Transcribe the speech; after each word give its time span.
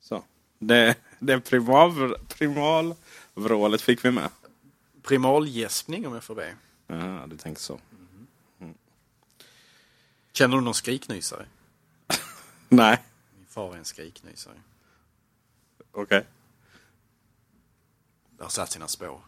Så. 0.00 0.24
Det, 0.58 0.96
det 1.18 1.40
primal, 1.40 2.14
primalvrålet 2.28 3.82
fick 3.82 4.04
vi 4.04 4.10
med. 4.10 4.30
Primalgäspning 5.02 6.06
om 6.06 6.14
jag 6.14 6.24
får 6.24 6.34
be. 6.34 6.56
Ja, 6.86 7.24
du 7.26 7.36
tänker 7.36 7.60
så. 7.60 7.80
Känner 10.32 10.56
du 10.56 10.62
någon 10.62 10.74
skriknysare? 10.74 11.46
Nej, 12.68 13.02
Min 13.36 13.46
far 13.46 13.74
är 13.74 13.78
en 13.78 13.84
skriknysare. 13.84 14.54
okej. 15.92 16.26
Det 18.36 18.42
har 18.42 18.50
satt 18.50 18.72
sina 18.72 18.88
spår. 18.88 19.20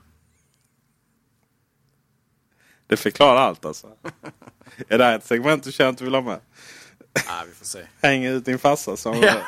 Det 2.87 2.97
förklarar 2.97 3.41
allt 3.41 3.65
alltså. 3.65 3.97
är 4.89 4.99
det 4.99 5.05
här 5.05 5.19
ett 5.19 5.27
segment 5.27 5.65
du 5.65 5.73
känner 5.73 5.91
att 5.91 5.99
du 5.99 6.05
vill 6.05 6.15
ha 6.15 6.23
med? 6.23 6.41
Ah, 7.15 7.45
vi 7.49 7.55
får 7.55 7.65
se. 7.65 7.79
Häng 8.03 8.25
ut 8.25 8.45
din 8.45 8.59
farsa 8.59 8.97
som... 8.97 9.15
Ja. 9.15 9.21
Ja. 9.23 9.35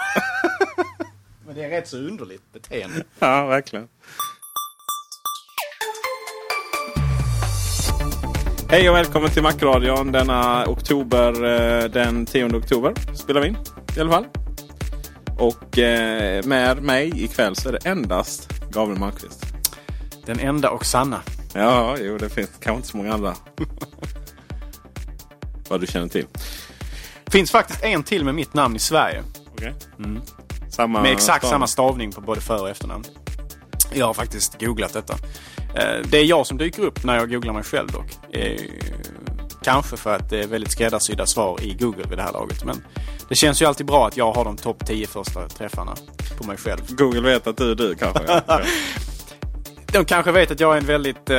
Men 1.47 1.55
det 1.55 1.65
är 1.65 1.69
rätt 1.71 1.89
så 1.89 1.97
underligt 1.97 2.53
beteende. 2.53 3.05
ja, 3.19 3.47
verkligen. 3.47 3.89
Hej 8.69 8.91
och 8.91 8.97
välkommen 8.97 9.31
till 9.31 9.43
Macradion 9.43 10.13
denna 10.13 10.67
oktober. 10.67 11.45
eh, 11.45 11.85
Den 11.91 12.27
10 12.27 12.45
oktober 12.57 12.95
spelar 13.15 13.41
vi 13.41 13.49
in 13.49 13.57
i 13.97 14.01
alla 14.01 14.11
fall. 14.11 14.27
Och 15.39 15.79
eh, 15.79 16.45
med 16.45 16.83
mig 16.83 17.25
ikväll 17.25 17.57
så 17.57 17.69
är 17.69 17.73
det 17.73 17.87
endast 17.89 18.49
Gabriel 18.71 19.01
Malmqvist. 19.01 19.45
Den 20.27 20.41
enda 20.41 20.71
och 20.71 20.87
sanna. 20.87 21.21
Ja, 21.55 21.97
jo 22.01 22.19
det 22.19 22.29
finns 22.29 22.51
kanske 22.61 22.77
inte 22.77 22.89
så 22.89 22.97
många 22.97 23.15
andra. 23.15 23.35
Vad 25.69 25.81
du 25.81 25.87
känner 25.87 26.09
till. 26.09 26.27
Finns 27.33 27.51
faktiskt 27.51 27.83
en 27.83 28.03
till 28.03 28.25
med 28.25 28.35
mitt 28.35 28.55
namn 28.55 28.77
i 28.77 28.79
Sverige. 28.79 29.23
Okej. 29.53 29.75
Samma 30.71 31.03
Med 31.03 31.13
exakt 31.13 31.45
stav- 31.45 31.51
samma 31.51 31.67
stavning 31.67 32.13
på 32.13 32.21
både 32.21 32.41
för 32.41 32.61
och 32.63 32.69
efternamn. 32.71 33.05
Jag 33.93 34.07
har 34.07 34.15
faktiskt 34.15 34.61
googlat 34.61 34.93
detta. 34.93 35.13
Eh, 35.75 36.07
Det 36.11 36.19
är 36.19 36.25
jag 36.25 36.47
som 36.47 36.59
dyker 36.59 36.83
upp 36.83 37.05
när 37.05 37.17
jag 37.17 37.31
googlar 37.31 37.53
mig 37.53 37.63
själv 37.63 37.89
dock. 37.91 38.35
Eh, 38.35 38.61
Kanske 39.65 39.97
för 39.97 40.17
att 40.17 40.31
det 40.31 40.43
är 40.43 40.47
väldigt 40.47 40.73
skräddarsydda 40.73 41.27
svar 41.27 41.59
i 41.63 41.75
Google 41.75 42.05
vid 42.09 42.19
det 42.19 42.23
här 42.23 42.33
laget. 42.33 42.65
Men 42.65 42.83
det 43.29 43.35
känns 43.35 43.63
ju 43.63 43.67
alltid 43.67 43.87
bra 43.87 44.07
att 44.07 44.17
jag 44.17 44.33
har 44.33 44.45
de 44.45 44.57
topp 44.57 44.87
10 44.87 45.07
första 45.07 45.49
träffarna 45.49 45.95
på 46.39 46.47
mig 46.47 46.57
själv. 46.57 46.81
Google 46.89 47.21
vet 47.21 47.47
att 47.47 47.57
du 47.57 47.71
är 47.71 47.75
du 47.75 47.95
kanske. 47.95 48.43
De 49.93 50.05
kanske 50.05 50.33
vet 50.33 50.51
att 50.51 50.61
jag 50.61 50.75
är 50.75 50.79
en 50.81 50.87
väldigt 50.87 51.31
eh, 51.31 51.39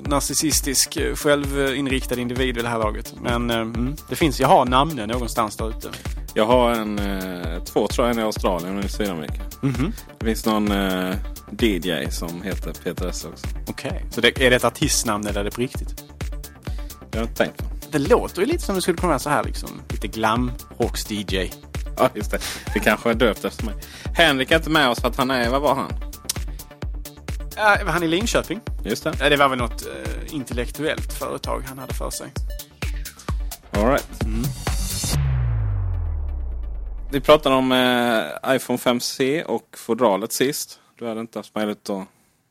narcissistisk, 0.00 0.96
eh, 0.96 1.14
självinriktad 1.14 2.14
individ 2.20 2.54
vid 2.54 2.64
det 2.64 2.68
här 2.68 2.78
laget. 2.78 3.14
Men 3.22 3.50
eh, 3.50 3.56
mm, 3.56 3.96
det 4.08 4.16
finns, 4.16 4.40
jag 4.40 4.48
har 4.48 4.64
namnen 4.66 5.08
någonstans 5.08 5.56
där 5.56 5.68
ute. 5.70 5.90
Jag 6.34 6.46
har 6.46 6.70
en, 6.70 6.98
eh, 6.98 7.62
två 7.64 7.88
tror 7.88 8.06
jag, 8.06 8.14
en 8.14 8.20
i 8.20 8.22
Australien 8.22 8.72
och 8.72 8.80
en 8.80 8.86
i 8.86 8.88
Sydamerika. 8.88 9.42
Mhm. 9.60 9.92
Det 10.18 10.26
finns 10.26 10.46
någon 10.46 10.70
eh, 10.70 11.14
DJ 11.58 12.10
som 12.10 12.42
heter 12.42 12.72
Peter 12.84 13.08
S 13.08 13.26
också. 13.32 13.46
Okej, 13.68 14.04
så 14.10 14.20
det, 14.20 14.40
är 14.40 14.50
det 14.50 14.56
ett 14.56 14.64
artistnamn 14.64 15.26
eller 15.26 15.40
är 15.40 15.44
det 15.44 15.50
på 15.50 15.60
riktigt? 15.60 16.04
Jag 17.10 17.18
har 17.18 17.26
inte 17.26 17.44
tänkt 17.44 17.56
på. 17.58 17.64
Det 17.90 17.98
låter 17.98 18.40
ju 18.40 18.46
lite 18.46 18.62
som 18.62 18.74
det 18.74 18.82
skulle 18.82 18.98
kunna 18.98 19.08
vara 19.08 19.18
så 19.18 19.30
här 19.30 19.44
liksom. 19.44 19.70
Lite 19.88 20.08
glam, 20.08 20.52
rocks 20.78 21.10
DJ. 21.10 21.50
Ja, 21.96 22.10
just 22.14 22.30
det. 22.30 22.38
Det 22.74 22.80
kanske 22.80 23.10
är 23.10 23.14
döpt 23.14 23.44
efter 23.44 23.64
mig. 23.64 23.74
Henrik 24.14 24.50
är 24.50 24.56
inte 24.56 24.70
med 24.70 24.88
oss 24.88 25.00
för 25.00 25.08
att 25.08 25.16
han 25.16 25.30
är, 25.30 25.50
vad 25.50 25.62
var 25.62 25.74
han? 25.74 25.92
Var 27.58 27.92
han 27.92 28.02
i 28.02 28.08
Linköping? 28.08 28.60
Just 28.84 29.04
det. 29.04 29.14
Ja, 29.20 29.28
det 29.28 29.36
var 29.36 29.48
väl 29.48 29.58
något 29.58 29.86
eh, 29.86 30.34
intellektuellt 30.34 31.12
företag 31.12 31.62
han 31.66 31.78
hade 31.78 31.94
för 31.94 32.10
sig. 32.10 32.32
All 33.70 33.90
right. 33.90 34.08
Vi 37.12 37.20
pratade 37.20 37.54
om 37.54 37.72
eh, 37.72 38.24
iPhone 38.56 38.78
5C 38.78 39.42
och 39.42 39.76
fodralet 39.78 40.32
sist. 40.32 40.80
Du 40.98 41.06
hade 41.06 41.20
inte 41.20 41.38
haft 41.38 41.54
möjlighet 41.54 41.90
att 41.90 42.06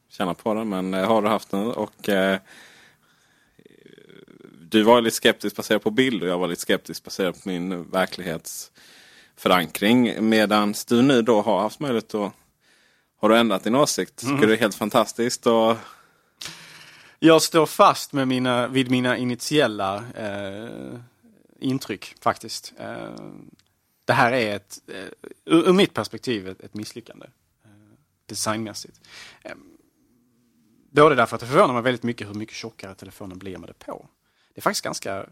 känna 0.09 0.33
på 0.33 0.53
det, 0.53 0.63
men 0.63 0.93
eh, 0.93 1.07
har 1.07 1.21
du 1.21 1.27
haft 1.27 1.51
nu. 1.51 1.59
Och, 1.59 2.09
eh, 2.09 2.37
du 4.69 4.83
var 4.83 5.01
lite 5.01 5.15
skeptisk 5.15 5.55
baserat 5.55 5.83
på 5.83 5.91
bild 5.91 6.23
och 6.23 6.29
jag 6.29 6.37
var 6.37 6.47
lite 6.47 6.61
skeptisk 6.61 7.03
baserat 7.03 7.43
på 7.43 7.49
min 7.49 7.91
verklighetsförankring. 7.91 10.29
Medan 10.29 10.73
du 10.87 11.01
nu 11.01 11.21
då 11.21 11.41
har 11.41 11.59
haft 11.59 11.79
möjlighet 11.79 12.15
att 12.15 12.33
har 13.17 13.29
du 13.29 13.37
ändrat 13.37 13.63
din 13.63 13.75
åsikt? 13.75 14.15
Tycker 14.15 14.47
det 14.47 14.53
är 14.53 14.57
helt 14.57 14.75
fantastiskt? 14.75 15.47
Och, 15.47 15.77
Jag 17.19 17.41
står 17.41 17.65
fast 17.65 18.13
med 18.13 18.27
mina, 18.27 18.67
vid 18.67 18.91
mina 18.91 19.17
initiella 19.17 20.03
eh, 20.15 20.99
intryck 21.59 22.15
faktiskt. 22.21 22.73
Eh, 22.79 23.15
det 24.05 24.13
här 24.13 24.31
är 24.31 24.55
ett, 24.55 24.79
eh, 24.87 25.05
ur, 25.45 25.69
ur 25.69 25.73
mitt 25.73 25.93
perspektiv, 25.93 26.47
ett, 26.47 26.61
ett 26.61 26.73
misslyckande. 26.73 27.25
Eh, 27.65 27.71
designmässigt. 28.25 28.99
Eh, 29.43 29.55
både 30.91 31.15
därför 31.15 31.35
att 31.35 31.41
det 31.41 31.47
förvånar 31.47 31.73
mig 31.73 31.83
väldigt 31.83 32.03
mycket 32.03 32.29
hur 32.29 32.33
mycket 32.33 32.55
tjockare 32.55 32.95
telefonen 32.95 33.37
blir 33.37 33.57
med 33.57 33.69
det 33.69 33.79
på. 33.85 34.09
Det 34.53 34.59
är 34.59 34.61
faktiskt 34.61 34.83
ganska 34.83 35.25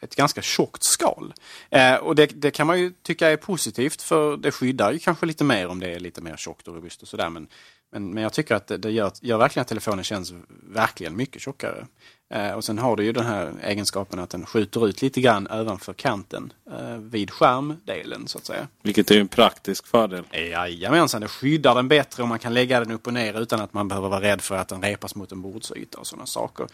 ett 0.00 0.16
ganska 0.16 0.42
tjockt 0.42 0.84
skal. 0.84 1.34
Eh, 1.70 1.94
och 1.94 2.14
det, 2.14 2.26
det 2.26 2.50
kan 2.50 2.66
man 2.66 2.80
ju 2.80 2.92
tycka 3.02 3.28
är 3.28 3.36
positivt 3.36 4.02
för 4.02 4.36
det 4.36 4.52
skyddar 4.52 4.92
ju 4.92 4.98
kanske 4.98 5.26
lite 5.26 5.44
mer 5.44 5.68
om 5.68 5.80
det 5.80 5.94
är 5.94 6.00
lite 6.00 6.20
mer 6.20 6.36
tjockt 6.36 6.68
och 6.68 6.74
robust 6.74 7.02
och 7.02 7.08
sådär. 7.08 7.30
Men, 7.30 7.48
men, 7.92 8.14
men 8.14 8.22
jag 8.22 8.32
tycker 8.32 8.54
att 8.54 8.66
det, 8.66 8.76
det 8.76 8.90
gör, 8.90 9.12
gör 9.20 9.38
verkligen 9.38 9.62
att 9.62 9.68
telefonen 9.68 10.04
känns 10.04 10.32
verkligen 10.62 11.16
mycket 11.16 11.42
tjockare. 11.42 11.86
Eh, 12.30 12.52
och 12.52 12.64
sen 12.64 12.78
har 12.78 12.96
du 12.96 13.04
ju 13.04 13.12
den 13.12 13.26
här 13.26 13.54
egenskapen 13.62 14.18
att 14.18 14.30
den 14.30 14.46
skjuter 14.46 14.88
ut 14.88 15.02
lite 15.02 15.20
grann 15.20 15.48
ovanför 15.50 15.92
kanten 15.92 16.52
eh, 16.70 16.96
vid 16.96 17.30
skärmdelen 17.30 18.28
så 18.28 18.38
att 18.38 18.46
säga. 18.46 18.68
vilket 18.82 19.10
är 19.10 19.20
en 19.20 19.28
praktisk 19.28 19.86
fördel. 19.86 20.24
Jajamensan, 20.32 21.20
det 21.20 21.28
skyddar 21.28 21.74
den 21.74 21.88
bättre 21.88 22.22
och 22.22 22.28
man 22.28 22.38
kan 22.38 22.54
lägga 22.54 22.80
den 22.80 22.90
upp 22.90 23.06
och 23.06 23.12
ner 23.12 23.40
utan 23.40 23.60
att 23.60 23.72
man 23.72 23.88
behöver 23.88 24.08
vara 24.08 24.20
rädd 24.20 24.40
för 24.40 24.56
att 24.56 24.68
den 24.68 24.82
repas 24.82 25.14
mot 25.14 25.32
en 25.32 25.42
bordsyta 25.42 25.98
och 25.98 26.06
sådana 26.06 26.26
saker. 26.26 26.66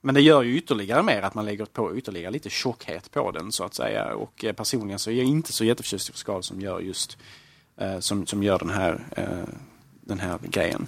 Men 0.00 0.14
det 0.14 0.20
gör 0.20 0.42
ju 0.42 0.56
ytterligare 0.56 1.02
mer 1.02 1.22
att 1.22 1.34
man 1.34 1.44
lägger 1.44 1.64
på 1.64 1.96
ytterligare 1.96 2.30
lite 2.30 2.50
tjockhet 2.50 3.10
på 3.10 3.30
den 3.30 3.52
så 3.52 3.64
att 3.64 3.74
säga. 3.74 4.14
Och 4.14 4.44
eh, 4.44 4.52
personligen 4.52 4.98
så 4.98 5.10
är 5.10 5.14
jag 5.14 5.26
inte 5.26 5.52
så 5.52 5.64
jätteförtjust 5.64 6.10
i 6.10 6.12
skal 6.12 6.42
som 6.42 6.60
gör 6.60 6.80
just 6.80 7.18
eh, 7.76 7.98
som, 7.98 8.26
som 8.26 8.42
gör 8.42 8.58
den 8.58 8.70
här, 8.70 9.04
eh, 9.16 9.54
den 10.00 10.20
här 10.20 10.38
grejen. 10.42 10.86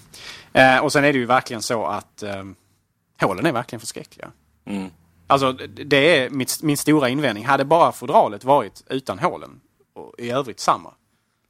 Och 0.82 0.92
sen 0.92 1.04
är 1.04 1.12
det 1.12 1.18
ju 1.18 1.26
verkligen 1.26 1.62
så 1.62 1.86
att 1.86 2.22
eh, 2.22 2.44
hålen 3.20 3.46
är 3.46 3.52
verkligen 3.52 3.80
förskräckliga. 3.80 4.30
Mm. 4.64 4.90
Alltså 5.26 5.52
det 5.52 6.18
är 6.18 6.30
mitt, 6.30 6.62
min 6.62 6.76
stora 6.76 7.08
invändning. 7.08 7.46
Hade 7.46 7.64
bara 7.64 7.92
fodralet 7.92 8.44
varit 8.44 8.84
utan 8.88 9.18
hålen 9.18 9.60
och 9.94 10.14
i 10.18 10.30
övrigt 10.30 10.60
samma. 10.60 10.94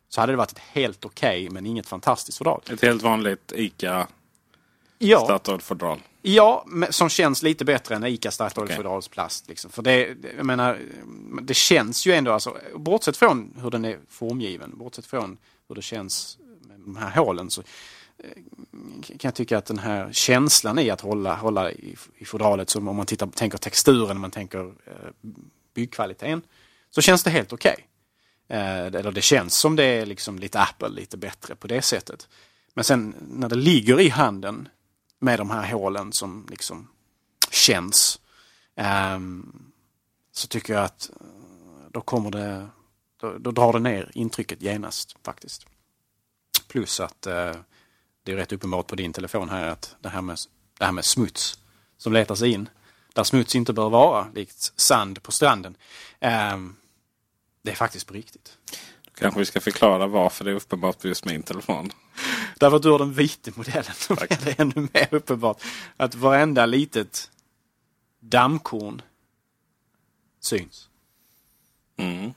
Så 0.08 0.20
hade 0.20 0.32
det 0.32 0.36
varit 0.36 0.52
ett 0.52 0.58
helt 0.58 1.04
okej 1.04 1.50
men 1.50 1.66
inget 1.66 1.86
fantastiskt 1.86 2.38
fodral. 2.38 2.60
Ett 2.70 2.82
helt 2.82 3.02
vanligt 3.02 3.52
ICA 3.56 4.06
Ja, 5.04 5.24
Statoil-fodral. 5.24 5.98
ja 6.22 6.66
som 6.90 7.08
känns 7.08 7.42
lite 7.42 7.64
bättre 7.64 7.94
än 7.94 8.06
ICA 8.06 8.30
Statoil 8.30 8.64
Okej. 8.64 8.76
fodrals 8.76 9.08
plast. 9.08 9.48
Liksom. 9.48 9.70
För 9.70 9.82
det, 9.82 10.16
jag 10.36 10.46
menar, 10.46 10.78
det 11.42 11.54
känns 11.54 12.06
ju 12.06 12.12
ändå, 12.12 12.32
alltså, 12.32 12.56
bortsett 12.74 13.16
från 13.16 13.54
hur 13.62 13.70
den 13.70 13.84
är 13.84 13.98
formgiven, 14.08 14.78
bortsett 14.78 15.06
från 15.06 15.38
hur 15.68 15.74
det 15.74 15.82
känns 15.82 16.38
med 16.60 16.80
de 16.80 16.96
här 16.96 17.10
hålen 17.10 17.50
så 17.50 17.62
eh, 18.18 18.42
kan 19.02 19.18
jag 19.28 19.34
tycka 19.34 19.58
att 19.58 19.66
den 19.66 19.78
här 19.78 20.12
känslan 20.12 20.78
i 20.78 20.90
att 20.90 21.00
hålla, 21.00 21.34
hålla 21.34 21.72
i, 21.72 21.96
i 22.18 22.24
fodralet, 22.24 22.70
som 22.70 22.88
om 22.88 22.96
man 22.96 23.06
tittar, 23.06 23.26
tänker 23.26 23.58
texturen, 23.58 24.20
man 24.20 24.30
tänker 24.30 24.60
eh, 24.60 25.30
byggkvaliteten, 25.74 26.42
så 26.90 27.00
känns 27.00 27.22
det 27.22 27.30
helt 27.30 27.52
okej. 27.52 27.86
Eh, 28.48 28.86
eller 28.86 29.12
det 29.12 29.22
känns 29.22 29.54
som 29.54 29.76
det 29.76 29.84
är 29.84 30.06
liksom 30.06 30.38
lite 30.38 30.60
Apple, 30.60 30.88
lite 30.88 31.16
bättre 31.16 31.54
på 31.54 31.66
det 31.66 31.82
sättet. 31.82 32.28
Men 32.74 32.84
sen 32.84 33.14
när 33.20 33.48
det 33.48 33.56
ligger 33.56 34.00
i 34.00 34.08
handen 34.08 34.68
med 35.22 35.38
de 35.38 35.50
här 35.50 35.72
hålen 35.72 36.12
som 36.12 36.46
liksom 36.50 36.88
känns, 37.50 38.20
ehm, 38.76 39.52
så 40.32 40.48
tycker 40.48 40.74
jag 40.74 40.84
att 40.84 41.10
eh, 41.20 41.26
då 41.90 42.00
kommer 42.00 42.30
det, 42.30 42.68
då, 43.16 43.38
då 43.38 43.50
drar 43.50 43.72
det 43.72 43.78
ner 43.78 44.10
intrycket 44.14 44.62
genast 44.62 45.16
faktiskt. 45.24 45.66
Plus 46.68 47.00
att 47.00 47.26
eh, 47.26 47.54
det 48.22 48.32
är 48.32 48.36
rätt 48.36 48.52
uppenbart 48.52 48.86
på 48.86 48.96
din 48.96 49.12
telefon 49.12 49.48
här 49.48 49.68
att 49.68 49.96
det 50.00 50.08
här 50.08 50.22
med, 50.22 50.38
det 50.78 50.84
här 50.84 50.92
med 50.92 51.04
smuts 51.04 51.58
som 51.96 52.12
letar 52.12 52.34
sig 52.34 52.50
in, 52.52 52.68
där 53.12 53.24
smuts 53.24 53.54
inte 53.54 53.72
bör 53.72 53.90
vara, 53.90 54.26
likt 54.34 54.72
sand 54.80 55.22
på 55.22 55.32
stranden. 55.32 55.76
ehm, 56.20 56.76
det 57.62 57.70
är 57.70 57.76
faktiskt 57.76 58.06
på 58.06 58.14
riktigt. 58.14 58.58
Kanske 59.14 59.40
vi 59.40 59.46
ska 59.46 59.60
förklara 59.60 60.06
varför 60.06 60.44
det 60.44 60.50
är 60.50 60.54
uppenbart 60.54 60.98
på 60.98 61.08
just 61.08 61.24
min 61.24 61.42
telefon. 61.42 61.92
Därför 62.58 62.76
att 62.76 62.82
du 62.82 62.90
har 62.90 62.98
den 62.98 63.12
vita 63.12 63.50
modellen 63.54 63.94
så 63.94 64.12
är 64.12 64.44
det 64.44 64.58
ännu 64.58 64.88
mer 64.92 65.08
uppenbart 65.10 65.62
att 65.96 66.14
varenda 66.14 66.66
litet 66.66 67.30
dammkorn 68.20 69.02
syns. 70.40 70.88
Mm, 71.96 72.32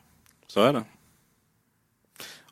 så 0.47 0.61
är 0.61 0.73
det. 0.73 0.83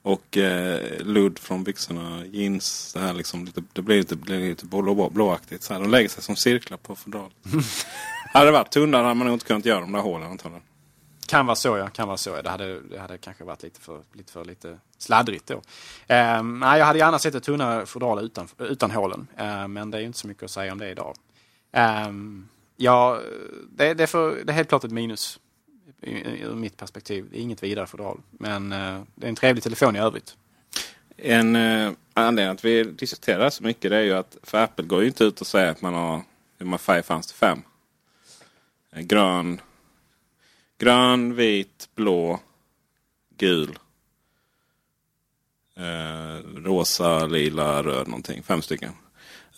Och 0.02 0.38
eh, 0.38 1.00
ludd 1.00 1.40
från 1.40 1.64
byxorna, 1.64 2.26
jeans, 2.26 2.94
det, 2.94 3.00
här 3.00 3.14
liksom, 3.14 3.46
lite, 3.46 3.64
det 3.74 3.82
blir 3.82 3.98
lite, 3.98 4.16
blir 4.16 4.40
lite 4.40 4.66
blå, 4.66 5.10
blåaktigt. 5.10 5.64
Så 5.64 5.74
här. 5.74 5.82
De 5.82 5.90
lägger 5.90 6.10
sig 6.10 6.24
som 6.24 6.36
cirklar 6.36 6.78
på 6.78 6.96
fodralet. 6.96 7.34
hade 8.34 8.46
det 8.46 8.52
varit 8.52 8.72
tunnare 8.72 9.04
hade 9.04 9.16
man 9.16 9.28
nog 9.28 9.36
inte 9.36 9.46
kunnat 9.46 9.66
göra 9.66 9.80
de 9.80 9.92
där 9.92 10.00
hålen 10.00 10.32
antagligen. 10.32 10.64
Kan 11.28 11.46
vara 11.46 11.56
så 11.56 11.78
ja, 11.78 11.88
kan 11.88 12.08
vara 12.08 12.18
så. 12.18 12.30
ja. 12.30 12.42
Det 12.42 12.50
hade, 12.50 12.82
det 12.82 13.00
hade 13.00 13.18
kanske 13.18 13.44
varit 13.44 13.64
lite 13.64 13.82
för 13.82 14.02
lite, 14.14 14.32
för 14.34 14.46
lite 14.46 14.80
sladdrigt 14.98 15.48
då. 15.48 15.62
Ehm, 16.08 16.60
nej, 16.60 16.80
jag 16.80 16.86
hade 16.86 17.00
gärna 17.00 17.20
sett 17.20 17.36
ett 17.36 17.44
tunnare 17.44 17.86
fodral 17.86 18.26
utan, 18.26 18.48
utan 18.60 18.92
hålen. 18.92 19.28
Ehm, 19.38 19.74
men 19.74 19.92
det 19.92 19.98
är 19.98 20.00
ju 20.02 20.08
inte 20.08 20.20
så 20.20 20.28
mycket 20.28 20.44
att 20.44 20.52
säga 20.52 20.72
om 20.72 20.78
det 20.78 20.90
idag. 20.90 21.16
Ehm, 21.72 22.48
ja, 22.76 23.20
det, 23.70 23.94
det, 23.94 24.04
är 24.04 24.08
för, 24.08 24.44
det 24.44 24.52
är 24.52 24.56
helt 24.56 24.70
klart 24.70 24.84
ett 24.84 24.92
minus 24.92 25.40
ur 26.02 26.56
mitt 26.56 26.78
perspektiv. 26.78 27.28
Det 27.32 27.38
är 27.38 27.42
inget 27.42 27.64
vidare 27.64 27.88
fodral. 27.88 28.20
Men 28.32 28.72
eh, 28.72 29.02
det 29.16 29.26
är 29.26 29.30
en 29.30 29.36
trevlig 29.36 29.64
telefon 29.64 29.96
i 29.96 30.00
övrigt. 30.00 30.38
En 31.18 31.56
eh, 31.56 31.92
anledning 32.14 32.54
att 32.54 32.66
vi 32.66 32.84
diskuterar 32.84 33.50
så 33.50 33.64
mycket 33.64 33.92
det 33.92 33.98
är 33.98 34.02
ju 34.02 34.14
att 34.14 34.38
för 34.44 34.58
Apple 34.58 34.86
går 34.86 35.02
ju 35.02 35.08
inte 35.08 35.24
ut 35.24 35.42
och 35.42 35.48
säger 35.48 35.72
att 35.72 35.82
man 35.82 35.94
har 35.94 36.22
hur 36.58 36.66
många 36.66 36.78
färger 36.78 37.02
fanns 37.02 37.28
det? 37.28 37.34
Fem. 37.34 37.62
Eh, 38.92 39.02
grön, 39.02 39.62
grön, 40.78 41.36
vit, 41.36 41.90
blå, 41.96 42.40
gul. 43.38 43.80
Eh, 45.76 46.38
rosa, 46.56 47.26
lila, 47.26 47.84
röd 47.84 48.08
någonting. 48.08 48.44
Fem 48.44 48.62
stycken. 48.62 48.92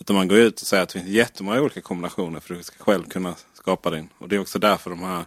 Utan 0.00 0.16
man 0.16 0.28
går 0.28 0.38
ut 0.38 0.60
och 0.60 0.66
säger 0.66 0.82
att 0.82 0.88
det 0.88 0.98
finns 0.98 1.10
jättemånga 1.10 1.60
olika 1.60 1.80
kombinationer 1.80 2.40
för 2.40 2.54
att 2.54 2.60
du 2.60 2.64
ska 2.64 2.84
själv 2.84 3.04
kunna 3.04 3.34
skapa 3.52 3.90
din. 3.90 4.08
Och 4.18 4.28
det 4.28 4.36
är 4.36 4.40
också 4.40 4.58
därför 4.58 4.90
de 4.90 5.02
här 5.02 5.24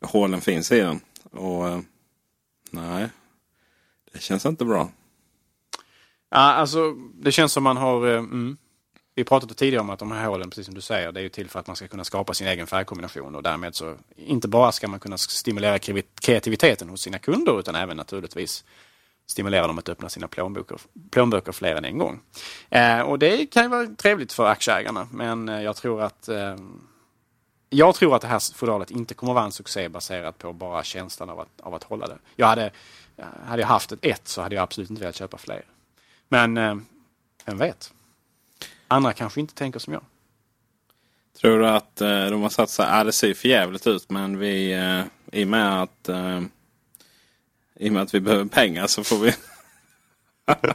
hålen 0.00 0.40
finns 0.40 0.72
i 0.72 0.80
den. 0.80 1.00
Och 1.30 1.68
eh, 1.68 1.80
nej, 2.70 3.08
det 4.12 4.22
känns 4.22 4.46
inte 4.46 4.64
bra. 4.64 4.90
Ja, 6.30 6.38
alltså 6.38 6.92
det 7.14 7.32
känns 7.32 7.52
som 7.52 7.62
man 7.64 7.76
har... 7.76 8.06
eh, 8.06 8.18
Mm, 8.18 8.56
vi 9.14 9.24
pratade 9.24 9.54
tidigare 9.54 9.80
om 9.80 9.90
att 9.90 9.98
de 9.98 10.12
här 10.12 10.26
hålen, 10.26 10.50
precis 10.50 10.66
som 10.66 10.74
du 10.74 10.80
säger, 10.80 11.12
det 11.12 11.20
är 11.20 11.22
ju 11.22 11.28
till 11.28 11.50
för 11.50 11.60
att 11.60 11.66
man 11.66 11.76
ska 11.76 11.88
kunna 11.88 12.04
skapa 12.04 12.34
sin 12.34 12.46
egen 12.46 12.66
färgkombination 12.66 13.34
och 13.34 13.42
därmed 13.42 13.74
så 13.74 13.94
inte 14.16 14.48
bara 14.48 14.72
ska 14.72 14.88
man 14.88 15.00
kunna 15.00 15.18
stimulera 15.18 15.78
kreativiteten 16.20 16.88
hos 16.88 17.00
sina 17.00 17.18
kunder 17.18 17.60
utan 17.60 17.74
även 17.74 17.96
naturligtvis 17.96 18.64
stimulera 19.26 19.66
dem 19.66 19.78
att 19.78 19.88
öppna 19.88 20.08
sina 20.08 20.28
plånböcker, 20.28 20.78
plånböcker 21.10 21.52
fler 21.52 21.76
än 21.76 21.84
en 21.84 21.98
gång. 21.98 22.20
Eh, 22.70 23.00
och 23.00 23.18
det 23.18 23.46
kan 23.46 23.62
ju 23.62 23.68
vara 23.68 23.86
trevligt 23.86 24.32
för 24.32 24.46
aktieägarna 24.46 25.08
men 25.10 25.48
eh, 25.48 25.62
jag 25.62 25.76
tror 25.76 26.02
att 26.02 26.28
eh, 26.28 26.56
jag 27.70 27.94
tror 27.94 28.16
att 28.16 28.22
det 28.22 28.28
här 28.28 28.54
fodralet 28.54 28.90
inte 28.90 29.14
kommer 29.14 29.34
vara 29.34 29.44
en 29.44 29.52
succé 29.52 29.88
baserat 29.88 30.38
på 30.38 30.52
bara 30.52 30.84
känslan 30.84 31.30
av 31.30 31.40
att, 31.40 31.60
av 31.60 31.74
att 31.74 31.84
hålla 31.84 32.06
det. 32.06 32.18
Jag 32.36 32.46
hade, 32.46 32.70
eh, 33.16 33.24
hade 33.46 33.62
jag 33.62 33.68
haft 33.68 33.92
ett 33.92 33.98
ett 34.02 34.28
så 34.28 34.42
hade 34.42 34.54
jag 34.54 34.62
absolut 34.62 34.90
inte 34.90 35.00
velat 35.00 35.16
köpa 35.16 35.38
fler. 35.38 35.64
Men 36.28 36.56
eh, 36.56 36.76
vem 37.44 37.58
vet? 37.58 37.92
Andra 38.88 39.12
kanske 39.12 39.40
inte 39.40 39.54
tänker 39.54 39.78
som 39.78 39.92
jag. 39.92 40.02
Tror 41.40 41.58
du 41.58 41.68
att 41.68 42.00
eh, 42.00 42.26
de 42.26 42.42
har 42.42 42.48
satt 42.48 42.70
sig, 42.70 42.86
ja 42.86 43.04
det 43.04 43.12
ser 43.12 43.34
för 43.34 43.48
jävligt 43.48 43.86
ut 43.86 44.10
men 44.10 44.38
vi 44.38 44.72
eh, 44.72 45.04
i 45.32 45.44
och 45.44 45.48
med 45.48 45.82
att 45.82 46.08
eh, 46.08 46.40
i 47.76 47.88
och 47.88 47.92
med 47.92 48.02
att 48.02 48.14
vi 48.14 48.20
behöver 48.20 48.44
pengar 48.44 48.86
så 48.86 49.04
får 49.04 49.18
vi 49.18 49.34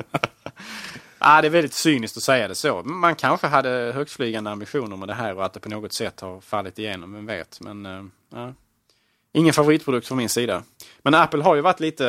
Ah, 1.21 1.41
det 1.41 1.47
är 1.47 1.49
väldigt 1.49 1.73
cyniskt 1.73 2.17
att 2.17 2.23
säga 2.23 2.47
det 2.47 2.55
så. 2.55 2.83
Man 2.83 3.15
kanske 3.15 3.47
hade 3.47 3.91
högstflygande 3.95 4.49
ambitioner 4.49 4.95
med 4.97 5.07
det 5.07 5.13
här 5.13 5.35
och 5.35 5.45
att 5.45 5.53
det 5.53 5.59
på 5.59 5.69
något 5.69 5.93
sätt 5.93 6.19
har 6.19 6.41
fallit 6.41 6.79
igenom, 6.79 7.13
vem 7.13 7.25
vet. 7.25 7.61
Men 7.61 7.85
eh, 7.85 8.03
ja. 8.29 8.53
Ingen 9.39 9.53
favoritprodukt 9.53 10.07
från 10.07 10.17
min 10.17 10.29
sida. 10.29 10.63
Men 10.99 11.13
Apple 11.13 11.43
har 11.43 11.55
ju 11.55 11.61
varit 11.61 11.79
lite 11.79 12.07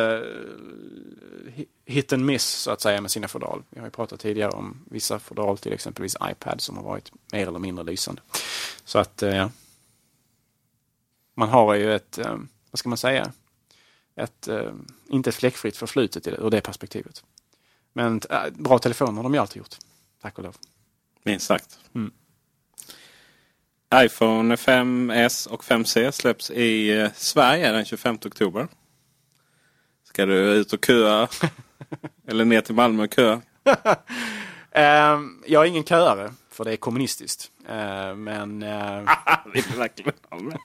eh, 1.56 1.65
hit 1.85 2.12
and 2.12 2.25
miss 2.25 2.44
så 2.44 2.71
att 2.71 2.81
säga 2.81 3.00
med 3.00 3.11
sina 3.11 3.29
fodral. 3.29 3.62
Vi 3.71 3.81
har 3.81 3.87
ju 3.87 3.91
pratat 3.91 4.21
tidigare 4.21 4.50
om 4.50 4.85
vissa 4.91 5.19
fodral, 5.19 5.59
till 5.59 5.73
exempelvis 5.73 6.17
iPad, 6.31 6.61
som 6.61 6.77
har 6.77 6.85
varit 6.85 7.12
mer 7.32 7.47
eller 7.47 7.59
mindre 7.59 7.85
lysande. 7.85 8.23
Så 8.85 8.99
att 8.99 9.23
eh, 9.23 9.37
ja. 9.37 9.50
man 11.35 11.49
har 11.49 11.75
ju 11.75 11.94
ett, 11.94 12.19
eh, 12.19 12.37
vad 12.71 12.79
ska 12.79 12.88
man 12.88 12.99
säga, 12.99 13.32
ett, 14.17 14.49
inte 15.09 15.31
ett 15.31 15.37
fläckfritt 15.37 15.77
förflutet 15.77 16.27
ur 16.27 16.51
det 16.51 16.60
perspektivet. 16.60 17.25
Men 17.93 18.20
bra 18.53 18.79
telefoner 18.79 19.13
har 19.13 19.22
de 19.22 19.34
ju 19.34 19.41
alltid 19.41 19.56
gjort. 19.56 19.77
Tack 20.22 20.39
och 20.39 20.44
lov. 20.44 20.56
minst 21.22 21.46
sagt. 21.46 21.79
Mm. 21.94 22.13
iPhone 23.94 24.56
5S 24.56 25.49
och 25.49 25.65
5C 25.65 26.11
släpps 26.11 26.51
i 26.51 27.01
eh, 27.01 27.11
Sverige 27.15 27.73
den 27.73 27.85
25 27.85 28.15
oktober. 28.15 28.69
Ska 30.05 30.27
du 30.27 30.35
ut 30.35 30.73
och 30.73 30.85
köa? 30.85 31.29
Eller 32.29 32.44
ner 32.44 32.61
till 32.61 32.75
Malmö 32.75 33.05
och 33.05 33.15
köa? 33.15 33.41
Ehm, 34.73 35.43
jag 35.47 35.65
är 35.65 35.69
ingen 35.69 35.85
köare, 35.85 36.32
för 36.51 36.65
det 36.65 36.73
är 36.73 36.77
kommunistiskt. 36.77 37.51
Ehm, 37.69 38.25
men 38.25 38.63
eh, 38.63 39.03
med? 40.41 40.59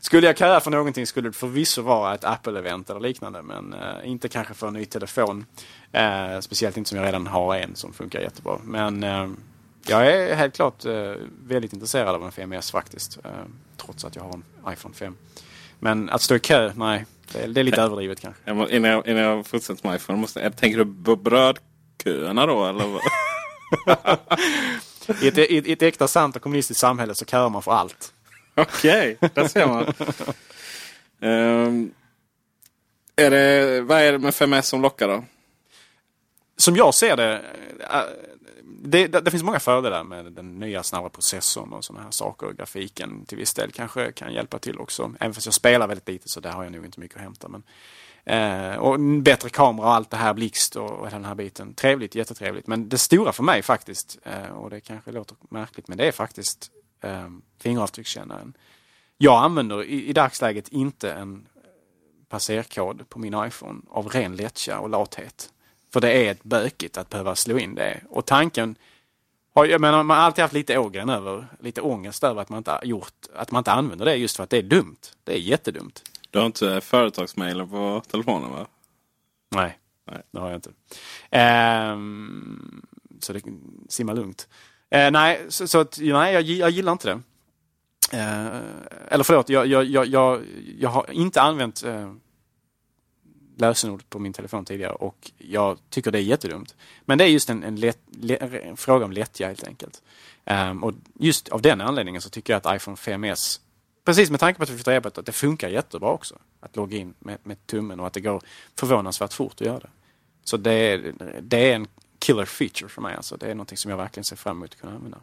skulle 0.00 0.26
jag 0.26 0.38
köa 0.38 0.60
för 0.60 0.70
någonting 0.70 1.06
skulle 1.06 1.28
det 1.28 1.36
förvisso 1.36 1.82
vara 1.82 2.14
ett 2.14 2.24
Apple-event 2.24 2.90
eller 2.90 3.00
liknande. 3.00 3.42
Men 3.42 3.72
eh, 3.72 4.10
inte 4.10 4.28
kanske 4.28 4.54
för 4.54 4.68
en 4.68 4.74
ny 4.74 4.84
telefon. 4.84 5.46
Speciellt 6.40 6.76
inte 6.76 6.88
som 6.88 6.98
jag 6.98 7.06
redan 7.06 7.26
har 7.26 7.56
en 7.56 7.76
som 7.76 7.92
funkar 7.92 8.20
jättebra. 8.20 8.58
Men 8.64 9.04
jag 9.88 10.06
är 10.06 10.34
helt 10.34 10.54
klart 10.54 10.84
eh, 10.84 11.12
väldigt 11.42 11.72
intresserad 11.72 12.14
av 12.14 12.24
en 12.24 12.30
5S 12.30 12.72
faktiskt. 12.72 13.18
Eh, 13.24 13.30
trots 13.76 14.04
att 14.04 14.16
jag 14.16 14.22
har 14.22 14.32
en 14.32 14.72
iPhone 14.72 14.94
5. 14.94 15.16
Men 15.78 16.10
att 16.10 16.22
stå 16.22 16.34
i 16.34 16.38
kö, 16.38 16.72
nej. 16.76 17.04
Det 17.32 17.42
är, 17.42 17.48
det 17.48 17.60
är 17.60 17.64
lite 17.64 17.82
överdrivet 17.82 18.20
kanske. 18.20 18.42
Jag 18.44 18.56
må, 18.56 18.68
innan, 18.68 18.90
jag, 18.90 19.06
innan 19.06 19.22
jag 19.22 19.46
fortsätter 19.46 19.88
med 19.88 19.96
iPhone, 19.96 20.18
måste, 20.18 20.40
jag, 20.40 20.56
tänker 20.56 20.78
du 20.78 21.04
på 21.04 21.16
brödköerna 21.16 22.46
då? 22.46 22.66
Eller? 22.66 22.84
I 25.22 25.28
ett, 25.28 25.38
i, 25.38 25.72
ett, 25.72 25.82
äkta 25.82 26.08
sant 26.08 26.36
och 26.36 26.42
kommunistiskt 26.42 26.80
samhälle 26.80 27.14
så 27.14 27.24
köar 27.24 27.48
man 27.48 27.62
för 27.62 27.72
allt. 27.72 28.12
Okej, 28.54 29.18
där 29.34 29.48
ser 29.48 29.66
man. 29.66 29.86
Ehm, 31.20 31.90
är 33.16 33.30
det, 33.30 33.80
vad 33.80 34.00
är 34.00 34.12
det 34.12 34.18
med 34.18 34.34
5S 34.34 34.62
som 34.62 34.82
lockar 34.82 35.08
då? 35.08 35.24
Som 36.56 36.76
jag 36.76 36.94
ser 36.94 37.16
det, 37.16 37.42
eh, 37.90 38.00
det, 38.86 39.06
det, 39.06 39.20
det 39.20 39.30
finns 39.30 39.42
många 39.42 39.60
fördelar 39.60 40.04
med 40.04 40.32
den 40.32 40.58
nya 40.58 40.82
snabba 40.82 41.08
processorn 41.08 41.72
och 41.72 41.84
sådana 41.84 42.04
här 42.04 42.10
saker. 42.10 42.52
Grafiken 42.52 43.24
till 43.26 43.38
viss 43.38 43.54
del 43.54 43.72
kanske 43.72 44.12
kan 44.12 44.32
hjälpa 44.32 44.58
till 44.58 44.78
också. 44.78 45.12
Även 45.20 45.34
fast 45.34 45.46
jag 45.46 45.54
spelar 45.54 45.86
väldigt 45.86 46.08
lite 46.08 46.28
så 46.28 46.40
där 46.40 46.50
har 46.50 46.64
jag 46.64 46.72
nog 46.72 46.84
inte 46.84 47.00
mycket 47.00 47.16
att 47.16 47.22
hämta. 47.22 47.48
Men, 47.48 47.62
eh, 48.24 48.76
och 48.76 48.94
en 48.94 49.22
bättre 49.22 49.48
kamera 49.48 49.86
och 49.86 49.94
allt 49.94 50.10
det 50.10 50.16
här, 50.16 50.34
blixt 50.34 50.76
och, 50.76 50.90
och 50.90 51.10
den 51.10 51.24
här 51.24 51.34
biten. 51.34 51.74
Trevligt, 51.74 52.14
jättetrevligt. 52.14 52.66
Men 52.66 52.88
det 52.88 52.98
stora 52.98 53.32
för 53.32 53.42
mig 53.42 53.62
faktiskt, 53.62 54.18
eh, 54.22 54.50
och 54.50 54.70
det 54.70 54.80
kanske 54.80 55.12
låter 55.12 55.36
märkligt, 55.48 55.88
men 55.88 55.98
det 55.98 56.08
är 56.08 56.12
faktiskt 56.12 56.70
eh, 57.00 57.28
fingeravtryckskännaren. 57.60 58.56
Jag 59.18 59.44
använder 59.44 59.84
i, 59.84 60.06
i 60.06 60.12
dagsläget 60.12 60.68
inte 60.68 61.12
en 61.12 61.46
eh, 61.54 61.60
passerkod 62.28 63.08
på 63.08 63.18
min 63.18 63.44
iPhone 63.46 63.80
av 63.90 64.08
ren 64.08 64.36
lättja 64.36 64.78
och 64.78 64.88
lathet. 64.88 65.50
För 65.92 66.00
det 66.00 66.12
är 66.12 66.30
ett 66.30 66.42
bökigt 66.42 66.96
att 66.96 67.10
behöva 67.10 67.34
slå 67.34 67.58
in 67.58 67.74
det. 67.74 68.00
Och 68.08 68.26
tanken 68.26 68.76
har, 69.54 69.64
jag 69.64 69.80
menar, 69.80 70.02
man 70.02 70.16
har 70.16 70.24
alltid 70.24 70.42
haft 70.42 70.54
lite 70.54 70.78
ågren 70.78 71.08
över, 71.08 71.46
lite 71.60 71.80
ångest 71.80 72.24
över 72.24 72.42
att 72.42 72.48
man 72.48 72.58
inte 72.58 72.80
gjort, 72.82 73.14
att 73.34 73.50
man 73.50 73.60
inte 73.60 73.72
använder 73.72 74.04
det 74.04 74.16
just 74.16 74.36
för 74.36 74.44
att 74.44 74.50
det 74.50 74.58
är 74.58 74.62
dumt. 74.62 74.96
Det 75.24 75.32
är 75.32 75.38
jättedumt. 75.38 76.02
Du 76.30 76.38
har 76.38 76.46
inte 76.46 76.80
företagsmailen 76.80 77.68
på 77.68 78.02
telefonen 78.10 78.50
va? 78.50 78.66
Nej, 79.54 79.78
Nej. 80.10 80.22
det 80.30 80.38
har 80.38 80.48
jag 80.48 80.56
inte. 80.56 80.70
Ehm, 81.30 82.86
så 83.20 83.32
det 83.32 83.42
simma 83.88 84.12
lugnt. 84.12 84.48
Eh, 84.90 85.10
nej, 85.10 85.46
så, 85.48 85.68
så 85.68 85.80
att, 85.80 85.98
nej, 86.00 86.34
jag, 86.34 86.42
jag 86.42 86.70
gillar 86.70 86.92
inte 86.92 87.08
det. 87.08 87.20
Eh, 88.18 88.60
eller 89.08 89.24
förlåt, 89.24 89.48
jag, 89.48 89.66
jag, 89.66 89.84
jag, 89.84 90.06
jag, 90.06 90.42
jag 90.78 90.88
har 90.88 91.10
inte 91.10 91.42
använt 91.42 91.84
eh, 91.84 92.12
lösenord 93.56 94.10
på 94.10 94.18
min 94.18 94.32
telefon 94.32 94.64
tidigare 94.64 94.92
och 94.92 95.30
jag 95.38 95.78
tycker 95.90 96.10
det 96.10 96.18
är 96.18 96.22
jättedumt. 96.22 96.74
Men 97.04 97.18
det 97.18 97.24
är 97.24 97.28
just 97.28 97.50
en, 97.50 97.62
en, 97.62 97.76
lätt, 97.76 97.98
en 98.40 98.76
fråga 98.76 99.04
om 99.04 99.12
lättja 99.12 99.46
helt 99.46 99.64
enkelt. 99.64 100.02
Um, 100.44 100.84
och 100.84 100.94
just 101.14 101.48
av 101.48 101.62
den 101.62 101.80
anledningen 101.80 102.22
så 102.22 102.30
tycker 102.30 102.52
jag 102.52 102.66
att 102.66 102.76
iPhone 102.76 102.96
5S, 102.96 103.60
precis 104.04 104.30
med 104.30 104.40
tanke 104.40 104.58
på 104.58 104.62
att 104.62 104.70
vi 104.70 104.74
flyttar 104.74 104.92
e-böter, 104.92 105.20
att 105.20 105.26
det 105.26 105.32
funkar 105.32 105.68
jättebra 105.68 106.10
också. 106.10 106.38
Att 106.60 106.76
logga 106.76 106.98
in 106.98 107.14
med, 107.18 107.38
med 107.42 107.66
tummen 107.66 108.00
och 108.00 108.06
att 108.06 108.12
det 108.12 108.20
går 108.20 108.42
förvånansvärt 108.78 109.32
fort 109.32 109.60
att 109.60 109.66
göra 109.66 109.78
det. 109.78 109.90
Så 110.44 110.56
det 110.56 110.72
är, 110.72 111.12
det 111.40 111.70
är 111.70 111.74
en 111.74 111.86
killer 112.18 112.44
feature 112.44 112.88
för 112.88 113.02
mig. 113.02 113.16
Alltså. 113.16 113.36
Det 113.36 113.46
är 113.46 113.54
någonting 113.54 113.78
som 113.78 113.90
jag 113.90 113.98
verkligen 113.98 114.24
ser 114.24 114.36
fram 114.36 114.56
emot 114.56 114.70
att 114.70 114.80
kunna 114.80 114.92
använda. 114.92 115.18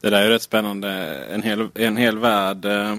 Det 0.00 0.10
där 0.10 0.22
är 0.22 0.28
rätt 0.28 0.42
spännande. 0.42 0.90
En 1.24 1.42
hel, 1.42 1.68
en 1.74 1.96
hel 1.96 2.18
värld. 2.18 2.64
Eh, 2.64 2.92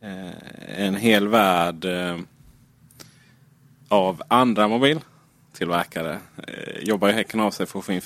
eh 0.00 0.30
en 0.76 0.96
hel 0.96 1.28
värld 1.28 1.84
eh, 1.84 2.18
av 3.92 4.22
andra 4.28 4.68
mobiltillverkare 4.68 6.18
eh, 6.48 6.82
jobbar 6.82 7.08
ju 7.08 7.14
häcken 7.14 7.40
av 7.40 7.50
sig 7.50 7.66
för 7.66 7.78
att 7.78 7.84
få 7.84 7.92
in 7.92 8.00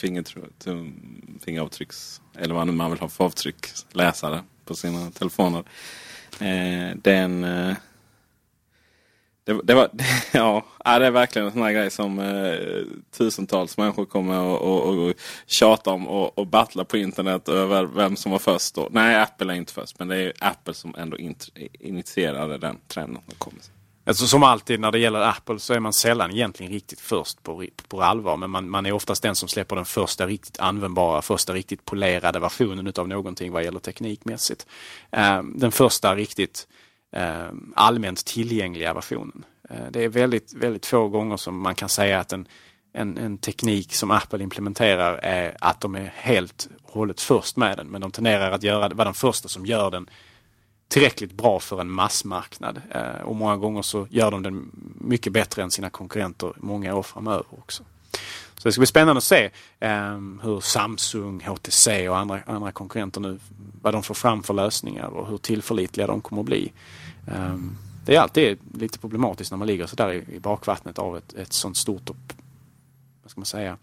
fingeravtrycks... 1.45 2.21
Eller 2.38 2.55
vad 2.55 2.66
nu 2.66 2.73
man 2.73 2.90
vill 2.90 3.00
ha 3.00 3.09
för 3.09 3.25
avtryck. 3.25 3.66
Läsare 3.93 4.40
på 4.64 4.75
sina 4.75 5.11
telefoner. 5.11 5.64
Eh, 6.40 6.97
den... 6.97 7.45
Eh, 7.45 7.75
det, 9.45 9.61
det, 9.64 9.75
var, 9.75 9.90
ja, 10.33 10.64
det 10.85 11.07
är 11.07 11.11
verkligen 11.11 11.47
en 11.47 11.52
sån 11.52 11.62
här 11.62 11.73
grej 11.73 11.90
som 11.90 12.19
eh, 12.19 12.85
tusentals 13.19 13.78
människor 13.78 14.05
kommer 14.05 14.40
och, 14.40 14.61
och, 14.61 15.09
och 15.09 15.14
tjata 15.47 15.90
om 15.90 16.09
och, 16.09 16.38
och 16.38 16.47
battla 16.47 16.85
på 16.85 16.97
internet 16.97 17.49
över 17.49 17.85
vem 17.85 18.16
som 18.16 18.33
var 18.33 18.38
först. 18.38 18.75
Då. 18.75 18.88
Nej, 18.90 19.16
Apple 19.16 19.52
är 19.52 19.57
inte 19.57 19.73
först, 19.73 19.99
men 19.99 20.09
det 20.09 20.16
är 20.16 20.33
Apple 20.38 20.75
som 20.75 20.95
ändå 20.99 21.16
initierade 21.81 22.59
den 22.59 22.76
trenden. 22.88 23.23
som 23.26 23.35
kom. 23.38 23.55
Alltså, 24.07 24.27
som 24.27 24.43
alltid 24.43 24.81
när 24.81 24.93
det 24.93 24.99
gäller 24.99 25.21
Apple 25.21 25.59
så 25.59 25.75
är 25.75 25.81
man 25.81 25.93
sällan 25.93 26.31
egentligen 26.31 26.73
riktigt 26.73 27.01
först 27.01 27.43
på, 27.43 27.65
på 27.89 28.03
allvar. 28.03 28.37
Men 28.37 28.51
man, 28.51 28.71
man 28.71 28.87
är 28.87 28.93
oftast 28.93 29.23
den 29.23 29.35
som 29.35 29.49
släpper 29.49 29.77
den 29.77 29.85
första 29.85 30.27
riktigt 30.27 30.61
användbara, 30.61 31.23
första 31.23 31.53
riktigt 31.53 31.85
polerade 31.85 32.41
versionen 32.41 32.87
utav 32.87 33.09
någonting 33.09 33.53
vad 33.53 33.65
gäller 33.65 33.81
teknikmässigt. 33.81 34.67
Eh, 35.11 35.43
den 35.43 35.73
första 35.73 36.15
riktigt 36.15 36.67
eh, 37.13 37.49
allmänt 37.75 38.25
tillgängliga 38.25 38.95
versionen. 38.95 39.45
Eh, 39.71 39.87
det 39.91 40.05
är 40.05 40.09
väldigt, 40.09 40.55
väldigt 40.55 40.87
få 40.87 41.09
gånger 41.09 41.37
som 41.37 41.61
man 41.61 41.75
kan 41.75 41.89
säga 41.89 42.21
att 42.21 42.33
en, 42.33 42.49
en, 42.93 43.19
en 43.19 43.39
teknik 43.39 43.95
som 43.95 44.11
Apple 44.11 44.43
implementerar 44.43 45.19
är 45.23 45.57
att 45.61 45.81
de 45.81 45.95
är 45.95 46.13
helt 46.17 46.69
och 46.83 46.93
hållet 46.93 47.21
först 47.21 47.57
med 47.57 47.77
den. 47.77 47.87
Men 47.87 48.01
de 48.01 48.11
tenderar 48.11 48.51
att 48.51 48.63
göra, 48.63 48.89
vara 48.89 49.05
de 49.05 49.15
första 49.15 49.49
som 49.49 49.67
gör 49.67 49.91
den 49.91 50.11
tillräckligt 50.88 51.33
bra 51.33 51.61
för 51.61 51.81
en 51.81 51.90
massmarknad. 51.90 52.81
Eh, 52.90 53.23
och 53.25 53.37
många 53.37 53.57
gånger 53.57 53.83
så 53.83 54.07
gör 54.11 54.31
de 54.31 54.43
den 54.43 54.71
mycket 55.00 55.33
bättre 55.33 55.62
än 55.62 55.71
sina 55.71 55.90
konkurrenter 55.90 56.52
många 56.57 56.95
år 56.95 57.02
framöver 57.02 57.45
också. 57.50 57.85
Så 58.57 58.69
det 58.69 58.73
ska 58.73 58.81
bli 58.81 58.87
spännande 58.87 59.19
att 59.19 59.25
se 59.25 59.50
eh, 59.81 60.19
hur 60.43 60.61
Samsung, 60.61 61.40
HTC 61.47 62.09
och 62.09 62.19
andra, 62.19 62.40
andra 62.47 62.73
konkurrenter 62.73 63.21
nu, 63.21 63.38
vad 63.83 63.95
de 63.95 64.02
får 64.02 64.14
fram 64.14 64.43
för 64.43 64.55
lösningar 64.55 65.07
och 65.07 65.28
hur 65.28 65.38
tillförlitliga 65.38 66.07
de 66.07 66.21
kommer 66.21 66.43
att 66.43 66.47
bli. 66.47 66.73
Eh, 67.28 67.57
det 68.07 68.16
är 68.16 68.21
alltid 68.21 68.59
lite 68.75 68.99
problematiskt 68.99 69.50
när 69.50 69.59
man 69.59 69.66
ligger 69.66 69.87
så 69.87 69.97
där 69.97 70.12
i, 70.12 70.35
i 70.37 70.40
bakvattnet 70.40 70.99
av 70.99 71.16
ett, 71.16 71.33
ett 71.35 71.52
sånt 71.52 71.76
stort 71.76 72.11
och, 72.11 72.16
vad 73.23 73.31
ska 73.31 73.40
man 73.40 73.47
säga, 73.47 73.76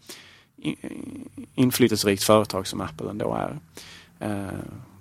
in- 0.56 1.28
inflytelserikt 1.54 2.22
företag 2.22 2.66
som 2.66 2.80
Apple 2.80 3.10
ändå 3.10 3.34
är. 3.34 3.58
Ehm, 4.20 4.50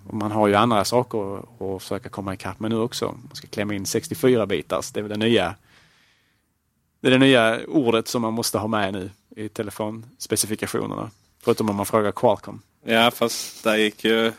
och 0.07 0.13
man 0.13 0.31
har 0.31 0.47
ju 0.47 0.55
andra 0.55 0.85
saker 0.85 1.37
att, 1.37 1.81
försöka 1.81 2.09
komma 2.09 2.33
ikapp 2.33 2.59
med 2.59 2.71
nu 2.71 2.77
också. 2.77 3.05
Man 3.05 3.35
ska 3.35 3.47
klämma 3.47 3.73
in 3.73 3.85
64 3.85 4.45
bitars. 4.45 4.91
Det 4.91 4.99
är 4.99 5.03
det 5.03 5.17
nya 5.17 5.55
det 7.03 7.07
är 7.07 7.11
det 7.11 7.17
nya 7.17 7.59
ordet 7.67 8.07
som 8.07 8.21
man 8.21 8.33
måste 8.33 8.57
ha 8.57 8.67
med 8.67 8.93
nu 8.93 9.11
i 9.35 9.49
telefonspecifikationerna. 9.49 11.11
Förutom 11.39 11.69
om 11.69 11.75
man 11.75 11.85
frågar 11.85 12.11
Qualcomm. 12.11 12.61
Ja, 12.85 13.11
fast 13.11 13.63
där 13.63 13.75
gick 13.75 14.03
ju... 14.03 14.31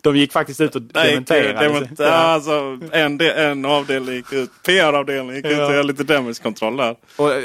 De 0.00 0.16
gick 0.16 0.32
faktiskt 0.32 0.60
ut 0.60 0.74
och 0.74 0.82
dementerade. 0.82 1.68
demont- 1.68 1.94
ja, 1.98 2.06
alltså, 2.12 2.78
en, 2.92 3.20
en 3.20 3.64
avdelning 3.64 4.14
gick 4.14 4.32
ut. 4.32 4.50
PR-avdelningen 4.66 5.36
gick 5.36 5.44
ut 5.44 5.52
och 5.52 5.58
Ja. 5.64 5.66
gjorde 5.76 5.82
lite 5.82 6.04
damage 6.04 6.42
control 6.42 6.76
där. 6.76 6.96
Och, 7.16 7.32
eh, 7.32 7.42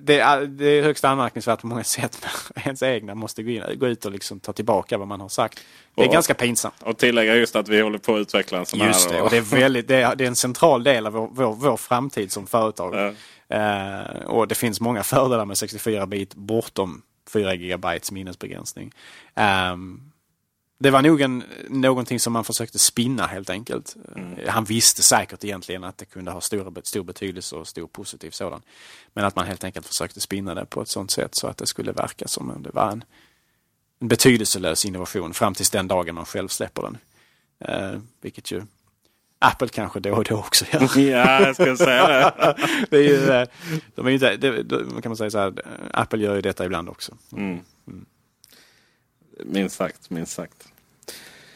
det, 0.00 0.18
är, 0.20 0.40
det 0.40 0.64
är 0.66 0.82
högst 0.82 1.04
anmärkningsvärt 1.04 1.60
på 1.60 1.66
många 1.66 1.84
sätt 1.84 2.26
ens 2.64 2.82
egna 2.82 3.14
måste 3.14 3.42
gå, 3.42 3.50
in, 3.50 3.62
gå 3.74 3.88
ut 3.88 4.04
och 4.04 4.12
liksom 4.12 4.40
ta 4.40 4.52
tillbaka 4.52 4.98
vad 4.98 5.08
man 5.08 5.20
har 5.20 5.28
sagt. 5.28 5.60
Det 5.94 6.02
är 6.02 6.06
Och- 6.06 6.12
ganska 6.12 6.34
pinsamt. 6.34 6.74
Och 6.82 6.98
tillägga 6.98 7.34
just 7.36 7.56
att 7.56 7.68
vi 7.68 7.80
håller 7.80 7.98
på 7.98 8.14
att 8.14 8.20
utveckla 8.20 8.58
en 8.58 8.66
sån 8.66 8.80
Just 8.80 9.10
här. 9.10 9.16
det, 9.16 9.22
och 9.22 9.30
det 9.30 9.36
är, 9.36 9.40
väldigt, 9.60 9.88
det, 9.88 9.96
är, 10.02 10.14
det 10.16 10.24
är 10.24 10.28
en 10.28 10.36
central 10.36 10.84
del 10.84 11.06
av 11.06 11.12
vår, 11.12 11.28
vår, 11.32 11.54
vår 11.54 11.76
framtid 11.76 12.32
som 12.32 12.46
företag. 12.46 12.94
Ja. 12.94 13.12
Eh, 13.56 14.26
och 14.26 14.48
det 14.48 14.54
finns 14.54 14.80
många 14.80 15.02
fördelar 15.02 15.44
med 15.44 15.58
64 15.58 16.06
bit 16.06 16.34
bortom 16.34 17.02
4 17.32 17.54
gigabytes 17.54 18.12
minnesbegränsning. 18.12 18.92
Ehm, 19.34 20.00
det 20.82 20.90
var 20.90 21.02
nog 21.02 21.20
en, 21.20 21.44
någonting 21.68 22.20
som 22.20 22.32
man 22.32 22.44
försökte 22.44 22.78
spinna 22.78 23.26
helt 23.26 23.50
enkelt. 23.50 23.96
Eh, 24.16 24.48
Han 24.48 24.64
visste 24.64 25.02
säkert 25.02 25.44
egentligen 25.44 25.84
att 25.84 25.98
det 25.98 26.04
kunde 26.04 26.30
ha 26.30 26.40
stor, 26.40 26.80
stor 26.84 27.04
betydelse 27.04 27.56
och 27.56 27.68
stor 27.68 27.86
positiv 27.86 28.30
sådan. 28.30 28.62
Men 29.12 29.24
att 29.24 29.36
man 29.36 29.46
helt 29.46 29.64
enkelt 29.64 29.86
försökte 29.86 30.20
spinna 30.20 30.54
det 30.54 30.64
på 30.66 30.82
ett 30.82 30.88
sånt 30.88 31.10
sätt 31.10 31.34
så 31.34 31.46
att 31.46 31.56
det 31.56 31.66
skulle 31.66 31.92
verka 31.92 32.28
som 32.28 32.50
om 32.50 32.62
det 32.62 32.70
var 32.70 32.90
en, 32.90 33.04
en 34.00 34.08
betydelselös 34.08 34.84
innovation 34.84 35.34
fram 35.34 35.54
tills 35.54 35.70
den 35.70 35.88
dagen 35.88 36.14
man 36.14 36.24
själv 36.26 36.48
släpper 36.48 36.82
den. 36.82 36.98
Eh, 37.64 38.00
vilket 38.20 38.50
ju 38.52 38.62
Apple 39.38 39.68
kanske 39.68 40.00
då 40.00 40.14
och 40.14 40.24
då 40.24 40.36
också 40.36 40.64
gör. 40.72 40.98
Ja, 41.10 41.40
jag 41.46 41.54
ska 41.54 41.76
säga 41.76 42.06
det. 42.06 42.56
det 42.90 42.96
är 42.96 43.02
ju, 43.02 43.30
eh, 43.30 43.48
de 43.94 44.06
är 44.06 44.10
ju 44.10 44.18
det, 44.18 45.02
kan 45.02 45.10
man 45.10 45.16
säga 45.16 45.30
så 45.30 45.38
här, 45.38 45.52
Apple 45.90 46.22
gör 46.22 46.34
ju 46.34 46.40
detta 46.40 46.64
ibland 46.64 46.88
också. 46.88 47.16
Mm. 47.32 47.60
Minst 49.52 49.76
sagt, 49.76 50.10
minst 50.10 50.32
sagt. 50.32 50.68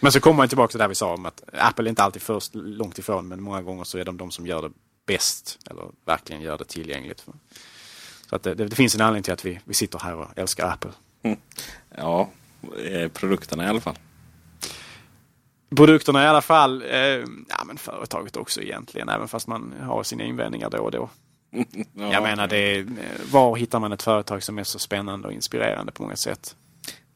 Men 0.01 0.13
så 0.13 0.21
kommer 0.21 0.37
man 0.37 0.49
tillbaka 0.49 0.71
till 0.71 0.79
det 0.79 0.89
vi 0.89 0.95
sa 0.95 1.15
om 1.15 1.27
att 1.27 1.43
Apple 1.53 1.85
är 1.85 1.89
inte 1.89 2.03
alltid 2.03 2.23
först 2.23 2.55
långt 2.55 2.99
ifrån 2.99 3.29
men 3.29 3.43
många 3.43 3.63
gånger 3.63 3.85
så 3.85 3.99
är 3.99 4.05
de 4.05 4.17
de 4.17 4.31
som 4.31 4.47
gör 4.47 4.63
det 4.63 4.71
bäst 5.07 5.59
eller 5.71 5.85
verkligen 6.05 6.43
gör 6.43 6.59
det 6.59 6.65
tillgängligt. 6.65 7.27
Så 8.31 8.37
att 8.37 8.43
det, 8.43 8.55
det, 8.55 8.77
finns 8.77 8.95
en 8.95 9.01
anledning 9.01 9.23
till 9.23 9.33
att 9.33 9.45
vi, 9.45 9.61
vi 9.65 9.75
sitter 9.75 9.99
här 9.99 10.15
och 10.15 10.29
älskar 10.37 10.73
Apple. 10.73 10.91
Ja, 11.97 12.31
eh, 12.85 13.09
produkterna 13.09 13.65
i 13.65 13.67
alla 13.67 13.81
fall. 13.81 13.99
Produkterna 15.77 16.25
i 16.25 16.27
alla 16.27 16.43
fall, 16.43 16.83
eh, 16.83 16.99
ja 17.49 17.65
men 17.67 17.77
företaget 17.77 18.37
också 18.37 18.63
egentligen, 18.63 19.09
även 19.09 19.29
fast 19.29 19.47
man 19.47 19.75
har 19.81 20.03
sina 20.03 20.25
invändningar 20.25 20.71
då 20.71 20.79
och 20.79 20.91
då. 20.91 21.11
Ja. 21.97 22.13
Jag 22.13 22.23
menar, 22.23 22.47
det 22.47 22.57
är, 22.57 22.79
eh, 22.79 22.87
var 23.33 23.57
hittar 23.57 23.81
man 23.81 23.93
ett 23.93 24.03
företag 24.03 24.43
som 24.43 24.59
är 24.59 24.65
så 24.65 24.79
spännande 24.79 25.29
och 25.29 25.35
inspirerande 25.35 25.93
på 25.93 26.03
många 26.03 26.17
sätt? 26.17 26.57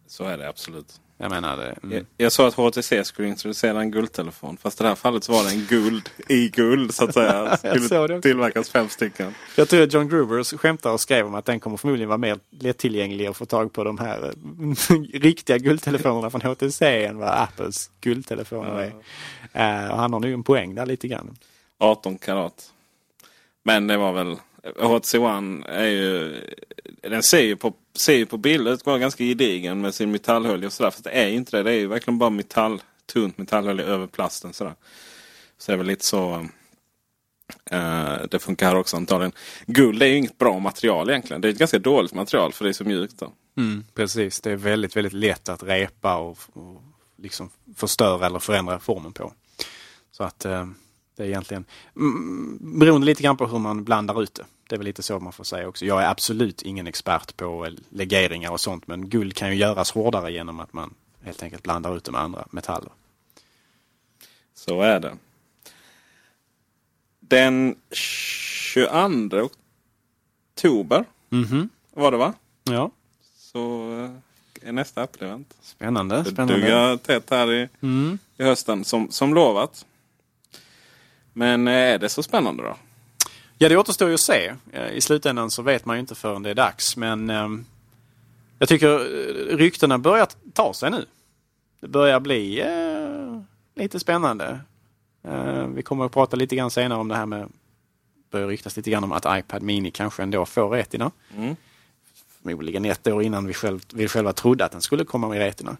Så 0.09 0.25
är 0.25 0.38
det 0.38 0.49
absolut. 0.49 1.00
Jag 1.21 1.31
menar, 1.31 1.57
det, 1.57 1.75
mm. 1.83 1.97
Jag, 1.97 2.05
jag 2.17 2.33
sa 2.33 2.49
att 2.49 2.55
HTC 2.55 3.05
skulle 3.05 3.29
introducera 3.29 3.81
en 3.81 3.91
guldtelefon. 3.91 4.57
Fast 4.57 4.81
i 4.81 4.83
det 4.83 4.88
här 4.88 4.97
fallet 4.97 5.25
så 5.25 5.33
var 5.33 5.45
det 5.45 5.50
en 5.50 5.67
guld 5.69 6.11
i 6.29 6.49
guld 6.49 6.95
så 6.95 7.05
att 7.05 7.15
säga. 7.15 7.59
Jag 7.62 7.83
såg 7.83 8.00
det 8.00 8.07
skulle 8.07 8.21
tillverkas 8.21 8.71
fem 8.71 8.88
stycken. 8.88 9.35
Jag 9.57 9.69
tror 9.69 9.83
att 9.83 9.93
John 9.93 10.09
Gruber 10.09 10.57
skämtar 10.57 10.93
och 10.93 11.00
skrev 11.00 11.27
om 11.27 11.35
att 11.35 11.45
den 11.45 11.61
kommer 11.61 11.77
förmodligen 11.77 12.09
vara 12.09 12.19
mer 12.19 12.38
lättillgänglig 12.50 13.27
att 13.27 13.37
få 13.37 13.47
tag 13.47 13.73
på 13.73 13.85
de 13.85 13.99
här 13.99 14.25
eh, 14.25 15.00
riktiga 15.21 15.59
guldtelefonerna 15.59 16.31
från 16.31 16.43
HTC 16.43 17.05
än 17.05 17.19
vad 17.19 17.29
Apples 17.29 17.91
guldtelefoner 18.00 18.81
är. 18.81 18.93
Eh, 19.53 19.91
och 19.91 19.99
han 19.99 20.12
har 20.12 20.21
nu 20.21 20.35
en 20.35 20.43
poäng 20.43 20.75
där 20.75 20.87
lite 20.87 21.09
grann. 21.09 21.37
18 21.79 22.19
karat. 22.19 22.73
Men 23.62 23.87
det 23.87 23.97
var 23.97 24.12
väl... 24.12 24.37
HTC 24.62 25.19
One 25.19 25.67
är 25.67 25.87
ju... 25.87 26.41
Den 27.03 27.23
ser 27.23 27.43
ju 27.43 27.57
på, 27.57 27.75
ser 27.99 28.17
ju 28.17 28.27
på 28.27 28.37
bilder 28.37 28.73
ut 28.73 28.81
att 28.81 28.87
vara 28.87 28.99
ganska 28.99 29.25
gedigen 29.25 29.81
med 29.81 29.95
sin 29.95 30.11
metallhölje 30.11 30.67
och 30.67 30.73
sådär. 30.73 30.91
Fast 30.91 31.05
det 31.05 31.11
är 31.11 31.29
ju 31.29 31.35
inte 31.35 31.57
det. 31.57 31.62
Det 31.62 31.71
är 31.71 31.75
ju 31.75 31.87
verkligen 31.87 32.19
bara 32.19 32.31
metall, 32.31 32.83
tunt 33.07 33.38
metallhölje 33.38 33.85
över 33.85 34.07
plasten 34.07 34.53
sådär. 34.53 34.75
Så 35.59 35.73
det 35.73 35.75
är 35.75 35.77
väl 35.77 35.87
lite 35.87 36.05
så... 36.05 36.47
Uh, 37.73 38.27
det 38.31 38.38
funkar 38.38 38.67
här 38.67 38.77
också 38.77 38.97
antagligen. 38.97 39.33
Guld 39.67 40.03
är 40.03 40.07
ju 40.07 40.17
inget 40.17 40.38
bra 40.38 40.59
material 40.59 41.11
egentligen. 41.11 41.41
Det 41.41 41.49
är 41.49 41.53
ett 41.53 41.59
ganska 41.59 41.79
dåligt 41.79 42.15
material 42.15 42.53
för 42.53 42.65
det 42.65 42.71
är 42.71 42.73
så 42.73 42.85
mjukt. 42.85 43.19
Då. 43.19 43.33
Mm, 43.57 43.85
precis, 43.95 44.41
det 44.41 44.50
är 44.50 44.57
väldigt, 44.57 44.97
väldigt 44.97 45.12
lätt 45.12 45.49
att 45.49 45.62
repa 45.62 46.17
och, 46.17 46.38
och 46.53 46.83
liksom 47.17 47.50
förstöra 47.77 48.27
eller 48.27 48.38
förändra 48.38 48.81
formen 48.81 49.12
på. 49.12 49.33
Så 50.12 50.25
att 50.25 50.47
uh, 50.47 50.67
det 51.19 51.25
är 51.25 51.29
egentligen 51.29 51.65
mm, 51.97 52.59
beroende 52.61 53.07
lite 53.07 53.23
grann 53.23 53.37
på 53.37 53.47
hur 53.47 53.59
man 53.59 53.85
blandar 53.85 54.23
ut 54.23 54.35
det. 54.35 54.45
Det 54.69 54.75
är 54.75 54.79
väl 54.79 54.85
lite 54.85 55.03
så 55.03 55.21
man 55.21 55.33
får 55.33 55.45
säga 55.45 55.69
också. 55.69 55.87
Jag 55.87 56.03
är 56.03 56.11
absolut 56.11 56.63
ingen 56.63 56.87
expert 56.87 57.37
på 57.37 57.69
legeringar 57.89 58.51
och 58.51 58.61
sånt 58.61 58.87
men 58.87 59.09
guld 59.09 59.35
kan 59.35 59.49
ju 59.49 59.55
göras 59.55 59.91
hårdare 59.91 60.33
genom 60.33 60.61
att 60.61 60.73
man 60.73 60.95
helt 61.23 61.43
enkelt 61.43 61.63
blandar 61.63 61.97
ut 61.97 62.05
det 62.05 62.13
med 62.13 62.21
andra 62.21 62.47
metaller. 62.51 62.93
Så 64.55 64.83
är 64.83 65.01
det. 65.01 65.17
Den 67.21 67.77
22 67.91 69.51
oktober 70.55 71.05
mm 71.31 71.45
-hmm. 71.45 71.69
var 71.91 72.11
det 72.11 72.17
va? 72.17 72.35
Ja. 72.65 72.91
Så 73.37 73.93
eh, 74.63 74.69
är 74.69 74.73
nästa 74.73 75.03
Apple-event. 75.03 75.45
Spännande. 75.61 76.17
Det 76.17 76.31
spännande. 76.31 76.55
duggar 76.55 76.97
tätt 76.97 77.31
här 77.31 77.53
i, 77.53 77.69
mm. 77.81 78.19
i 78.37 78.43
hösten 78.43 78.85
som, 78.85 79.11
som 79.11 79.35
lovat. 79.35 79.87
Men 81.38 81.68
eh, 81.68 81.75
är 81.75 81.99
det 81.99 82.09
så 82.09 82.23
spännande 82.23 82.62
då? 82.62 82.76
Ja, 83.59 83.68
det 83.68 83.76
återstår 83.76 84.09
ju 84.09 84.14
att 84.14 84.21
se. 84.21 84.54
Eh, 84.73 84.92
I 84.92 85.00
slutändan 85.00 85.50
så 85.50 85.62
vet 85.62 85.85
man 85.85 85.97
ju 85.97 86.00
inte 86.00 86.14
förrän 86.14 86.42
det 86.42 86.50
är 86.50 86.54
dags. 86.54 86.97
Men 86.97 87.30
eh, 87.30 87.49
jag 88.59 88.68
tycker 88.68 88.99
ryktena 89.57 89.99
börjar 89.99 90.28
ta 90.52 90.75
sig 90.75 90.90
nu. 90.90 91.07
Det 91.80 91.88
börjar 91.88 92.21
bli 92.21 92.64
lite 93.75 94.00
spännande. 94.00 94.61
Vi 95.75 95.83
kommer 95.83 96.04
att 96.04 96.12
prata 96.12 96.37
lite 96.37 96.57
grann 96.57 96.71
senare 96.71 96.99
om 96.99 97.09
det 97.09 97.14
här 97.14 97.26
med 97.26 97.49
börjar 98.30 98.49
ryktas 98.49 98.76
lite 98.76 98.90
grann 98.90 99.04
om 99.04 99.12
att 99.12 99.26
iPad 99.38 99.62
Mini 99.62 99.90
kanske 99.90 100.23
ändå 100.23 100.47
får 100.47 100.68
Retina. 100.68 101.11
Mm. 101.37 101.57
Förmodligen 102.42 102.85
ett 102.85 103.07
år 103.07 103.23
innan 103.23 103.47
vi, 103.47 103.54
själv, 103.54 103.80
vi 103.95 104.09
själva 104.09 104.33
trodde 104.33 104.64
att 104.64 104.73
den 104.73 104.80
skulle 104.80 105.04
komma 105.04 105.28
med 105.28 105.38
Retina. 105.38 105.76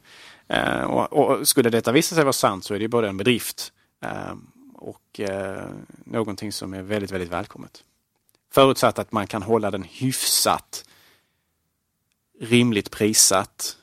Eh, 0.49 0.83
och, 0.83 1.13
och, 1.13 1.49
skulle 1.49 1.71
detta 1.71 1.93
visa 1.93 2.15
sig 2.15 2.25
vara 2.25 2.33
sant 2.33 2.65
så 2.65 2.75
är 2.75 2.79
det 2.79 2.89
både 2.89 3.09
en 3.09 3.17
bedrift 3.17 3.73
eh, 4.05 4.35
och 4.79 5.21
eh, 5.21 5.71
någonting 6.05 6.53
som 6.53 6.75
är 6.75 6.83
väldigt, 6.83 7.11
väldigt 7.11 7.31
välkommet. 7.31 7.85
Förutsatt 8.51 8.99
att 8.99 9.13
man 9.13 9.27
kan 9.27 9.43
hålla 9.43 9.71
den 9.71 9.83
hyfsat 9.83 10.85
rimligt 12.41 12.91
prissatt 12.91 13.77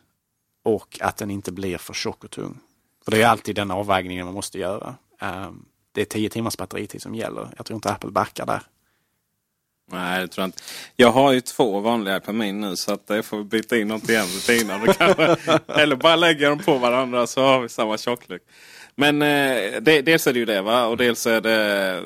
och 0.63 0.99
att 1.01 1.17
den 1.17 1.31
inte 1.31 1.51
blir 1.51 1.77
för 1.77 1.93
tjock 1.93 2.23
och 2.23 2.31
tung. 2.31 2.59
För 3.03 3.11
det 3.11 3.21
är 3.21 3.27
alltid 3.27 3.55
den 3.55 3.71
avvägningen 3.71 4.25
man 4.25 4.33
måste 4.33 4.59
göra. 4.59 4.95
Um, 5.21 5.65
det 5.91 6.01
är 6.01 6.05
10 6.05 6.29
timmars 6.29 6.57
batteritid 6.57 7.01
som 7.01 7.15
gäller. 7.15 7.49
Jag 7.57 7.65
tror 7.65 7.75
inte 7.75 7.91
Apple 7.91 8.11
backar 8.11 8.45
där. 8.45 8.61
Nej, 9.91 10.21
det 10.21 10.27
tror 10.27 10.43
jag 10.43 10.47
inte. 10.47 10.61
Jag 10.95 11.11
har 11.11 11.31
ju 11.31 11.41
två 11.41 11.79
vanliga 11.79 12.19
på 12.19 12.33
min 12.33 12.61
nu 12.61 12.75
så 12.75 12.93
att 12.93 13.03
jag 13.07 13.25
får 13.25 13.43
byta 13.43 13.77
in 13.77 13.87
dem 13.87 14.01
till 14.01 14.15
en 14.15 14.25
rutin. 14.25 14.69
Eller 15.67 15.95
bara 15.95 16.15
lägga 16.15 16.49
dem 16.49 16.59
på 16.59 16.77
varandra 16.77 17.27
så 17.27 17.41
har 17.41 17.61
vi 17.61 17.69
samma 17.69 17.97
tjocklek. 17.97 18.41
Men 18.95 19.21
eh, 19.21 19.81
det, 19.81 20.01
dels 20.01 20.27
är 20.27 20.33
det 20.33 20.39
ju 20.39 20.45
det 20.45 20.61
va 20.61 20.85
och 20.85 20.97
dels 20.97 21.25
är 21.25 21.41
det 21.41 22.03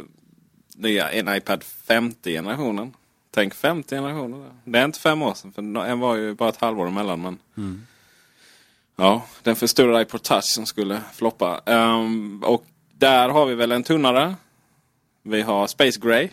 nya 0.75 1.12
en 1.12 1.36
iPad 1.36 1.63
50 1.63 2.31
generationen. 2.31 2.93
Tänk 3.31 3.53
50 3.53 3.96
generationer. 3.96 4.50
Det 4.63 4.79
är 4.79 4.86
inte 4.86 5.00
fem 5.00 5.22
år 5.22 5.34
sedan 5.34 5.51
för 5.51 5.62
en 5.86 6.00
var 6.00 6.15
ju 6.15 6.34
bara 6.34 6.50
ett 6.50 6.62
halvår 6.62 6.88
emellan. 6.88 7.22
Men... 7.22 7.38
Mm. 7.58 7.88
Ja, 8.96 9.25
den 9.43 9.55
förstorade 9.55 10.01
iPod 10.01 10.24
Touch 10.24 10.43
som 10.43 10.65
skulle 10.65 11.01
floppa. 11.13 11.62
Um, 11.65 12.43
och 12.43 12.65
där 12.93 13.29
har 13.29 13.46
vi 13.46 13.55
väl 13.55 13.72
en 13.72 13.84
tunnare. 13.84 14.36
Vi 15.24 15.41
har 15.41 15.67
Space 15.67 16.00
Gray. 16.00 16.29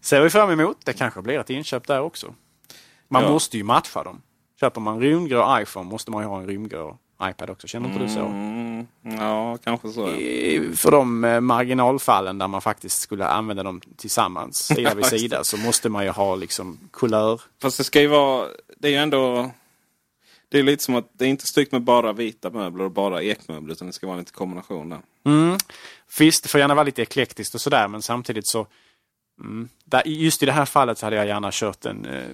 Ser 0.00 0.20
vi 0.20 0.30
fram 0.30 0.50
emot. 0.50 0.76
Det 0.84 0.92
kanske 0.92 1.22
blir 1.22 1.38
ett 1.38 1.50
inköp 1.50 1.86
där 1.86 2.00
också. 2.00 2.34
Man 3.08 3.22
ja. 3.22 3.30
måste 3.30 3.56
ju 3.56 3.64
matcha 3.64 4.02
dem. 4.02 4.22
Köper 4.60 4.80
man 4.80 5.00
rymdgrå 5.00 5.60
iPhone 5.60 5.90
måste 5.90 6.10
man 6.10 6.22
ju 6.22 6.28
ha 6.28 6.40
en 6.40 6.46
rymdgrå 6.46 6.98
iPad 7.30 7.50
också. 7.50 7.66
Känner 7.66 7.88
inte 7.88 8.02
du 8.04 8.08
så? 8.08 8.20
Mm, 8.20 8.86
ja, 9.02 9.58
kanske 9.64 9.88
så. 9.88 10.10
I, 10.10 10.72
för 10.76 10.90
de 10.90 11.24
eh, 11.24 11.40
marginalfallen 11.40 12.38
där 12.38 12.48
man 12.48 12.62
faktiskt 12.62 13.00
skulle 13.00 13.26
använda 13.26 13.62
dem 13.62 13.80
tillsammans, 13.96 14.56
sida 14.74 14.94
vid 14.94 15.06
sida, 15.06 15.44
så 15.44 15.56
måste 15.56 15.88
man 15.88 16.04
ju 16.04 16.10
ha 16.10 16.34
liksom 16.34 16.78
kulör. 16.92 17.40
Fast 17.62 17.78
det 17.78 17.84
ska 17.84 18.00
ju 18.00 18.06
vara... 18.06 18.48
Det 18.76 18.88
är 18.88 18.92
ju 18.92 18.98
ändå... 18.98 19.50
Det 20.48 20.58
är 20.58 20.62
lite 20.62 20.84
som 20.84 20.94
att 20.94 21.10
det 21.12 21.24
är 21.24 21.28
inte 21.28 21.46
styckt 21.46 21.72
med 21.72 21.82
bara 21.82 22.12
vita 22.12 22.50
möbler 22.50 22.84
och 22.84 22.90
bara 22.90 23.22
ekmöbler 23.22 23.72
utan 23.72 23.86
det 23.86 23.92
ska 23.92 24.06
vara 24.06 24.18
lite 24.18 24.32
kombination 24.32 24.88
där. 24.88 25.00
Mm. 25.24 25.56
Visst, 26.18 26.42
det 26.42 26.48
får 26.48 26.60
gärna 26.60 26.74
vara 26.74 26.84
lite 26.84 27.02
eklektiskt 27.02 27.54
och 27.54 27.60
sådär 27.60 27.88
men 27.88 28.02
samtidigt 28.02 28.46
så 28.46 28.66
mm, 29.42 29.68
där, 29.84 30.02
Just 30.06 30.42
i 30.42 30.46
det 30.46 30.52
här 30.52 30.64
fallet 30.64 30.98
så 30.98 31.06
hade 31.06 31.16
jag 31.16 31.26
gärna 31.26 31.48
kört 31.52 31.86
en, 31.86 32.04
eh, 32.04 32.24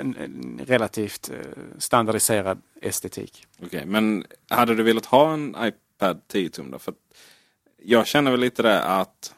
en, 0.00 0.16
en 0.16 0.60
relativt 0.66 1.30
eh, 1.30 1.36
standardiserad 1.78 2.62
estetik. 2.80 3.46
Okej, 3.56 3.66
okay, 3.66 3.86
men 3.86 4.24
hade 4.48 4.74
du 4.74 4.82
velat 4.82 5.06
ha 5.06 5.32
en 5.32 5.56
iPad 5.58 6.20
10 6.28 6.50
tum 6.50 6.70
då? 6.70 6.78
För 6.78 6.94
jag 7.82 8.06
känner 8.06 8.30
väl 8.30 8.40
lite 8.40 8.62
det 8.62 8.82
att 8.82 9.34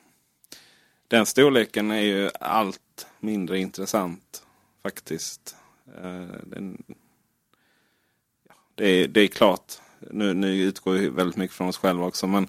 den 1.08 1.26
storleken 1.26 1.90
är 1.90 2.00
ju 2.00 2.30
allt 2.40 3.06
mindre 3.20 3.58
intressant 3.58 4.42
faktiskt. 4.82 5.56
Eh, 5.96 6.36
den, 6.42 6.82
det 8.74 8.88
är, 8.88 9.08
det 9.08 9.20
är 9.20 9.26
klart. 9.26 9.72
Nu, 10.10 10.34
nu 10.34 10.62
utgår 10.62 10.92
vi 10.92 11.08
väldigt 11.08 11.36
mycket 11.36 11.56
från 11.56 11.68
oss 11.68 11.78
själva 11.78 12.06
också. 12.06 12.26
Men, 12.26 12.48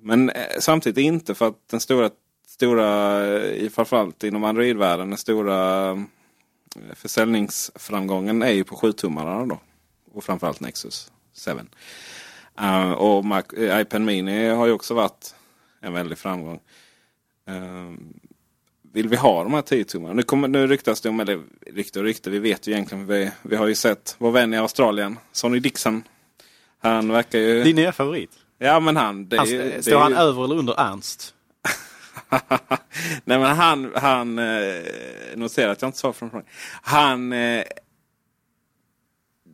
men 0.00 0.30
samtidigt 0.60 1.04
inte 1.04 1.34
för 1.34 1.48
att 1.48 1.68
den 1.68 1.80
stora, 1.80 2.10
stora 2.52 3.26
i 3.52 3.70
framförallt 3.70 4.24
inom 4.24 4.44
Android-världen, 4.44 5.08
den 5.08 5.18
stora 5.18 5.90
eh, 5.90 6.94
försäljningsframgången 6.94 8.42
är 8.42 8.50
ju 8.50 8.64
på 8.64 8.76
7-tummarna 8.76 9.48
då. 9.48 9.60
Och 10.14 10.24
framförallt 10.24 10.60
Nexus 10.60 11.12
7. 11.44 11.50
Uh, 12.60 12.92
och 12.92 13.24
Mac, 13.24 13.42
iPad 13.56 14.00
Mini 14.00 14.48
har 14.48 14.66
ju 14.66 14.72
också 14.72 14.94
varit 14.94 15.34
en 15.80 15.92
väldig 15.92 16.18
framgång. 16.18 16.60
Uh, 17.50 17.92
vill 18.92 19.08
vi 19.08 19.16
ha 19.16 19.42
de 19.42 19.54
här 19.54 19.62
10 19.62 19.84
tummarna? 19.84 20.14
Nu, 20.14 20.22
kommer, 20.22 20.48
nu 20.48 20.66
ryktas 20.66 21.00
det 21.00 21.08
om, 21.08 21.20
eller 21.20 21.42
rykte 21.66 21.98
och 21.98 22.04
rykte, 22.04 22.30
vi 22.30 22.38
vet 22.38 22.66
ju 22.66 22.72
egentligen. 22.72 23.06
Vi, 23.06 23.30
vi 23.42 23.56
har 23.56 23.66
ju 23.66 23.74
sett 23.74 24.16
vår 24.18 24.30
vän 24.30 24.54
i 24.54 24.58
Australien, 24.58 25.18
Sonny 25.32 25.60
Dixon. 25.60 26.02
Han 26.78 27.08
verkar 27.08 27.38
ju... 27.38 27.64
Din 27.64 27.76
nya 27.76 27.92
favorit? 27.92 28.30
Ja 28.58 28.80
men 28.80 28.96
han... 28.96 29.28
Det, 29.28 29.36
han 29.36 29.46
det, 29.46 29.82
står 29.82 29.92
det, 29.92 29.98
han 29.98 30.12
över 30.12 30.44
eller 30.44 30.56
under 30.56 30.80
Ernst? 30.80 31.34
Nej 33.24 33.38
men 33.38 33.56
han, 33.56 33.92
han 33.94 34.38
eh, 34.38 34.82
noterar 35.34 35.72
att 35.72 35.82
jag 35.82 35.88
inte 35.88 35.98
svarar 35.98 36.12
från 36.12 36.30
frågan. 36.30 36.46
Han... 36.82 37.32
Eh, 37.32 37.64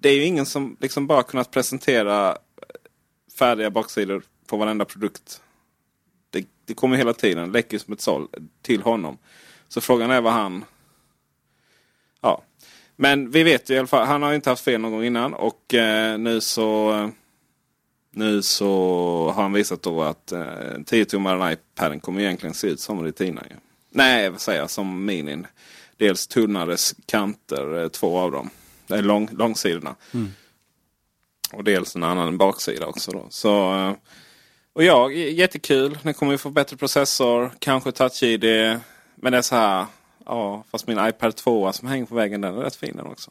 det 0.01 0.09
är 0.09 0.15
ju 0.15 0.25
ingen 0.25 0.47
som 0.47 0.77
liksom 0.81 1.07
bara 1.07 1.23
kunnat 1.23 1.51
presentera 1.51 2.39
färdiga 3.39 3.71
baksidor 3.71 4.23
på 4.47 4.57
varenda 4.57 4.85
produkt 4.85 5.41
det, 6.31 6.47
det 6.65 6.75
kommer 6.75 6.97
hela 6.97 7.13
tiden. 7.13 7.53
Läcker 7.53 7.79
som 7.79 7.93
ett 7.93 8.01
såll 8.01 8.29
till 8.63 8.83
honom. 8.83 9.19
Så 9.69 9.81
frågan 9.81 10.11
är 10.11 10.21
vad 10.21 10.33
han... 10.33 10.65
Ja. 12.21 12.43
Men 12.97 13.31
vi 13.31 13.43
vet 13.43 13.71
ju 13.71 13.75
i 13.75 13.79
alla 13.79 13.87
fall. 13.87 14.07
Han 14.07 14.23
har 14.23 14.35
inte 14.35 14.51
haft 14.51 14.65
fel 14.65 14.81
någon 14.81 14.93
gång 14.93 15.05
innan. 15.05 15.35
Och 15.35 15.75
eh, 15.75 16.19
nu 16.19 16.41
så... 16.41 16.93
Eh, 16.93 17.09
nu 18.19 18.43
så 18.43 19.33
har 19.35 19.43
han 19.43 19.53
visat 19.53 19.83
då 19.83 20.03
att 20.03 20.33
eh, 20.33 20.41
10-tummaren 20.41 21.53
iPaden 21.53 22.01
kommer 22.01 22.21
egentligen 22.21 22.55
se 22.55 22.67
ut 22.67 22.81
som 22.81 23.05
Retina. 23.05 23.43
Ja. 23.51 23.57
Nej, 23.91 24.31
vad 24.31 24.41
säger 24.41 24.61
jag? 24.61 24.71
Som 24.71 25.05
Minin. 25.05 25.47
Dels 25.97 26.27
tunnare 26.27 26.77
kanter, 27.07 27.83
eh, 27.83 27.89
två 27.89 28.19
av 28.19 28.33
dem. 28.33 28.51
Det 28.87 28.95
är 28.95 29.03
lång, 29.03 29.29
långsidorna. 29.33 29.95
Mm. 30.15 30.33
Och 31.53 31.65
dels 31.65 31.97
en 31.97 32.03
annan 32.03 32.39
baksida 32.39 32.87
också. 32.87 33.11
Då. 33.11 33.27
Så 33.31 33.75
eh, 33.75 33.93
och 34.73 34.85
ja, 34.85 35.11
jättekul. 35.11 35.99
Den 36.03 36.15
kommer 36.15 36.33
ju 36.33 36.39
få 36.39 36.51
bättre 36.51 36.77
processor. 36.77 37.53
Kanske 37.59 37.91
touch-id. 37.91 38.45
Men 39.15 39.33
det 39.33 39.39
är 39.39 39.43
så 39.43 39.57
här. 39.57 39.87
Ja, 40.27 40.65
fast 40.71 40.87
min 40.87 41.07
iPad 41.09 41.37
2 41.37 41.73
som 41.73 41.89
hänger 41.89 42.07
på 42.07 42.15
väggen 42.15 42.41
den 42.41 42.55
är 42.55 42.61
rätt 42.61 42.77
fin 42.77 42.97
den 42.97 43.07
också. 43.07 43.31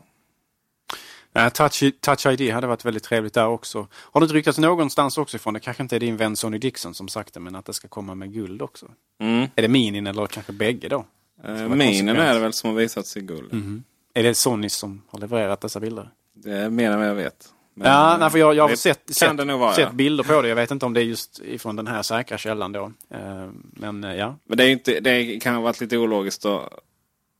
Ja, 1.38 1.50
touch, 1.50 1.84
touch 2.02 2.26
ID 2.26 2.54
hade 2.54 2.67
varit 2.67 2.86
väldigt 2.86 3.04
trevligt 3.04 3.34
där 3.34 3.47
också. 3.47 3.88
Har 3.93 4.21
det 4.21 4.28
ryktats 4.28 4.58
någonstans 4.58 5.17
också 5.17 5.38
ifrån, 5.38 5.54
det 5.54 5.60
kanske 5.60 5.84
inte 5.84 5.95
är 5.95 6.00
din 6.00 6.17
vän 6.17 6.36
Sonny 6.36 6.58
Dixon 6.58 6.93
som 6.93 7.08
sagt 7.08 7.34
det, 7.34 7.39
men 7.39 7.56
att 7.56 7.65
det 7.65 7.73
ska 7.73 7.88
komma 7.88 8.15
med 8.15 8.34
guld 8.34 8.62
också? 8.62 8.86
Mm. 9.19 9.47
Är 9.56 9.62
det 9.62 9.67
minin 9.67 10.08
eller 10.08 10.28
kanske 10.28 10.52
bägge 10.52 10.89
då? 10.89 11.06
Eh, 11.43 11.67
minin 11.67 12.10
är 12.10 12.34
det 12.34 12.39
väl 12.39 12.54
som 12.54 12.69
har 12.69 12.78
visats 12.78 13.17
i 13.17 13.21
guld. 13.21 13.54
Mm. 13.54 13.84
Är 14.13 14.23
det 14.23 14.36
Sony 14.36 14.69
som 14.69 15.02
har 15.10 15.19
levererat 15.19 15.62
dessa 15.62 15.80
bilder? 15.80 16.10
Det 16.34 16.52
är 16.52 16.69
mer 16.69 16.91
än 16.91 17.00
vad 17.00 17.08
jag 17.08 17.15
vet. 17.15 17.50
Men, 17.73 17.91
ja, 17.91 18.17
nej, 18.19 18.30
för 18.30 18.39
jag, 18.39 18.56
jag 18.56 18.67
har 18.67 18.76
sett, 18.76 19.15
sett, 19.15 19.38
vara, 19.38 19.73
sett 19.73 19.93
bilder 19.93 20.23
på 20.23 20.41
det. 20.41 20.47
Jag 20.47 20.56
vet 20.56 20.71
inte 20.71 20.86
om 20.86 20.93
det 20.93 21.02
är 21.02 21.06
just 21.06 21.39
ifrån 21.39 21.76
den 21.76 21.88
här 21.88 22.02
säkra 22.02 22.38
källan 22.38 22.71
då. 22.71 22.91
Eh, 23.10 23.47
men 23.54 24.04
eh, 24.04 24.15
ja. 24.15 24.36
Men 24.45 24.58
det, 24.58 24.63
är 24.63 24.69
inte, 24.69 25.00
det 25.00 25.39
kan 25.39 25.56
ha 25.56 25.62
varit 25.62 25.82
lite 25.82 25.97
ologiskt. 25.97 26.45
Och, 26.45 26.62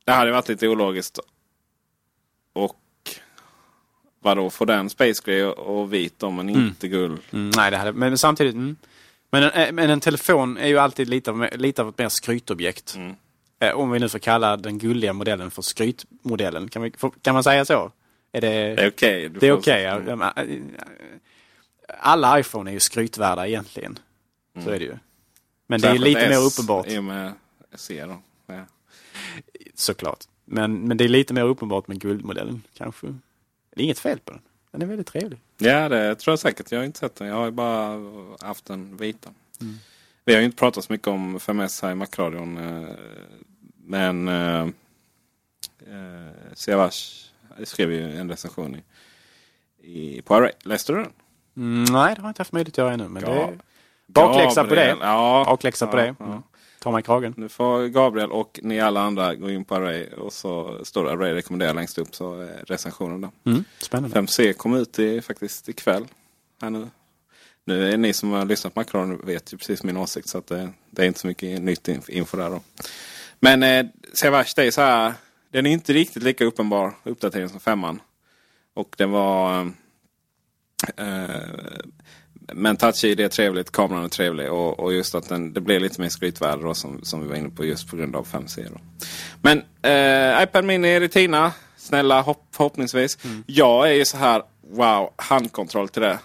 det 0.06 0.12
hade 0.12 0.32
varit 0.32 0.50
lite 0.50 0.68
ologiskt. 0.68 1.20
Och 2.54 2.76
vadå, 4.28 4.50
få 4.50 4.66
den 4.66 4.90
Space 4.90 5.22
Gray 5.26 5.44
och, 5.44 5.80
och 5.80 5.94
vit 5.94 6.20
då, 6.20 6.32
men 6.32 6.50
mm. 6.50 6.62
inte 6.68 6.88
guld? 6.88 7.20
Mm, 7.32 7.52
nej, 7.56 7.72
det 7.72 7.78
hade, 7.78 7.92
men 7.94 8.18
samtidigt. 8.18 8.54
Mm. 8.54 8.76
Men, 9.32 9.44
en, 9.44 9.50
eh, 9.52 9.72
men 9.72 9.90
en 9.90 10.00
telefon 10.00 10.58
är 10.58 10.68
ju 10.68 10.78
alltid 10.78 11.10
lite 11.10 11.32
av, 11.32 11.48
lite 11.56 11.82
av 11.82 11.90
ett 11.90 11.98
mer 11.98 12.10
skrytobjekt. 12.10 12.96
Mm. 12.96 13.16
Om 13.76 13.92
vi 13.92 14.00
nu 14.00 14.10
får 14.10 14.20
kalla 14.20 14.58
den 14.58 14.78
gulliga 14.78 15.14
modellen 15.14 15.52
för 15.52 15.62
skrytmodellen. 15.62 16.70
Kan, 16.70 16.82
vi, 16.82 16.92
kan 17.22 17.34
man 17.34 17.44
säga 17.44 17.66
så? 17.66 17.92
Är 18.32 18.42
det, 18.42 18.48
Det 18.50 18.84
är 18.84 18.90
okej. 18.90 19.30
Det 19.30 19.48
är 19.48 19.52
får- 19.52 19.60
okej. 19.60 19.82
ja. 19.82 20.34
Alla 22.00 22.40
iPhone 22.40 22.72
är 22.72 22.74
ju 22.74 22.80
skrytvärda 22.80 23.48
egentligen. 23.48 24.00
Så 24.64 24.70
är 24.70 24.80
det 24.80 24.86
ju. 24.86 24.98
Men 25.68 25.82
det 25.82 25.88
är 25.88 25.92
Mm. 25.92 26.02
Särskilt 26.04 26.18
lite 26.18 26.30
mer 26.30 26.48
S 26.48 26.54
uppenbart 26.54 26.88
I 26.88 26.98
och 26.98 27.04
med 27.04 27.34
C 27.76 28.06
då. 28.06 28.22
Ja. 28.54 28.66
såklart. 29.76 30.20
Men, 30.46 30.88
men 30.88 30.98
det 30.98 31.04
är 31.04 31.10
lite 31.10 31.34
mer 31.34 31.44
uppenbart 31.44 31.88
med 31.88 32.00
guldmodellen 32.02 32.62
kanske. 32.78 33.08
Det 33.78 33.82
är 33.84 33.86
inget 33.86 34.00
fel 34.00 34.20
på 34.20 34.32
den. 34.32 34.42
Den 34.72 34.82
är 34.82 34.86
väldigt 34.86 35.08
trevlig. 35.08 35.40
ja, 35.58 35.90
det 35.90 36.16
tror 36.16 36.32
jag 36.32 36.40
säkert. 36.40 36.72
Jag 36.72 36.80
har 36.80 36.86
inte 36.86 37.00
sett 37.00 37.16
den. 37.16 37.28
Jag 37.28 37.36
har 37.36 37.52
bara 37.52 38.00
haft 38.48 38.66
den 38.66 38.98
vita. 38.98 39.30
Mm. 39.62 39.76
Vi 40.26 40.34
har 40.34 40.40
ju 40.40 40.46
inte 40.46 40.58
pratat 40.58 40.84
så 40.84 40.94
mycket 40.94 41.08
om 41.08 41.40
5S 41.40 41.84
här 41.84 41.92
i 41.92 41.96
Macradion. 41.96 42.58
eh, 42.58 42.90
Men 43.86 44.28
eh, 44.28 44.62
eh, 45.88 46.32
Siavash 46.54 47.26
skrev 47.64 47.92
ju 47.92 48.18
en 48.20 48.30
recension 48.30 48.76
i, 48.76 48.84
i, 50.18 50.22
på 50.22 50.36
Array. 50.36 50.52
Läste 50.64 50.94
du 50.94 50.98
den? 51.04 51.12
Mm, 51.58 51.84
nej, 51.94 52.16
det 52.16 52.22
har 52.22 52.28
jag 52.28 52.30
inte 52.30 52.40
haft 52.42 52.52
möjlighet 52.52 52.74
att 52.74 52.78
göra 52.78 52.94
ännu. 52.94 53.08
Men 53.08 53.24
Ja. 53.24 53.30
det 53.32 53.40
är 53.42 53.58
bakläxa 54.08 54.64
på 54.64 54.70
Gabriel, 54.70 55.00
det. 55.00 55.06
Ja, 55.06 55.44
Bakläxa 55.48 55.88
på 55.88 55.98
ja, 55.98 56.02
det. 56.04 56.16
ja. 56.20 56.26
Mm. 56.26 56.42
Ta 56.88 56.92
mig 56.92 57.00
i 57.00 57.04
kragen. 57.04 57.34
Nu 57.38 57.50
får 57.50 57.88
Gabriel 57.88 58.32
och 58.32 58.60
ni 58.64 58.80
alla 58.80 59.02
andra 59.02 59.36
gå 59.36 59.50
in 59.50 59.66
på 59.66 59.76
Array 59.76 60.08
och 60.08 60.34
så 60.34 60.86
står 60.86 61.06
det 61.06 61.12
Array 61.12 61.34
rekommenderar 61.34 61.74
längst 61.74 61.98
upp 61.98 62.16
så 62.16 62.50
recensionen 62.68 63.22
där. 63.22 63.30
Mm, 63.46 63.64
spännande. 63.80 64.20
5C 64.20 64.54
kom 64.54 64.74
ut 64.74 65.00
i, 65.00 65.22
faktiskt 65.22 65.70
ikväll. 65.70 66.06
Här 66.62 66.70
nu. 66.70 66.90
nu 67.66 67.92
är 67.94 67.98
ni 67.98 68.14
som 68.14 68.32
har 68.32 68.46
lyssnat 68.46 68.74
på 68.74 68.80
Macron 68.80 69.22
vet 69.26 69.54
ju 69.54 69.58
precis 69.58 69.84
min 69.84 69.98
åsikt 69.98 70.28
så 70.28 70.38
att 70.38 70.48
det, 70.48 70.70
det 70.90 71.02
är 71.02 71.08
inte 71.08 71.20
så 71.20 71.28
mycket 71.28 71.62
nytt 71.62 71.88
inf- 71.88 72.12
info 72.12 72.38
där 72.38 72.50
då. 72.50 72.62
Men 73.40 73.64
eh, 73.64 73.86
Savage 74.14 74.54
det 74.56 74.64
är 74.64 74.72
så 74.72 74.82
här. 74.82 75.14
Den 75.52 75.66
är 75.66 75.72
inte 75.72 75.94
riktigt 75.94 76.24
lika 76.24 76.46
uppenbar 76.46 76.94
uppdatering 77.04 77.50
som 77.50 77.60
femman. 77.60 78.02
Och 78.74 78.96
den 78.98 79.12
var... 79.12 79.72
Eh, 80.98 81.30
men 82.54 82.78
Touch 82.78 83.04
ID 83.04 83.20
är 83.20 83.28
trevligt, 83.28 83.72
kameran 83.72 84.04
är 84.04 84.10
trevlig 84.10 84.52
och, 84.52 84.80
och 84.80 84.94
just 84.94 85.16
att 85.16 85.30
den, 85.30 85.54
det 85.54 85.62
blev 85.62 85.82
lite 85.82 86.02
mer 86.02 86.10
skrytvärde 86.10 86.64
då 86.64 86.74
som, 86.74 87.00
som 87.04 87.22
vi 87.22 87.28
var 87.28 87.36
inne 87.36 87.50
på 87.50 87.66
just 87.66 87.90
på 87.90 87.96
grund 87.96 88.16
av 88.16 88.28
5C. 88.28 88.68
Då. 88.74 88.80
Men 89.42 89.64
eh, 89.82 90.44
iPad 90.44 90.66
Mini 90.66 91.00
Retina, 91.00 91.52
snälla 91.78 92.22
hopp, 92.22 92.48
förhoppningsvis. 92.52 93.18
Jag 93.46 93.90
är 93.90 93.94
ju 93.94 94.06
så 94.06 94.18
här, 94.18 94.44
wow, 94.72 95.14
handkontroll 95.16 95.90
till 95.90 96.02
det. 96.02 96.20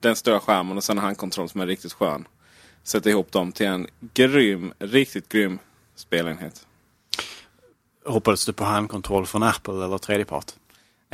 Den 0.00 0.16
stora 0.16 0.40
skärmen 0.40 0.76
och 0.76 0.84
sen 0.84 0.98
en 0.98 1.04
handkontroll 1.04 1.48
som 1.48 1.60
är 1.60 1.66
riktigt 1.66 1.92
skön. 1.92 2.24
Sätta 2.82 3.10
ihop 3.10 3.32
dem 3.32 3.52
till 3.52 3.66
en 3.66 3.86
grym, 4.14 4.72
riktigt 4.78 5.28
grym 5.28 5.58
spelenhet. 5.94 6.66
Hoppades 8.04 8.46
du 8.46 8.52
på 8.52 8.64
handkontroll 8.64 9.26
från 9.26 9.42
Apple 9.42 9.84
eller 9.84 9.98
tredjepart? 9.98 10.52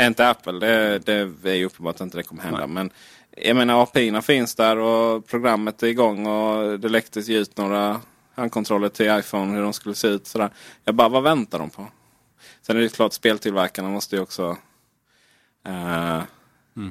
Inte 0.00 0.29
Apple, 0.29 0.52
det, 0.52 0.98
det 0.98 1.50
är 1.50 1.55
ju 1.55 1.64
uppenbart 1.64 1.94
att 1.94 2.00
inte 2.00 2.16
det 2.16 2.22
kommer 2.22 2.42
hända. 2.42 2.66
Men 2.66 2.90
jag 3.37 3.57
menar 3.57 3.83
API 3.83 4.22
finns 4.22 4.55
där 4.55 4.77
och 4.77 5.27
programmet 5.27 5.83
är 5.83 5.87
igång 5.87 6.27
och 6.27 6.81
det 6.81 6.88
läcktes 6.88 7.29
ut 7.29 7.57
några 7.57 8.01
handkontroller 8.35 8.88
till 8.88 9.18
iPhone 9.18 9.55
hur 9.55 9.62
de 9.62 9.72
skulle 9.72 9.94
se 9.94 10.09
ut. 10.09 10.27
Sådär. 10.27 10.51
Jag 10.85 10.94
bara, 10.94 11.09
vad 11.09 11.22
väntar 11.22 11.59
de 11.59 11.70
på? 11.70 11.87
Sen 12.62 12.77
är 12.77 12.81
det 12.81 12.94
klart 12.94 13.12
speltillverkarna 13.12 13.88
måste 13.88 14.16
ju 14.16 14.22
också 14.22 14.57
eh, 15.66 16.22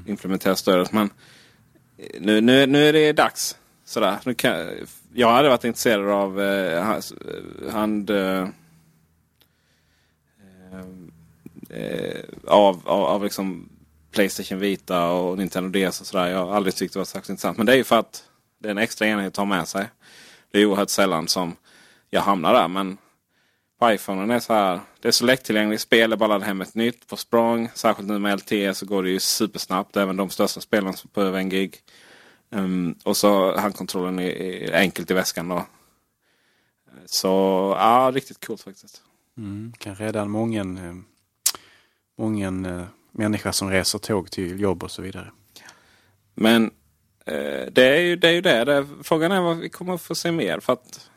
implementera 0.06 0.56
stödet. 0.56 0.92
Men 0.92 1.10
nu, 2.20 2.42
nu, 2.42 2.66
nu 2.66 2.90
är 2.90 2.94
det 2.94 3.14
dags. 3.14 3.58
Sådär. 3.86 4.18
Nu 4.26 4.34
kan, 4.34 4.70
jag 5.14 5.32
hade 5.32 5.50
varit 5.50 5.64
intresserad 5.64 6.10
av 6.10 6.42
eh, 6.42 6.84
hans- 6.84 7.14
hand... 7.72 8.10
Eh, 8.10 8.48
eh, 11.70 12.24
av, 12.48 12.82
av, 12.86 13.04
av 13.04 13.24
liksom 13.24 13.70
Playstation 14.16 14.60
Vita 14.60 15.10
och 15.10 15.38
Nintendo 15.38 15.70
DS 15.80 16.02
och 16.02 16.08
sådär. 16.08 16.28
Jag 16.28 16.46
har 16.46 16.56
aldrig 16.56 16.76
tyckt 16.76 16.94
det 16.94 17.00
var 17.00 17.06
särskilt 17.06 17.30
intressant. 17.30 17.58
Men 17.58 17.66
det 17.66 17.74
är 17.74 17.78
ju 17.78 17.84
för 17.84 18.00
att 18.00 18.24
det 18.60 18.68
är 18.68 18.72
en 18.72 18.78
extra 18.78 19.08
enhet 19.08 19.28
att 19.28 19.38
ha 19.38 19.46
med 19.46 19.68
sig. 19.68 19.88
Det 20.52 20.60
är 20.60 20.66
oerhört 20.66 20.90
sällan 20.90 21.28
som 21.28 21.56
jag 22.10 22.22
hamnar 22.22 22.54
där. 22.54 22.68
Men 22.68 22.98
på 23.80 23.92
iPhonen 23.92 24.32
är 24.32 24.40
så 24.40 24.54
här. 24.54 24.80
Det 25.00 25.08
är 25.08 25.12
så 25.12 25.26
lättillgängligt 25.26 25.82
spel. 25.82 26.10
Det 26.10 26.18
bara 26.18 26.28
laddar 26.28 26.46
hem 26.46 26.62
ett 26.62 26.76
nytt 26.76 27.08
på 27.08 27.18
språng. 27.18 27.70
Särskilt 27.74 28.10
nu 28.10 28.20
med 28.20 28.38
LTE 28.40 28.74
så 28.74 28.86
går 28.86 29.04
det 29.04 29.10
ju 29.10 29.20
supersnabbt. 29.20 29.98
Även 29.98 30.18
de 30.18 30.30
största 30.30 30.62
spelen 30.62 30.94
på 31.14 31.22
över 31.22 31.40
en 31.40 31.50
gig. 31.50 31.78
Um, 32.50 32.96
och 33.04 33.18
så 33.18 33.58
handkontrollen 33.58 34.20
är, 34.20 34.30
är 34.30 34.80
enkelt 34.80 35.12
i 35.12 35.14
väskan 35.14 35.48
då. 35.50 35.66
Så 37.06 37.28
ja, 37.80 38.12
riktigt 38.14 38.46
coolt 38.46 38.62
faktiskt. 38.62 39.02
Mm, 39.38 39.74
kan 39.78 39.96
rädda 39.96 40.22
en 40.22 40.30
mången, 40.30 40.78
eh, 40.78 40.96
mången 42.18 42.66
eh, 42.66 42.86
människa 43.18 43.54
som 43.54 43.70
reser 43.70 44.00
tåg 44.00 44.32
till 44.32 44.60
jobb 44.60 44.84
och 44.84 44.92
så 44.92 45.02
vidare. 45.02 45.32
Men 46.34 46.72
eh, 47.26 47.66
det, 47.72 47.84
är 47.84 48.00
ju, 48.00 48.16
det 48.16 48.28
är 48.28 48.32
ju 48.32 48.42
det. 48.42 48.66
det. 48.66 48.88
Frågan 49.04 49.32
är 49.32 49.42
vad 49.42 49.58
vi 49.58 49.70
kommer 49.70 49.94
att 49.94 50.02
få 50.02 50.16
se 50.16 50.32
mer. 50.32 50.60
För 50.60 50.74
att 50.74 51.10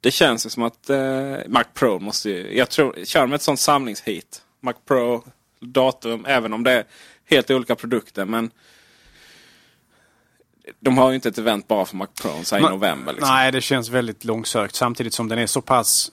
det 0.00 0.10
känns 0.10 0.46
ju 0.46 0.50
som 0.50 0.62
att 0.62 0.90
eh, 0.90 1.36
Mac 1.48 1.64
Pro 1.74 1.98
måste 1.98 2.30
ju... 2.30 2.56
Jag 2.56 2.70
tror, 2.70 3.04
kör 3.04 3.26
med 3.26 3.36
ett 3.36 3.42
sånt 3.42 3.60
samlingshit. 3.60 4.42
Mac 4.60 4.74
Pro, 4.84 5.24
datum, 5.60 6.24
även 6.28 6.52
om 6.52 6.62
det 6.62 6.72
är 6.72 6.84
helt 7.24 7.50
olika 7.50 7.74
produkter. 7.74 8.24
Men 8.24 8.50
de 10.80 10.98
har 10.98 11.08
ju 11.10 11.14
inte 11.14 11.28
ett 11.28 11.38
event 11.38 11.68
bara 11.68 11.84
för 11.84 11.96
Mac 11.96 12.06
Pro 12.06 12.58
i 12.58 12.60
november. 12.60 13.12
Liksom. 13.12 13.30
Nej, 13.30 13.52
det 13.52 13.60
känns 13.60 13.88
väldigt 13.88 14.24
långsökt 14.24 14.74
samtidigt 14.74 15.14
som 15.14 15.28
den 15.28 15.38
är 15.38 15.46
så 15.46 15.60
pass 15.60 16.12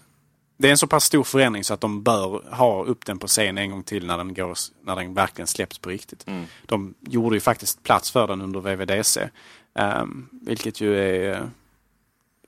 det 0.62 0.68
är 0.68 0.72
en 0.72 0.78
så 0.78 0.88
pass 0.88 1.04
stor 1.04 1.24
förändring 1.24 1.64
så 1.64 1.74
att 1.74 1.82
de 1.82 2.04
bör 2.04 2.56
ha 2.56 2.84
upp 2.84 3.06
den 3.06 3.20
på 3.20 3.28
scen 3.28 3.58
en 3.58 3.72
gång 3.72 3.84
till 3.84 4.06
när 4.06 4.18
den, 4.18 4.34
går, 4.34 4.58
när 4.84 4.96
den 4.96 5.14
verkligen 5.14 5.48
släpps 5.48 5.78
på 5.78 5.90
riktigt. 5.90 6.28
Mm. 6.28 6.46
De 6.66 6.94
gjorde 7.00 7.36
ju 7.36 7.40
faktiskt 7.40 7.84
plats 7.84 8.12
för 8.12 8.28
den 8.28 8.42
under 8.42 8.60
VVDC. 8.60 9.30
Um, 9.74 10.30
vilket 10.32 10.82
ju 10.82 11.00
är 11.00 11.34
eh, 11.34 11.46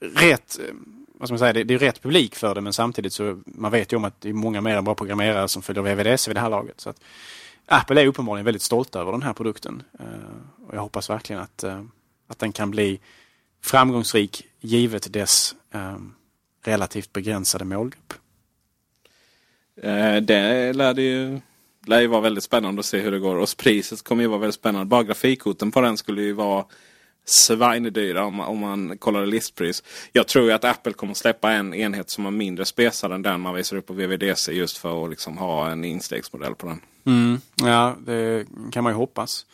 rätt, 0.02 0.60
eh, 0.60 0.76
vad 1.13 1.28
ska 1.28 1.34
man 1.34 1.39
säga, 1.39 1.54
det, 1.54 1.63
det 1.63 1.73
är 1.73 1.80
rätt 1.80 2.02
publik 2.02 2.36
för 2.36 2.56
det 2.56 2.62
men 2.62 2.73
samtidigt 2.73 3.13
så 3.13 3.41
man 3.45 3.71
vet 3.71 3.93
ju 3.93 3.97
om 3.97 4.04
att 4.04 4.21
det 4.21 4.30
är 4.30 4.34
många 4.34 4.62
mer 4.62 4.78
än 4.78 4.84
bara 4.84 4.95
programmerare 4.95 5.47
som 5.47 5.62
följer 5.62 5.84
VVDC 5.84 6.30
vid 6.30 6.36
det 6.36 6.41
här 6.41 6.49
laget. 6.49 6.82
Så 6.82 6.89
att 6.89 6.97
Apple 7.65 8.02
är 8.02 8.08
uppenbarligen 8.08 8.45
väldigt 8.45 8.62
stolta 8.62 8.99
över 8.99 9.12
den 9.12 9.23
här 9.23 9.34
produkten. 9.34 9.84
Uh, 9.99 10.67
och 10.67 10.76
jag 10.76 10.82
hoppas 10.82 11.10
verkligen 11.10 11.41
att, 11.41 11.63
uh, 11.63 11.84
att 12.28 12.39
den 12.39 12.52
kan 12.52 12.71
bli 12.71 12.99
framgångsrik 13.62 14.45
givet 14.60 15.13
dess 15.13 15.56
um, 15.71 16.15
relativt 16.63 17.13
begränsade 17.13 17.65
målgrupp. 17.65 18.13
Eh, 19.82 20.15
det 20.15 20.73
lär, 20.73 20.93
det 20.93 21.02
ju, 21.02 21.39
lär 21.86 22.02
ju 22.02 22.08
vara 22.08 22.21
väldigt 22.21 22.43
spännande 22.43 22.80
att 22.80 22.86
se 22.86 22.99
hur 22.99 23.12
det 23.12 23.19
går. 23.19 23.36
Och 23.36 23.49
priset 23.58 24.04
kommer 24.04 24.23
ju 24.23 24.30
vara 24.30 24.39
väldigt 24.39 24.56
spännande. 24.56 24.86
Bara 24.86 25.04
grafikkorten 25.04 25.71
på 25.71 25.82
den 25.82 25.97
skulle 25.97 26.21
ju 26.21 26.34
vara 26.34 26.65
svinedyra 27.26 28.26
om, 28.26 28.39
om 28.39 28.60
man 28.60 28.97
kollar 28.97 29.26
listpris. 29.26 29.84
Jag 30.12 30.28
tror 30.28 30.45
ju 30.45 30.52
att 30.52 30.63
Apple 30.63 30.93
kommer 30.93 31.13
släppa 31.13 31.52
en 31.52 31.73
enhet 31.73 32.10
som 32.10 32.26
är 32.26 32.32
mindre 32.32 32.65
spesad 32.65 33.12
än 33.12 33.21
den 33.21 33.41
man 33.41 33.56
visar 33.56 33.78
upp 33.78 33.88
på 33.88 33.93
VVDC 33.93 34.52
just 34.52 34.78
för 34.78 35.04
att 35.04 35.10
liksom 35.10 35.38
ha 35.38 35.69
en 35.69 35.84
instegsmodell 35.84 36.56
på 36.56 36.67
den. 36.67 36.82
Mm, 37.06 37.41
ja, 37.56 37.95
det 38.06 38.45
kan 38.71 38.84
man 38.84 38.93
ju 38.93 38.97
hoppas. 38.97 39.45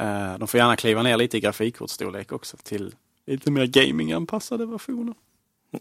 Uh, 0.00 0.38
de 0.38 0.48
får 0.48 0.58
gärna 0.58 0.76
kliva 0.76 1.02
ner 1.02 1.16
lite 1.16 1.36
i 1.36 1.40
grafikkortsstorlek 1.40 2.32
också 2.32 2.56
till 2.56 2.94
lite 3.26 3.50
mer 3.50 3.66
gaminganpassade 3.66 4.66
versioner. 4.66 5.14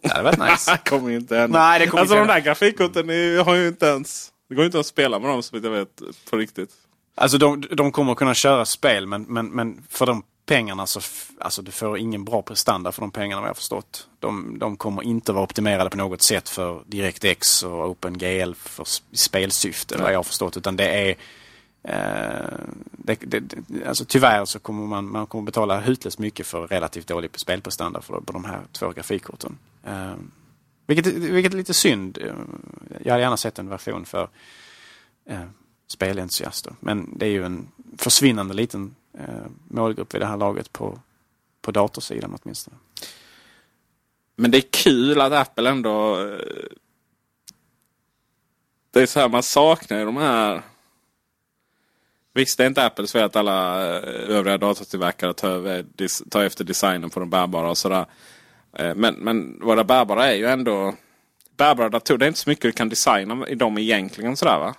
Det 0.01 0.11
hade 0.11 0.23
varit 0.23 0.51
nice. 0.51 0.77
Kommer 0.85 1.09
ju 1.09 1.17
inte 1.17 1.37
hända. 1.37 1.59
Nej, 1.59 1.79
det 1.79 1.87
kommer 1.87 2.01
alltså 2.01 2.15
inte 2.15 2.27
de 2.27 2.33
där 2.33 2.39
grafikkorten 2.39 3.09
är, 3.09 3.43
har 3.43 3.55
ju 3.55 3.67
inte 3.67 3.85
ens... 3.85 4.29
Det 4.49 4.55
går 4.55 4.63
ju 4.63 4.65
inte 4.65 4.79
att 4.79 4.85
spela 4.85 5.19
med 5.19 5.29
dem 5.29 5.43
så 5.43 5.55
vitt 5.55 5.63
jag 5.63 5.71
vet 5.71 6.01
på 6.29 6.37
riktigt. 6.37 6.69
Alltså 7.15 7.37
de, 7.37 7.63
de 7.71 7.91
kommer 7.91 8.15
kunna 8.15 8.33
köra 8.33 8.65
spel 8.65 9.07
men, 9.07 9.23
men, 9.23 9.47
men 9.47 9.83
för 9.89 10.05
de 10.05 10.23
pengarna 10.45 10.85
så 10.85 10.99
alltså 11.39 11.61
du 11.61 11.71
får 11.71 11.97
ingen 11.97 12.25
bra 12.25 12.41
prestanda 12.41 12.91
för 12.91 13.01
de 13.01 13.11
pengarna 13.11 13.41
vad 13.41 13.49
jag 13.49 13.57
förstått. 13.57 14.07
De, 14.19 14.59
de 14.59 14.77
kommer 14.77 15.03
inte 15.03 15.33
vara 15.33 15.43
optimerade 15.43 15.89
på 15.89 15.97
något 15.97 16.21
sätt 16.21 16.49
för 16.49 16.83
DirectX 16.85 17.63
och 17.63 17.89
OpenGL 17.89 18.53
för 18.55 18.85
spelsyfte 19.13 19.97
vad 19.97 20.13
jag 20.13 20.19
har 20.19 20.23
förstått. 20.23 20.57
Utan 20.57 20.75
det 20.75 20.87
är 20.87 21.15
Eh, 21.83 22.59
det, 22.91 23.15
det, 23.15 23.43
alltså 23.85 24.05
tyvärr 24.05 24.45
så 24.45 24.59
kommer 24.59 24.87
man, 24.87 25.11
man 25.11 25.27
kommer 25.27 25.45
betala 25.45 25.79
hutlöst 25.79 26.19
mycket 26.19 26.47
för 26.47 26.67
relativt 26.67 27.07
dålig 27.07 27.39
spelprestanda 27.39 28.01
för, 28.01 28.21
på 28.21 28.33
de 28.33 28.45
här 28.45 28.61
två 28.71 28.89
grafikkorten. 28.89 29.57
Eh, 29.83 30.13
vilket, 30.87 31.07
vilket 31.13 31.53
är 31.53 31.57
lite 31.57 31.73
synd. 31.73 32.17
Eh, 32.17 32.33
jag 33.03 33.11
hade 33.11 33.23
gärna 33.23 33.37
sett 33.37 33.59
en 33.59 33.69
version 33.69 34.05
för 34.05 34.29
eh, 35.25 35.45
spelentusiaster. 35.87 36.73
Men 36.79 37.17
det 37.17 37.25
är 37.25 37.29
ju 37.29 37.45
en 37.45 37.67
försvinnande 37.97 38.53
liten 38.53 38.95
eh, 39.13 39.45
målgrupp 39.67 40.13
vid 40.13 40.21
det 40.21 40.25
här 40.25 40.37
laget 40.37 40.73
på, 40.73 40.99
på 41.61 41.71
datorsidan 41.71 42.37
åtminstone. 42.43 42.77
Men 44.35 44.51
det 44.51 44.57
är 44.57 44.71
kul 44.71 45.21
att 45.21 45.33
Apple 45.33 45.69
ändå... 45.69 46.21
Eh, 46.21 46.39
det 48.91 49.01
är 49.01 49.05
så 49.05 49.19
här, 49.19 49.29
man 49.29 49.43
saknar 49.43 49.99
ju 49.99 50.05
de 50.05 50.17
här... 50.17 50.61
Visst, 52.35 52.57
det 52.57 52.63
är 52.63 52.67
inte 52.67 52.85
Apples 52.85 53.11
fel 53.11 53.23
att 53.23 53.35
alla 53.35 53.85
eh, 53.85 54.35
övriga 54.37 54.57
datortillverkare 54.57 55.33
tar, 55.33 55.77
eh, 55.77 56.07
tar 56.29 56.43
efter 56.43 56.63
designen 56.63 57.09
på 57.09 57.19
de 57.19 57.29
bärbara 57.29 57.69
och 57.69 57.77
sådär. 57.77 58.05
Eh, 58.77 58.95
men, 58.95 59.13
men 59.13 59.59
våra 59.61 59.83
bärbara 59.83 60.25
är 60.25 60.35
ju 60.35 60.45
ändå... 60.45 60.93
Bärbara 61.57 61.89
datorer, 61.89 62.17
det 62.17 62.25
är 62.25 62.27
inte 62.27 62.39
så 62.39 62.49
mycket 62.49 62.63
du 62.63 62.71
kan 62.71 62.89
designa 62.89 63.47
i 63.47 63.55
dem 63.55 63.77
egentligen 63.77 64.37
sådär 64.37 64.59
va? 64.59 64.75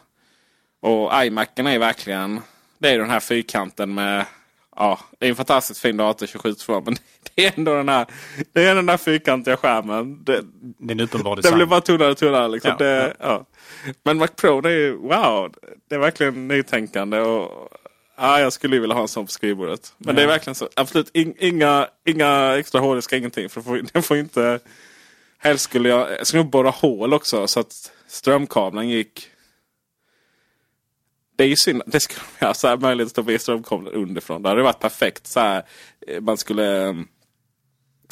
Och 0.80 1.24
iMacen 1.24 1.66
är 1.66 1.78
verkligen... 1.78 2.40
Det 2.78 2.88
är 2.88 2.98
den 2.98 3.10
här 3.10 3.20
fyrkanten 3.20 3.94
med... 3.94 4.26
Ja, 4.76 5.00
det 5.18 5.26
är 5.26 5.30
en 5.30 5.36
fantastiskt 5.36 5.80
fin 5.80 5.96
dator 5.96 6.26
27 6.26 6.54
men 6.68 6.96
det 7.34 7.46
är 7.46 7.52
ändå 7.56 7.74
den 7.74 7.88
här, 7.88 8.06
det 8.52 8.64
är 8.64 8.74
den 8.74 8.86
där 8.86 8.96
fyrkantiga 8.96 9.56
skärmen. 9.56 10.24
Det, 10.24 10.44
Det 10.78 10.92
är 10.92 10.92
en 10.92 11.00
uppenbar 11.00 11.36
design. 11.36 11.54
blir 11.54 11.66
bara 11.66 11.80
tunnare 11.80 12.10
och 12.10 12.16
tunnare. 12.16 12.48
Liksom. 12.48 12.70
Ja, 12.78 12.84
det, 12.84 13.16
ja. 13.18 13.46
Men 14.02 14.18
Mac 14.18 14.26
Pro, 14.26 14.60
det 14.60 14.70
är 14.70 14.92
wow. 14.92 15.54
Det 15.88 15.94
är 15.94 15.98
verkligen 15.98 16.48
nytänkande. 16.48 17.20
Och, 17.20 17.68
ja, 18.16 18.40
jag 18.40 18.52
skulle 18.52 18.76
ju 18.76 18.80
vilja 18.80 18.94
ha 18.94 19.02
en 19.02 19.08
sån 19.08 19.26
på 19.26 19.32
skrivbordet. 19.32 19.94
Men 19.98 20.14
det 20.14 20.22
är 20.22 20.26
verkligen 20.26 20.54
så. 20.54 20.68
Absolut 20.76 21.10
in, 21.16 21.34
inga, 21.38 21.88
inga 22.06 22.56
extra 22.58 22.80
hårddiskar, 22.80 23.16
ingenting. 23.16 23.48
För 23.48 23.60
den 23.92 24.02
får, 24.02 24.14
den 24.14 24.24
inte... 24.24 24.60
Helst 25.38 25.64
skulle 25.64 25.88
jag, 25.88 26.10
jag 26.18 26.26
skulle 26.26 26.44
borra 26.44 26.70
hål 26.70 27.14
också 27.14 27.46
så 27.46 27.60
att 27.60 27.92
strömkabeln 28.06 28.88
gick... 28.88 29.28
Det 31.36 31.44
är 31.44 31.48
ju 31.48 31.56
synd. 31.56 31.82
Det 31.86 32.00
skulle 32.00 32.20
de 32.38 32.46
ha 32.46 32.54
så 32.54 32.68
här 32.68 32.76
möjlighet 32.76 33.06
att 33.06 33.10
stoppa 33.10 33.32
i 33.32 33.38
strömkabeln 33.38 33.88
underifrån. 33.88 34.42
Det 34.42 34.48
hade 34.48 34.62
varit 34.62 34.80
perfekt. 34.80 35.26
Så 35.26 35.40
här, 35.40 35.62
eh, 36.06 36.20
man 36.20 36.36
skulle 36.36 36.88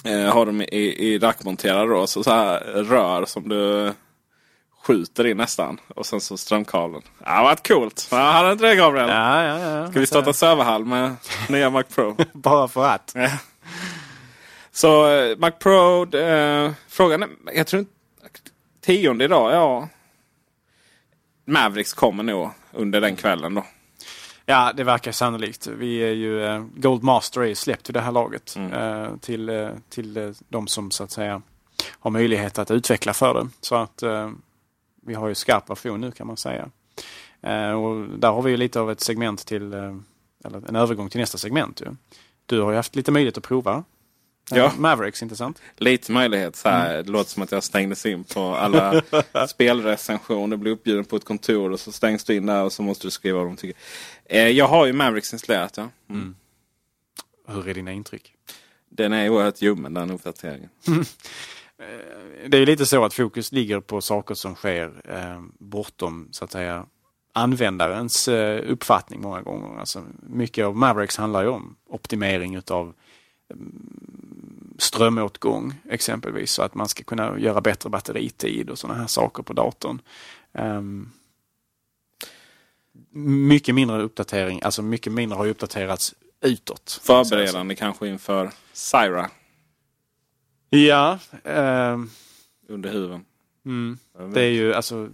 eh, 0.05 0.33
ha 0.33 0.45
dem 0.45 0.63
i, 0.63 0.97
i 0.99 1.19
rackmonterade 1.19 1.91
då. 1.91 2.07
Så, 2.07 2.25
så 2.25 2.31
här 2.31 2.61
rör 2.61 3.25
som 3.25 3.49
du 3.49 3.93
skjuter 4.83 5.27
in 5.27 5.37
nästan. 5.37 5.81
Och 5.95 6.07
sen 6.07 6.21
så 6.21 6.37
strömkabeln. 6.37 7.03
Ja, 7.19 7.25
det 7.25 7.31
hade 7.31 7.45
varit 7.45 7.69
coolt. 7.69 8.09
Ja, 8.11 8.17
hade 8.17 8.53
inte 8.53 8.67
det 8.67 8.77
Gabriel? 8.77 9.09
Ja, 9.09 9.45
ja, 9.45 9.59
ja. 9.59 9.91
Ska 9.91 10.01
vi 10.01 10.07
starta 10.07 10.33
serverhall 10.33 10.85
med 10.85 11.17
nya 11.49 11.71
Mac 11.71 11.83
Pro? 11.83 12.17
Bara 12.33 12.69
för 12.69 12.85
att. 12.85 13.13
Ja. 13.15 13.31
Så 14.73 15.11
eh, 15.11 15.37
Mac 15.39 15.51
Pro, 15.51 16.17
eh, 16.17 16.73
frågan 16.89 17.23
är, 17.23 17.29
jag 17.55 17.67
tror 17.67 17.81
inte, 17.81 17.93
tionde 18.81 19.25
idag, 19.25 19.53
ja. 19.53 19.89
Mavericks 21.45 21.93
kommer 21.95 22.23
nog 22.23 22.51
under 22.73 23.01
den 23.01 23.17
kvällen 23.17 23.55
då. 23.55 23.65
Ja, 24.47 24.73
det 24.77 24.85
verkar 24.85 25.13
sannolikt. 25.13 25.67
Vi 25.67 25.97
är 25.99 26.13
ju, 26.13 26.45
eh, 26.45 26.65
Gold 26.75 27.03
Master 27.03 27.41
är 27.41 27.45
ju 27.45 27.55
släppt 27.55 27.91
i 27.91 27.93
det 27.93 28.01
här 28.01 28.13
laget. 28.13 28.57
Mm. 28.57 28.73
Eh, 28.73 29.17
till 29.17 29.49
eh, 29.49 29.71
till 29.89 30.17
eh, 30.17 30.31
de 30.49 30.67
som 30.67 30.91
så 30.91 31.05
att 31.05 31.11
säga 31.11 31.43
har 31.91 32.11
möjlighet 32.11 32.59
att 32.59 32.71
utveckla 32.71 33.15
för 33.15 33.35
det. 33.35 33.49
Så 33.61 33.75
att 33.75 34.03
eh, 34.03 34.31
vi 35.03 35.15
har 35.15 35.29
ju 35.29 35.35
skarp 35.35 35.71
version 35.71 36.01
nu 36.01 36.11
kan 36.11 36.27
man 36.27 36.37
säga. 36.37 36.69
Eh, 37.43 37.71
och 37.71 38.09
där 38.19 38.31
har 38.31 38.43
vi 38.43 38.51
ju 38.51 38.57
lite 38.57 38.81
av 38.81 38.91
ett 38.91 39.01
segment 39.01 39.47
till, 39.47 39.73
eller 40.45 40.69
en 40.69 40.77
övergång 40.77 41.09
till 41.09 41.21
nästa 41.21 41.39
segment. 41.39 41.81
Ju. 41.81 41.97
Du 42.47 42.61
har 42.61 42.71
ju 42.71 42.77
haft 42.77 42.97
lite 42.97 43.13
möjlighet 43.13 43.39
att 43.39 43.45
prova. 43.45 43.85
Eh, 44.51 44.59
Ja. 44.59 44.73
Mavericks, 44.79 45.23
inte 45.23 45.37
sant? 45.37 45.63
Lite 45.77 46.13
möjlighet 46.13 46.57
så 46.57 46.69
här. 46.69 47.03
Det 47.03 47.11
låter 47.11 47.31
som 47.31 47.43
att 47.43 47.53
jag 47.53 47.65
stängdes 47.65 48.07
in 48.07 48.25
på 48.25 48.41
alla 48.41 49.03
spelrecensioner. 49.49 50.57
Blir 50.57 50.73
uppbjuden 50.73 51.05
på 51.05 51.17
ett 51.17 51.25
kontor 51.25 51.71
och 51.73 51.81
så 51.81 51.93
stängs 51.93 52.25
du 52.25 52.35
in 52.35 52.47
där 52.47 52.65
och 52.65 52.73
så 52.73 52.83
måste 52.83 53.07
du 53.07 53.11
skriva 53.11 53.39
vad 53.39 53.47
de 53.47 53.57
tycker. 53.57 53.81
Eh, 54.25 54.49
jag 54.49 54.69
har 54.69 54.87
ju 54.87 54.93
Mavericks 54.93 55.33
installerat. 55.33 55.77
Ja. 55.77 55.89
Mm. 56.11 56.37
Hur 57.47 57.69
är 57.69 57.75
dina 57.75 57.93
intryck? 57.93 58.35
Den 58.89 59.13
är 59.13 59.29
oerhört 59.29 59.63
ljummen 59.63 59.95
den 59.95 60.11
uppdateringen. 60.11 60.69
det 62.47 62.59
är 62.59 62.67
lite 62.67 62.87
så 62.87 63.05
att 63.05 63.15
fokus 63.15 63.53
ligger 63.53 63.81
på 63.81 64.01
saker 64.01 64.35
som 64.35 64.55
sker 64.55 65.03
eh, 65.09 65.43
bortom 65.59 66.29
så 66.31 66.45
att 66.45 66.53
säga 66.53 66.87
användarens 67.33 68.29
eh, 68.29 68.71
uppfattning 68.71 69.21
många 69.21 69.43
gånger. 69.43 69.81
Alltså, 69.81 70.05
mycket 70.23 70.67
av 70.67 70.77
Mavericks 70.77 71.17
handlar 71.17 71.43
ju 71.43 71.49
om 71.49 71.77
optimering 71.89 72.55
utav 72.55 72.95
mm, 73.55 74.02
strömåtgång 74.83 75.75
exempelvis 75.91 76.53
så 76.53 76.63
att 76.63 76.75
man 76.75 76.89
ska 76.89 77.03
kunna 77.03 77.39
göra 77.39 77.61
bättre 77.61 77.91
batteritid 77.91 78.71
och 78.71 78.79
sådana 78.79 79.01
här 79.01 79.07
saker 79.07 79.43
på 79.43 79.53
datorn. 79.53 80.01
Ehm, 80.53 81.11
mycket 83.49 83.75
mindre 83.75 84.03
uppdatering, 84.03 84.63
alltså 84.63 84.83
mycket 84.83 85.13
mindre 85.13 85.37
har 85.37 85.47
uppdaterats 85.47 86.15
utåt. 86.41 87.01
Förberedande 87.03 87.75
kanske 87.75 88.09
inför 88.09 88.51
Syra 88.73 89.31
Ja, 90.71 91.19
ehm, 91.45 92.11
under 92.69 92.91
huven. 92.91 93.25
Mm. 93.65 93.99
Det 94.35 94.41
är 94.41 94.51
ju 94.51 94.75
alltså 94.75 95.09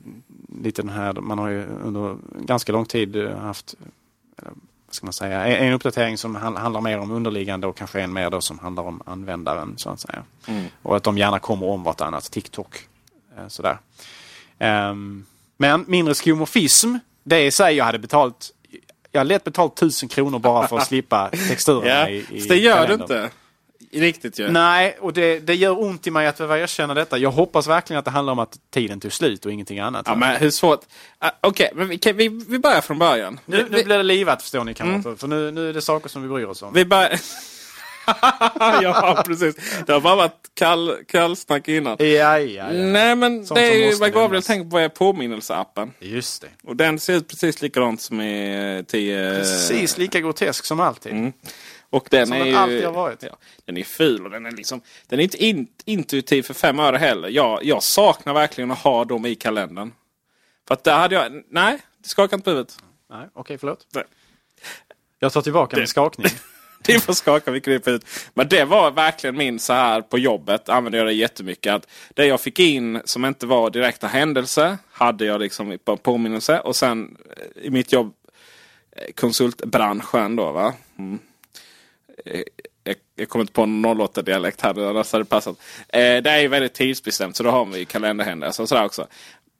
lite 0.62 0.82
den 0.82 0.88
här, 0.88 1.12
man 1.12 1.38
har 1.38 1.48
ju 1.48 1.64
under 1.64 2.18
ganska 2.40 2.72
lång 2.72 2.84
tid 2.84 3.16
eh, 3.16 3.36
haft, 3.36 3.74
ska 4.90 5.06
man 5.06 5.12
säga, 5.12 5.46
en 5.46 5.72
uppdatering 5.72 6.18
som 6.18 6.34
han- 6.36 6.56
handlar 6.56 6.80
mer 6.80 6.98
om 6.98 7.10
underliggande 7.10 7.66
och 7.66 7.76
kanske 7.76 8.00
en 8.00 8.12
mer 8.12 8.30
då 8.30 8.40
som 8.40 8.58
handlar 8.58 8.82
om 8.82 9.02
användaren 9.06 9.74
så 9.78 9.90
att 9.90 10.00
säga. 10.00 10.22
Mm. 10.46 10.64
Och 10.82 10.96
att 10.96 11.02
de 11.02 11.18
gärna 11.18 11.38
kommer 11.38 11.66
om 11.66 11.82
vartannat, 11.82 12.30
TikTok. 12.30 12.76
eh, 13.38 13.48
Sådär. 13.48 13.78
Ehm, 14.58 15.26
men 15.56 15.84
mindre 15.88 16.14
skomorfism, 16.14 16.94
det 17.24 17.44
i 17.46 17.50
sig 17.50 17.74
jag 17.76 17.84
hade 17.84 17.98
betalt, 17.98 18.50
jag 19.12 19.20
hade 19.20 19.28
lätt 19.28 19.44
betalt 19.44 19.76
tusen 19.76 20.08
kronor 20.08 20.38
bara 20.38 20.68
för 20.68 20.76
att 20.78 20.86
slippa 20.86 21.28
texturerna 21.48 21.88
Ja, 21.88 22.08
i, 22.08 22.26
i 22.30 22.40
det 22.48 22.56
gör 22.56 22.80
du 22.80 22.86
kalendern. 22.86 23.00
inte. 23.24 23.30
Riktigt 23.92 24.38
ju. 24.38 24.50
Nej, 24.50 24.96
och 25.00 25.12
det, 25.12 25.38
det 25.38 25.54
gör 25.54 25.82
ont 25.82 26.06
i 26.06 26.10
mig 26.10 26.26
att 26.26 26.36
behöva 26.36 26.58
erkänna 26.58 26.94
detta. 26.94 27.18
Jag 27.18 27.30
hoppas 27.30 27.66
verkligen 27.66 27.98
att 27.98 28.04
det 28.04 28.10
handlar 28.10 28.32
om 28.32 28.38
att 28.38 28.58
tiden 28.70 29.00
tog 29.00 29.12
slut 29.12 29.46
och 29.46 29.52
ingenting 29.52 29.78
annat. 29.78 30.02
Ja, 30.06 30.14
men 30.14 30.36
hur 30.36 30.50
svårt? 30.50 30.80
Uh, 31.24 31.30
Okej, 31.40 31.70
men 31.74 31.88
vi, 31.88 31.98
vi, 32.12 32.28
vi 32.48 32.58
börjar 32.58 32.80
från 32.80 32.98
början. 32.98 33.40
nu, 33.44 33.56
nu 33.56 33.76
vi, 33.76 33.84
blir 33.84 33.96
det 33.96 34.02
livat 34.02 34.42
förstår 34.42 34.64
ni 34.64 34.74
kamrater. 34.74 35.14
För 35.14 35.28
nu, 35.28 35.50
nu 35.50 35.68
är 35.68 35.72
det 35.72 35.82
saker 35.82 36.08
som 36.08 36.22
vi 36.22 36.28
bryr 36.28 36.44
oss 36.44 36.62
om. 36.62 36.72
vi 36.72 36.84
börjar... 36.84 37.20
ja, 38.82 39.22
precis. 39.26 39.54
Det 39.86 39.92
har 39.92 40.00
bara 40.00 40.16
varit 40.16 40.50
kall, 40.54 40.96
kallsnack 41.08 41.68
innan. 41.68 41.96
Ja, 41.98 42.06
ja, 42.06 42.38
ja. 42.38 42.72
Nej, 42.72 43.16
men 43.16 43.46
Sånt 43.46 43.60
det 43.60 43.66
är 43.66 43.90
ju 43.90 43.94
vad 43.94 44.12
Gabriel 44.12 44.42
tänker 44.42 44.70
på 44.70 44.78
är 44.78 44.88
påminnelseappen. 44.88 45.92
Just 45.98 46.42
det. 46.42 46.48
Och 46.64 46.76
den 46.76 46.98
ser 46.98 47.14
ut 47.14 47.28
precis 47.28 47.62
likadant 47.62 48.00
som 48.00 48.20
i 48.20 48.84
10... 48.88 49.38
Precis 49.38 49.98
lika 49.98 50.20
grotesk 50.20 50.64
som 50.64 50.80
alltid. 50.80 51.12
Mm. 51.12 51.32
Och 51.90 52.08
den 52.10 52.26
Som 52.26 52.36
är 52.36 52.38
den 52.38 52.48
ju, 52.48 52.54
alltid 52.54 52.84
har 52.84 52.92
varit. 52.92 53.22
Ja, 53.22 53.38
den 53.64 53.76
är 53.76 53.84
ful 53.84 54.24
och 54.24 54.30
den 54.30 54.46
är 54.46 54.50
liksom 54.50 54.80
Den 55.06 55.18
är 55.18 55.22
inte 55.22 55.44
in, 55.44 55.66
intuitiv 55.84 56.42
för 56.42 56.54
fem 56.54 56.80
öre 56.80 56.96
heller. 56.96 57.28
Jag, 57.28 57.64
jag 57.64 57.82
saknar 57.82 58.34
verkligen 58.34 58.70
att 58.70 58.78
ha 58.78 59.04
dem 59.04 59.26
i 59.26 59.34
kalendern. 59.34 59.92
För 60.68 60.74
att 60.74 60.84
där 60.84 60.98
hade 60.98 61.14
jag... 61.14 61.42
Nej, 61.48 61.78
det 61.98 62.08
skakar 62.08 62.36
inte 62.36 62.44
på 62.44 62.50
huvudet. 62.50 62.76
Nej, 63.10 63.28
okej, 63.32 63.58
förlåt. 63.58 63.86
Nej. 63.94 64.04
Jag 65.18 65.32
tar 65.32 65.42
tillbaka 65.42 65.76
min 65.76 65.86
skakning. 65.86 66.26
Det 66.82 67.00
får 67.00 67.12
skaka 67.12 67.50
mycket 67.50 67.72
det 67.72 67.80
på 67.80 67.90
huvudet. 67.90 68.30
Men 68.34 68.48
det 68.48 68.64
var 68.64 68.90
verkligen 68.90 69.36
min 69.36 69.58
så 69.58 69.72
här 69.72 70.00
på 70.02 70.18
jobbet. 70.18 70.68
Använde 70.68 70.98
jag 70.98 71.06
det 71.06 71.12
jättemycket. 71.12 71.74
Att 71.74 71.88
det 72.14 72.26
jag 72.26 72.40
fick 72.40 72.58
in 72.58 73.02
som 73.04 73.24
inte 73.24 73.46
var 73.46 73.70
direkta 73.70 74.06
händelser. 74.06 74.78
Hade 74.90 75.24
jag 75.24 75.40
liksom 75.40 75.78
på 75.84 75.96
påminnelse. 75.96 76.60
Och 76.60 76.76
sen 76.76 77.16
eh, 77.36 77.64
i 77.64 77.70
mitt 77.70 77.92
jobb 77.92 78.14
eh, 78.92 79.12
konsultbranschen 79.14 80.36
då 80.36 80.52
va. 80.52 80.74
Mm. 80.98 81.18
Eh, 82.24 82.42
Jag, 82.84 82.96
jag 83.16 83.28
kommer 83.28 83.42
inte 83.42 83.52
på 83.52 83.66
någon 83.66 84.00
08 84.00 84.22
dialekt 84.22 84.60
här. 84.60 84.88
Annars 84.90 85.12
hade 85.12 85.24
det 85.24 85.28
passat. 85.28 85.56
Eh, 85.88 85.98
det 86.00 86.30
är 86.30 86.40
ju 86.40 86.48
väldigt 86.48 86.74
tidsbestämt. 86.74 87.36
Så 87.36 87.42
då 87.42 87.50
har 87.50 87.64
vi 87.66 87.84
kalenderhändelser 87.84 88.62
och 88.62 88.68
sådär 88.68 88.84
också. 88.84 89.06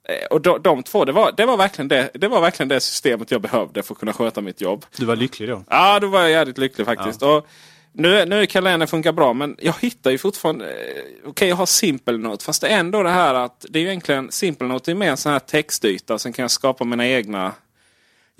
Eh, 0.09 0.27
Och 0.31 0.41
de, 0.41 0.61
de 0.61 0.83
två, 0.83 1.05
det 1.05 1.11
var, 1.11 1.31
det, 1.37 1.45
var 1.45 1.57
verkligen 1.57 1.87
det, 1.87 2.09
det 2.13 2.27
var 2.27 2.41
verkligen 2.41 2.67
det 2.67 2.79
systemet 2.79 3.31
jag 3.31 3.41
behövde 3.41 3.83
för 3.83 3.93
att 3.93 3.99
kunna 3.99 4.13
sköta 4.13 4.41
mitt 4.41 4.61
jobb. 4.61 4.85
Du 4.97 5.05
var 5.05 5.15
lycklig 5.15 5.49
då? 5.49 5.63
Ja, 5.69 5.99
då 5.99 6.07
var 6.07 6.21
jag 6.21 6.31
jävligt 6.31 6.57
lycklig 6.57 6.85
faktiskt. 6.87 7.21
Och 7.21 7.47
nu, 7.91 8.25
nu 8.25 8.41
är 8.41 8.45
kalendern 8.45 8.87
funkar 8.87 9.11
bra 9.11 9.33
men 9.33 9.55
jag 9.59 9.73
hittar 9.81 10.11
ju 10.11 10.17
fortfarande... 10.17 10.65
eh, 10.69 11.03
Okej, 11.25 11.49
jag 11.49 11.55
har 11.55 11.65
Simple 11.65 12.17
Note 12.17 12.45
fast 12.45 12.61
det 12.61 12.67
är 12.67 12.79
ändå 12.79 13.03
det 13.03 13.09
här 13.09 13.33
att 13.33 13.65
det 13.69 13.79
är 13.79 13.83
ju 13.83 13.87
egentligen 13.89 14.31
Simple 14.31 14.67
Note 14.67 14.91
är 14.91 14.95
mer 14.95 15.09
en 15.11 15.17
sån 15.17 15.31
här 15.31 15.39
textyta. 15.39 16.19
Sen 16.19 16.33
kan 16.33 16.43
jag 16.43 16.51
skapa 16.51 16.83
mina 16.85 17.07
egna... 17.07 17.51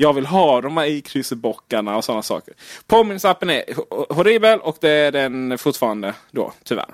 Jag 0.02 0.14
vill 0.14 0.26
ha 0.26 0.62
de 0.62 0.78
här 0.78 0.86
ikryssebockarna 0.86 1.98
och 1.98 2.06
sådana 2.06 2.24
saker. 2.24 2.54
Påminnelseappen 2.88 3.50
är 3.50 3.64
ho- 3.68 4.14
horribel 4.14 4.60
och 4.60 4.78
det 4.82 4.90
är 4.90 5.12
den 5.12 5.58
fortfarande 5.58 6.14
då, 6.32 6.54
tyvärr. 6.64 6.94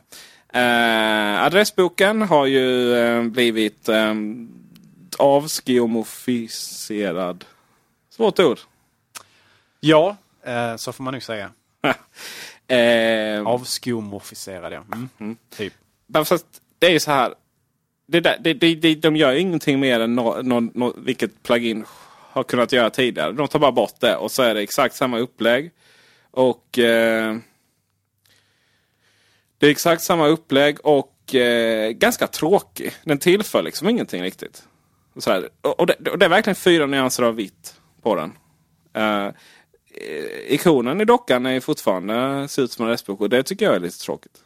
Eh, 0.54 1.44
adressboken 1.44 2.22
har 2.22 2.46
ju 2.46 2.96
eh, 2.96 3.24
blivit 3.24 3.90
eh, 3.90 4.14
avskeomorfiserad. 5.18 7.46
Svårt 8.10 8.40
ord. 8.40 8.60
Ja, 9.80 10.18
eh, 10.46 10.76
så 10.76 10.94
får 10.94 11.04
man 11.04 11.14
nog 11.14 11.24
säga. 11.24 11.52
eh, 12.68 13.48
Avskomorfiserad, 13.48 14.74
ja. 14.74 14.82
Mm. 15.20 15.38
Typ. 15.58 15.74
Men 16.08 16.26
fast 16.26 16.46
det 16.80 16.88
är 16.88 16.92
ju 16.92 17.00
så 17.00 17.12
här. 17.12 17.34
Det 18.08 18.20
där, 18.20 18.38
det, 18.40 18.54
det, 18.54 18.76
det, 18.76 18.96
de 18.96 19.16
gör 19.16 19.32
ju 19.32 19.40
ingenting 19.40 19.80
mer 19.80 20.00
än 20.00 20.16
no, 20.16 20.42
no, 20.42 20.70
no, 20.74 20.94
vilket 20.98 21.44
plugin 21.44 21.86
har 22.36 22.44
kunnat 22.44 22.72
göra 22.72 22.90
tidigare. 22.90 23.32
De 23.32 23.48
tar 23.48 23.60
bara 23.60 23.72
bort 23.72 24.00
det 24.00 24.16
och 24.16 24.32
så 24.32 24.44
är 24.44 24.54
det 24.54 24.62
exakt 24.62 24.96
samma 24.96 25.20
upplägg. 25.20 25.72
Och 26.32 26.80
eh, 26.80 27.38
Det 29.58 29.68
är 29.68 29.72
exakt 29.72 30.02
samma 30.02 30.28
upplägg 30.28 30.78
och 30.86 31.36
eh, 31.36 31.92
ganska 31.92 32.28
tråkig. 32.28 32.94
Den 33.04 33.18
tillför 33.18 33.64
liksom 33.64 33.90
ingenting 33.90 34.24
riktigt. 34.24 34.64
Och, 35.14 35.24
så 35.24 35.32
här, 35.32 35.50
och, 35.62 35.88
det, 35.88 36.10
och 36.10 36.20
det 36.20 36.26
är 36.26 36.30
verkligen 36.30 36.56
fyra 36.56 36.86
nyanser 36.86 37.24
av 37.24 37.36
vitt 37.36 37.76
på 38.02 38.16
den. 38.16 38.38
Eh, 38.94 39.26
eh 39.26 39.34
ikonen 40.48 41.02
i 41.02 41.06
dockan 41.06 41.46
är 41.46 41.60
fortfarande 41.60 42.48
ser 42.48 42.62
ut 42.62 42.72
som 42.72 42.86
en 42.86 42.92
restbok 42.92 43.22
och 43.22 43.30
det 43.30 43.44
tycker 43.44 43.66
jag 43.66 43.76
är 43.76 43.80
lite 43.80 44.00
tråkigt. 44.00 44.44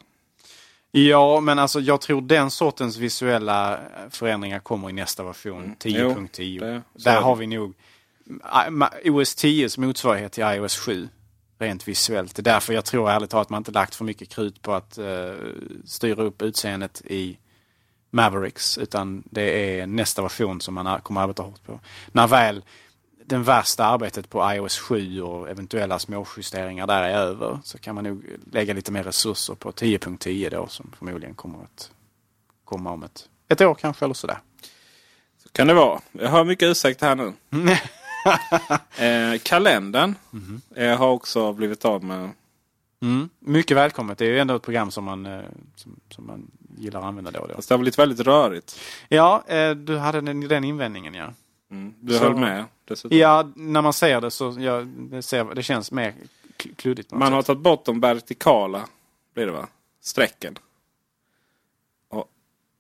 Ja, 0.92 1.40
men 1.40 1.60
alltså 1.60 1.80
jag 1.80 2.02
tror 2.02 2.22
den 2.22 2.52
sortens 2.52 2.98
visuella 2.98 3.80
förändringar 4.10 4.60
kommer 4.60 4.90
i 4.90 4.94
nästa 4.94 5.24
version, 5.24 5.76
10.10. 5.80 6.44
Jo, 6.44 6.62
det- 6.66 6.82
så 6.96 7.10
Där 7.10 7.22
har 7.22 7.36
vi 7.36 7.48
nog 7.48 7.74
OS 9.06 9.36
10s 9.36 9.78
motsvarighet 9.80 10.32
till 10.32 10.44
iOS 10.44 10.78
7 10.78 11.10
rent 11.60 11.88
visuellt. 11.88 12.36
Det 12.36 12.42
är 12.42 12.44
därför 12.54 12.74
jag 12.74 12.86
tror 12.86 13.10
ärligt 13.10 13.30
talat 13.30 13.46
att 13.48 13.50
man 13.50 13.58
inte 13.60 13.72
lagt 13.72 13.96
för 13.96 14.06
mycket 14.06 14.30
krut 14.30 14.62
på 14.62 14.74
att 14.74 14.98
eh, 14.98 15.34
styra 15.86 16.24
upp 16.24 16.42
utseendet 16.42 17.02
i 17.06 17.38
Mavericks 18.12 18.78
utan 18.78 19.24
det 19.32 19.80
är 19.80 19.88
nästa 19.88 20.22
version 20.22 20.62
som 20.62 20.74
man 20.74 21.02
kommer 21.02 21.22
arbeta 21.22 21.44
hårt 21.44 21.64
på. 21.64 21.80
När 22.12 22.28
väl 22.28 22.64
den 23.30 23.44
värsta 23.44 23.86
arbetet 23.86 24.30
på 24.30 24.54
iOS 24.54 24.80
7 24.80 25.22
och 25.22 25.50
eventuella 25.50 26.00
småjusteringar 26.00 26.88
där 26.88 27.04
är 27.04 27.14
över 27.14 27.60
så 27.64 27.78
kan 27.78 27.96
man 27.96 28.04
nog 28.04 28.26
lägga 28.52 28.74
lite 28.74 28.92
mer 28.92 29.04
resurser 29.04 29.56
på 29.56 29.72
10.10 29.72 30.50
då 30.50 30.68
som 30.68 30.92
förmodligen 30.98 31.36
kommer 31.36 31.64
att 31.64 31.92
komma 32.66 32.92
om 32.92 33.04
ett, 33.04 33.30
ett 33.48 33.62
år 33.62 33.76
kanske 33.76 34.06
eller 34.06 34.14
sådär. 34.14 34.40
Så 35.44 35.50
kan 35.50 35.68
det 35.68 35.74
vara. 35.74 36.02
Jag 36.12 36.30
har 36.30 36.46
mycket 36.46 36.66
ursäkt 36.66 37.02
här 37.02 37.16
nu. 37.16 37.34
eh, 39.06 39.40
kalendern 39.44 40.16
eh, 40.76 40.98
har 40.98 41.10
också 41.10 41.54
blivit 41.54 41.86
av 41.86 42.04
med. 42.04 42.30
Mm. 43.02 43.30
Mycket 43.40 43.78
välkommet. 43.78 44.18
Det 44.18 44.26
är 44.26 44.30
ju 44.30 44.40
ändå 44.40 44.56
ett 44.56 44.62
program 44.62 44.92
som 44.92 45.04
man, 45.04 45.26
eh, 45.26 45.42
som, 45.76 46.00
som 46.10 46.28
man 46.28 46.52
gillar 46.78 47.00
att 47.00 47.06
använda 47.06 47.32
då 47.32 47.40
och 47.40 47.48
då. 47.48 47.56
Fast 47.56 47.70
det 47.70 47.74
har 47.74 47.80
blivit 47.80 48.00
väldigt 48.00 48.20
rörigt. 48.20 48.80
Ja, 49.08 49.44
eh, 49.48 49.72
du 49.72 49.98
hade 49.98 50.22
den, 50.22 50.48
den 50.48 50.64
invändningen 50.64 51.14
ja. 51.14 51.34
Mm. 51.72 51.94
Du 52.00 52.14
Så- 52.14 52.20
höll 52.24 52.36
med 52.36 52.66
dessutom. 52.86 53.18
Ja, 53.18 53.52
när 53.56 53.82
man 53.82 53.94
ser 53.94 54.22
det 54.22 54.32
så 54.32 54.56
ja, 54.60 54.82
det, 54.98 55.22
ser, 55.22 55.56
det 55.56 55.64
känns 55.64 55.92
mer 55.92 56.14
kl- 56.58 56.76
kluddigt. 56.76 57.12
Man 57.12 57.34
har 57.34 57.42
sätt. 57.42 57.48
tagit 57.48 57.62
bort 57.62 57.86
de 57.86 58.00
vertikala 58.00 58.86
blir 59.34 59.46
det 59.46 59.52
va? 59.52 59.68
strecken. 60.02 60.58
Och 62.10 62.30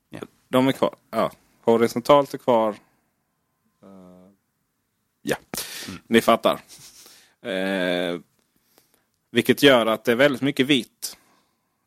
Ja. 0.10 0.20
De 0.48 0.68
är 0.68 0.72
kvar. 0.72 0.96
Ja. 1.12 1.32
Horisontalt 1.62 2.34
är 2.34 2.38
kvar. 2.38 2.70
Eh, 3.84 4.32
ja, 5.22 5.36
ni 6.08 6.22
fattar. 6.22 6.60
Eh, 7.42 8.20
vilket 9.32 9.64
gör 9.64 9.86
att 9.86 10.04
det 10.04 10.12
är 10.12 10.16
väldigt 10.16 10.42
mycket 10.42 10.66
vitt. 10.66 11.18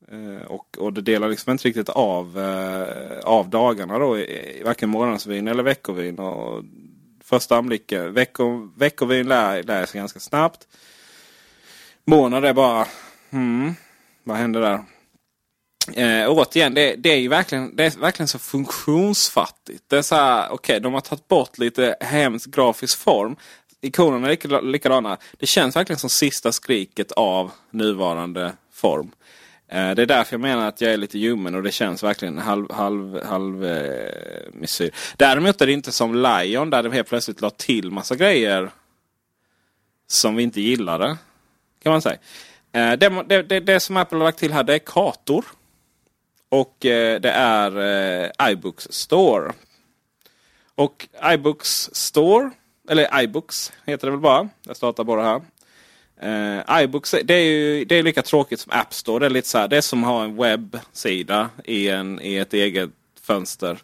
Eh, 0.08 0.46
och, 0.46 0.76
och 0.78 0.92
det 0.92 1.00
delar 1.00 1.28
liksom 1.28 1.52
inte 1.52 1.68
riktigt 1.68 1.88
av, 1.88 2.38
eh, 2.38 3.18
av 3.18 3.48
dagarna 3.50 3.98
då. 3.98 4.18
i- 4.18 4.62
Varken 4.64 4.88
månadsvin 4.90 5.48
eller 5.48 5.62
veckovin. 5.62 6.18
Och 6.18 6.64
första 7.33 7.57
anblicken. 7.57 8.03
Eh, 8.03 8.09
veckor, 8.09 8.79
veckovin 8.79 9.29
lär, 9.29 9.62
lär 9.62 9.87
sig 9.87 9.99
ganska 9.99 10.21
snabbt. 10.21 10.66
Månad 12.05 12.45
är 12.45 12.53
bara... 12.53 12.87
Hmm, 13.31 13.75
vad 14.25 14.37
händer 14.37 14.61
där? 14.61 14.85
Eh, 15.95 16.31
återigen, 16.31 16.75
det, 16.75 16.97
det 16.97 17.12
är 17.12 17.16
ju 17.16 17.29
verkligen, 17.29 17.77
det 17.77 17.85
är 17.85 18.01
verkligen 18.01 18.29
så 18.29 18.38
funktionsfattigt. 18.38 19.85
Det 19.88 19.99
är 19.99 20.03
så 20.03 20.14
här, 20.14 20.53
okej, 20.53 20.81
de 20.81 20.95
har 20.95 21.01
tagit 21.01 21.29
bort 21.29 21.59
lite 21.59 21.97
hemsk 22.01 22.51
grafisk 22.51 22.99
form. 22.99 23.37
Ikonerna 23.81 24.33
är 24.33 24.62
likadana. 24.62 25.18
Det 25.38 25.47
känns 25.47 25.77
verkligen 25.77 25.99
som 25.99 26.11
sista 26.11 26.53
skriket 26.53 27.12
av 27.12 27.51
nuvarande 27.71 28.53
form. 28.73 29.11
Eh, 29.72 29.94
det 29.94 30.02
är 30.02 30.06
därför 30.06 30.35
jag 30.35 30.40
menar 30.40 30.68
att 30.68 30.80
jag 30.80 30.92
är 30.92 30.96
lite 30.96 31.18
ljummen 31.18 31.54
och 31.54 31.62
det 31.62 31.72
känns 31.72 32.02
verkligen 32.02 32.38
halv, 32.38 32.72
halv, 32.72 33.24
halv 33.24 33.64
eh, 33.64 34.52
missyr. 34.52 34.90
Däremot 35.16 35.61
är 35.61 35.66
det 35.66 35.72
inte 35.72 35.92
som 35.92 36.14
Lion 36.14 36.70
där 36.70 36.82
de 36.82 36.92
helt 36.92 37.08
plötsligt 37.08 37.40
la 37.40 37.50
till 37.50 37.90
massa 37.90 38.16
grejer 38.16 38.70
som 40.06 40.37
vi 40.37 40.42
inte 40.42 40.61
gillade. 40.61 41.16
Kan 41.82 41.92
man 41.92 42.02
säga. 42.02 42.18
Eh, 42.72 42.92
det, 42.92 43.24
det, 43.26 43.42
det, 43.42 43.61
det 43.61 43.80
som 43.80 43.96
Apple 43.96 44.18
har 44.18 44.24
lagt 44.24 44.38
till 44.38 44.52
här 44.52 44.64
det 44.64 44.74
är 44.74 44.78
kartor. 44.78 45.44
Och 46.48 46.87
eh, 46.87 47.20
det 47.20 47.30
är 47.30 47.78
eh, 47.78 48.50
iBooks 48.50 48.88
Store. 48.90 49.52
Och 50.74 51.08
iBooks 51.32 51.90
Store, 51.92 52.50
eller 52.88 53.22
iBooks 53.22 53.72
heter 53.85 54.06
det 54.06 54.11
väl 54.11 54.20
bara. 54.20 54.48
Jag 54.62 54.76
startar 54.76 55.04
bara 55.04 55.24
här. 55.24 55.42
Uh, 56.24 56.82
iBooks 56.82 57.14
det 57.24 57.35
är 57.35 57.44
ju 57.44 57.85
det 57.85 57.94
är 57.94 58.02
lika 58.02 58.22
tråkigt 58.22 58.61
som 58.61 58.72
App 58.72 58.94
Store. 58.94 59.18
Det 59.18 59.26
är 59.26 59.30
lite 59.30 59.48
så 59.48 59.58
här, 59.58 59.68
det 59.68 59.76
är 59.76 59.80
som 59.80 60.04
att 60.04 60.11
ha 60.11 60.24
en 60.24 60.37
webbsida 60.37 61.50
i, 61.64 61.88
en, 61.88 62.20
i 62.22 62.37
ett 62.37 62.54
eget 62.54 62.90
fönster. 63.22 63.78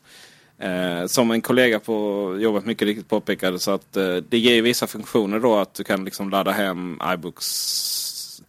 Uh, 0.65 1.07
som 1.07 1.31
en 1.31 1.41
kollega 1.41 1.81
på 1.81 2.37
jobbet 2.41 2.67
mycket 2.67 2.87
riktigt 2.87 3.09
påpekade 3.09 3.59
så 3.59 3.71
att 3.71 3.97
uh, 3.97 4.17
det 4.17 4.39
ger 4.39 4.63
vissa 4.63 4.87
funktioner 4.87 5.41
då 5.41 5.57
att 5.57 5.75
du 5.75 5.85
kan 5.85 6.05
liksom 6.05 6.31
ladda 6.31 6.51
hem 6.51 7.01
iBooks 7.15 8.43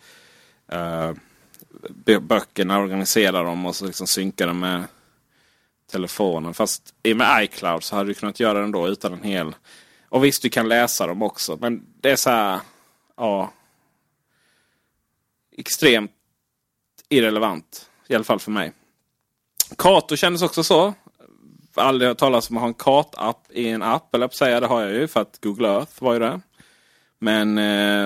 böckerna, 2.22 2.80
organisera 2.80 3.44
dem 3.44 3.66
och 3.66 3.76
så 3.76 3.86
liksom 3.86 4.08
synka 4.08 4.46
dem 4.46 4.60
med 4.60 4.84
telefonen. 5.92 6.54
Fast 6.54 6.94
i 7.04 7.14
och 7.14 7.18
med 7.18 7.44
iCloud 7.44 7.84
så 7.84 7.96
hade 7.96 8.10
du 8.10 8.14
kunnat 8.14 8.40
göra 8.40 8.58
det 8.58 8.64
ändå 8.64 8.88
utan 8.88 9.14
en 9.14 9.24
hel... 9.24 9.56
Och 10.10 10.24
visst, 10.24 10.42
du 10.42 10.50
kan 10.50 10.70
läsa 10.70 11.08
dem 11.08 11.24
också. 11.24 11.58
Men 11.62 11.86
det 12.02 12.12
är 12.12 12.16
så 12.16 12.30
här... 12.30 12.60
Ja. 13.18 13.54
Extremt 15.60 16.12
irrelevant. 17.10 17.90
I 18.08 18.16
alla 18.16 18.24
fall 18.24 18.40
för 18.40 18.52
mig. 18.52 18.72
Kato 19.78 20.16
kändes 20.16 20.42
också 20.42 20.64
så. 20.64 20.94
Aldrig 21.76 22.08
hört 22.08 22.18
talas 22.18 22.50
om 22.50 22.58
att 22.58 22.62
ha 22.62 22.68
en 22.68 22.74
kartapp 22.74 23.48
i 23.52 23.70
en 23.70 23.84
app. 23.84 24.16
Eller 24.16 24.28
på 24.28 24.34
säga, 24.34 24.60
det 24.60 24.68
har 24.68 24.82
jag 24.82 24.94
ju 24.94 25.08
för 25.08 25.22
att 25.22 25.40
Google 25.42 25.68
Earth 25.68 26.04
var 26.04 26.14
ju 26.14 26.20
det. 26.20 26.42
Men... 27.20 27.58
Eh, 27.58 28.06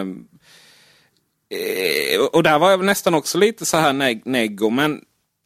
eh, 1.60 2.20
och 2.32 2.44
där 2.44 2.60
var 2.60 2.72
jag 2.72 2.78
väl 2.78 2.86
nästan 2.86 3.14
också 3.14 3.38
lite 3.38 3.66
så 3.66 3.78
här 3.78 3.94
neg 3.94 4.26
neggo. 4.26 4.70
Men 4.70 5.06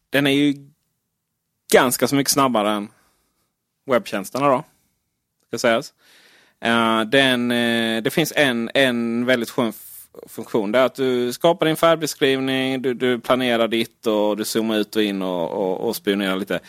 den 0.10 0.28
är 0.28 0.32
ju 0.32 0.54
ganska 1.74 2.08
så 2.08 2.15
mycket 2.15 2.34
snabbare 2.34 2.72
än 2.72 2.89
webbtjänsterna 3.86 4.48
då. 4.48 4.63
Ska 5.48 5.58
sägas. 5.58 5.93
Eh, 6.62 7.02
den, 7.02 7.52
eh, 7.52 8.02
det 8.04 8.10
finns 8.10 8.34
en, 8.36 8.72
en 8.74 9.26
väldigt 9.26 9.50
skön 9.50 9.74
funktion. 10.27 10.71
Det 10.71 10.80
är 10.80 10.86
att 10.86 10.95
du 10.95 11.34
skapar 11.34 11.65
din 11.65 11.75
färdbeskrivning, 11.75 12.82
du, 12.82 12.93
du 12.93 13.19
planerar 13.19 13.67
ditt 13.67 14.08
och 14.08 14.38
du 14.38 14.45
zoomar 14.45 14.77
ut 14.77 14.95
och 14.95 15.03
in 15.03 15.21
och, 15.21 15.51
och, 15.51 15.88
och 15.88 15.95
spionerar 15.95 16.36
lite 16.36 16.60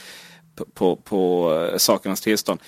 på, 0.54 0.64
på, 0.64 0.96
på 0.96 1.52
eh, 1.54 1.76
sakernas 1.76 2.20
tillstånd. 2.20 2.60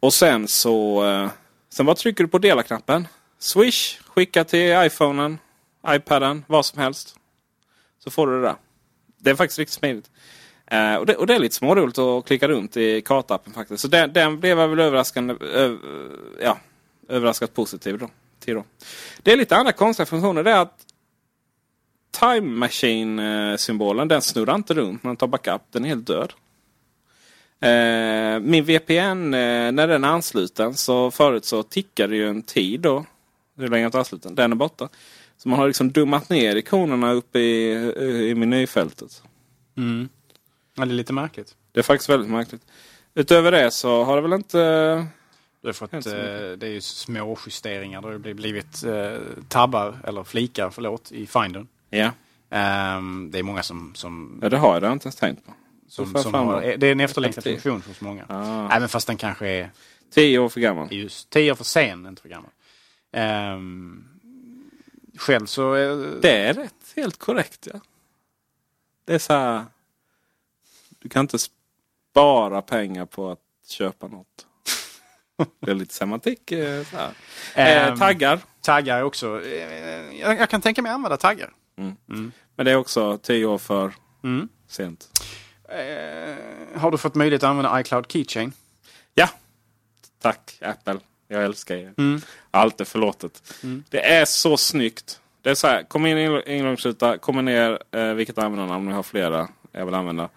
Och 0.00 0.14
sen 0.14 0.48
så 0.48 1.04
eh, 1.04 1.30
sen 1.68 1.86
bara 1.86 1.96
trycker 1.96 2.24
du 2.24 2.28
på 2.28 2.38
dela-knappen. 2.38 3.08
Swish, 3.38 3.98
skicka 4.06 4.44
till 4.44 4.82
iPhonen, 4.86 5.38
iPaden, 5.88 6.44
vad 6.46 6.66
som 6.66 6.82
helst. 6.82 7.16
Så 8.04 8.10
får 8.10 8.26
du 8.26 8.40
det 8.40 8.46
där. 8.46 8.56
Det 9.18 9.30
är 9.30 9.34
faktiskt 9.34 9.58
riktigt 9.58 9.78
smidigt. 9.78 10.10
Eh, 10.66 10.94
och, 10.94 11.06
det, 11.06 11.16
och 11.16 11.26
det 11.26 11.34
är 11.34 11.38
lite 11.38 11.54
småroligt 11.54 11.98
att 11.98 12.26
klicka 12.26 12.48
runt 12.48 12.76
i 12.76 13.00
kartappen 13.00 13.52
faktiskt. 13.52 13.82
Så 13.82 13.88
den, 13.88 14.12
den 14.12 14.40
blev 14.40 14.58
jag 14.58 14.68
väl 14.68 14.80
överraskande, 14.80 15.34
ö, 15.40 15.76
ja, 16.40 16.58
överraskat 17.08 17.54
positiv 17.54 17.98
då, 17.98 18.10
till 18.46 18.54
då. 18.54 18.64
Det 19.22 19.32
är 19.32 19.36
lite 19.36 19.56
andra 19.56 19.72
konstiga 19.72 20.06
funktioner. 20.06 20.42
Det 20.42 20.50
är 20.50 20.60
att 20.60 20.86
Time 22.20 22.66
Machine-symbolen 22.66 24.08
den 24.08 24.22
snurrar 24.22 24.54
inte 24.54 24.74
runt 24.74 25.02
när 25.02 25.08
man 25.08 25.16
tar 25.16 25.26
backup. 25.26 25.62
Den 25.70 25.84
är 25.84 25.88
helt 25.88 26.06
död. 26.06 26.32
Eh, 27.60 28.40
min 28.40 28.64
VPN, 28.64 29.34
eh, 29.34 29.72
när 29.72 29.88
den 29.88 30.04
är 30.04 30.08
ansluten 30.08 30.74
så 30.74 31.10
förut 31.10 31.44
så 31.44 31.62
tickade 31.62 32.16
ju 32.16 32.28
en 32.28 32.42
tid 32.42 32.80
då. 32.80 33.04
Hur 33.56 33.68
länge 33.68 33.86
är 33.86 33.96
ansluten? 33.96 34.34
Den 34.34 34.52
är 34.52 34.56
borta. 34.56 34.88
Så 35.36 35.48
man 35.48 35.58
har 35.58 35.66
liksom 35.66 35.92
dummat 35.92 36.30
ner 36.30 36.56
ikonerna 36.56 37.12
uppe 37.12 37.38
i, 37.38 37.72
i 38.30 38.34
menyfältet. 38.34 39.22
Mm. 39.76 40.08
Ja, 40.76 40.84
det 40.84 40.90
är 40.90 40.94
lite 40.94 41.12
märkligt. 41.12 41.54
Det 41.72 41.80
är 41.80 41.84
faktiskt 41.84 42.08
väldigt 42.08 42.30
märkligt. 42.30 42.62
Utöver 43.14 43.52
det 43.52 43.70
så 43.70 44.04
har 44.04 44.16
det 44.16 44.22
väl 44.22 44.32
inte... 44.32 45.06
Det 45.66 45.70
är, 45.70 45.72
för 45.72 45.84
att, 45.84 46.06
eh, 46.06 46.12
det 46.58 46.62
är 46.66 46.70
ju 46.70 46.80
små 46.80 47.38
justeringar. 47.46 48.00
Det 48.02 48.08
har 48.08 48.34
blivit 48.34 48.84
eh, 48.84 49.18
tabbar, 49.48 49.98
eller 50.04 50.24
flikar, 50.24 50.70
förlåt, 50.70 51.12
i 51.12 51.26
Findern. 51.26 51.68
Ja, 51.90 52.10
Ehm, 52.50 53.30
det 53.32 53.38
är 53.38 53.42
många 53.42 53.62
som, 53.62 53.94
som, 53.94 54.38
ja 54.42 54.48
det 54.48 54.56
har 54.58 54.80
jag, 54.80 54.92
inte 54.92 55.06
ens 55.06 55.16
tänkt 55.16 55.46
på. 55.46 55.52
som, 55.88 56.14
som 56.14 56.34
har. 56.34 56.60
Det 56.76 56.86
är 56.86 56.92
en 56.92 57.00
efterlängtad 57.00 57.42
funktion 57.44 57.82
hos 57.88 58.00
många. 58.00 58.26
Ah. 58.28 58.68
Även 58.76 58.88
fast 58.88 59.06
den 59.06 59.16
kanske 59.16 59.48
är 59.48 59.70
Tio 60.10 60.38
år 60.38 60.48
för 60.48 60.60
gammal. 60.60 60.88
just 60.92 61.30
tio 61.30 61.50
år 61.50 61.54
för 61.56 61.64
sen, 61.64 62.06
inte 62.06 62.22
för 62.22 62.28
gammal. 62.28 62.50
Ehm, 63.12 64.04
själv 65.18 65.46
så... 65.46 65.74
eh, 65.76 65.96
Det 66.22 66.30
är 66.38 66.54
rätt 66.54 66.92
helt 66.96 67.18
korrekt 67.18 67.68
ja. 67.72 67.80
Det 69.04 69.14
är 69.14 69.18
så 69.18 69.32
här. 69.32 69.64
Du 70.98 71.08
kan 71.08 71.20
inte 71.24 71.38
spara 71.38 72.62
pengar 72.62 73.06
på 73.06 73.30
att 73.30 73.40
köpa 73.68 74.08
något. 74.08 74.46
Det 75.60 75.70
är 75.70 75.74
lite 75.74 75.94
semantik. 75.94 76.52
eh. 76.52 76.80
Eh, 76.80 77.08
ehm, 77.54 77.98
taggar. 77.98 78.38
Taggar 78.60 79.02
också... 79.02 79.42
eh, 79.44 80.18
jag, 80.20 80.40
jag 80.40 80.50
kan 80.50 80.60
tänka 80.60 80.82
mig 80.82 80.92
använda 80.92 81.16
taggar. 81.16 81.52
Men 82.54 82.66
det 82.66 82.70
är 82.70 82.76
också 82.76 83.18
tio 83.18 83.46
år 83.46 83.58
för 83.58 83.92
Mm. 84.24 84.48
sent. 84.68 85.08
Eh, 85.68 86.80
har 86.80 86.90
du 86.90 86.98
fått 86.98 87.14
möjlighet 87.14 87.42
att 87.42 87.50
använda 87.50 87.80
iCloud 87.80 88.12
Keychain? 88.12 88.52
Ja, 89.14 89.28
tack 90.22 90.58
Apple. 90.62 90.98
Jag 91.28 91.44
älskar 91.44 91.74
er. 91.76 91.92
Mm. 91.98 92.20
Allt 92.50 92.80
är 92.80 92.84
förlåtet. 92.84 93.54
Det 93.88 94.12
är 94.14 94.24
så 94.24 94.56
snyggt. 94.56 95.20
Det 95.42 95.50
är 95.50 95.54
så 95.54 95.66
här, 95.66 95.82
kom 95.82 96.06
in 96.06 96.18
i 96.18 96.42
ingångsruta, 96.46 97.18
kommer 97.18 97.42
ner 97.42 97.82
eh, 97.90 98.12
vilket 98.14 98.38
användarnamn, 98.38 98.86
ni 98.86 98.92
har 98.92 99.02
flera 99.02 99.48
jag 99.72 99.84
vill 99.86 99.94
använda. 99.94 100.28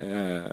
Eh, 0.00 0.44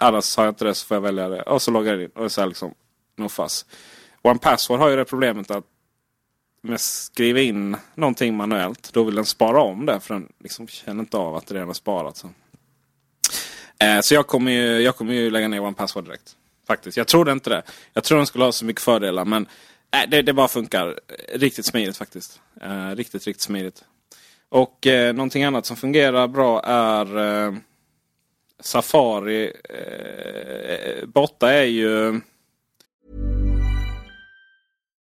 annars 0.00 0.36
har 0.36 0.44
jag 0.44 0.50
inte 0.50 0.64
det 0.64 0.74
så 0.74 0.86
får 0.86 0.94
jag 0.94 1.02
välja 1.02 1.28
det. 1.28 1.42
Och 1.42 1.62
så 1.62 1.70
loggar 1.70 1.92
jag 1.92 2.02
in. 2.02 2.10
Och 2.10 2.32
så 2.32 2.40
här 2.40 2.48
liksom, 2.48 2.74
no 3.16 3.28
fuss. 3.28 3.66
One 4.22 4.38
Password 4.38 4.80
har 4.80 4.88
ju 4.88 4.96
det 4.96 5.04
problemet 5.04 5.50
att 5.50 5.64
med 6.62 6.80
skriva 6.80 7.40
in 7.40 7.76
någonting 7.94 8.36
manuellt. 8.36 8.92
Då 8.92 9.04
vill 9.04 9.14
den 9.14 9.24
spara 9.24 9.62
om 9.62 9.86
det 9.86 10.00
för 10.00 10.14
den 10.14 10.32
liksom 10.38 10.68
känner 10.68 11.00
inte 11.00 11.16
av 11.16 11.36
att 11.36 11.46
det 11.46 11.54
redan 11.54 11.68
har 11.68 11.74
sparat. 11.74 12.16
Så, 12.16 12.30
eh, 13.78 14.00
så 14.00 14.14
jag, 14.14 14.26
kommer 14.26 14.52
ju, 14.52 14.80
jag 14.80 14.96
kommer 14.96 15.14
ju 15.14 15.30
lägga 15.30 15.48
ner 15.48 15.60
One 15.60 15.74
Password 15.74 16.04
direkt. 16.04 16.36
Faktiskt. 16.66 16.96
Jag 16.96 17.06
trodde 17.06 17.32
inte 17.32 17.50
det. 17.50 17.62
Jag 17.92 18.04
tror 18.04 18.18
den 18.18 18.26
skulle 18.26 18.44
ha 18.44 18.52
så 18.52 18.64
mycket 18.64 18.82
fördelar 18.82 19.24
men 19.24 19.46
eh, 19.90 20.10
det, 20.10 20.22
det 20.22 20.32
bara 20.32 20.48
funkar 20.48 21.00
riktigt 21.34 21.66
smidigt 21.66 21.96
faktiskt. 21.96 22.40
Eh, 22.60 22.90
riktigt, 22.90 23.26
riktigt 23.26 23.42
smidigt. 23.42 23.84
Och 24.48 24.86
eh, 24.86 25.14
någonting 25.14 25.44
annat 25.44 25.66
som 25.66 25.76
fungerar 25.76 26.28
bra 26.28 26.60
är 26.64 27.18
eh, 27.18 27.54
Safari. 28.60 29.52
Eh, 29.64 31.06
borta 31.06 31.52
är 31.52 31.64
ju 31.64 32.20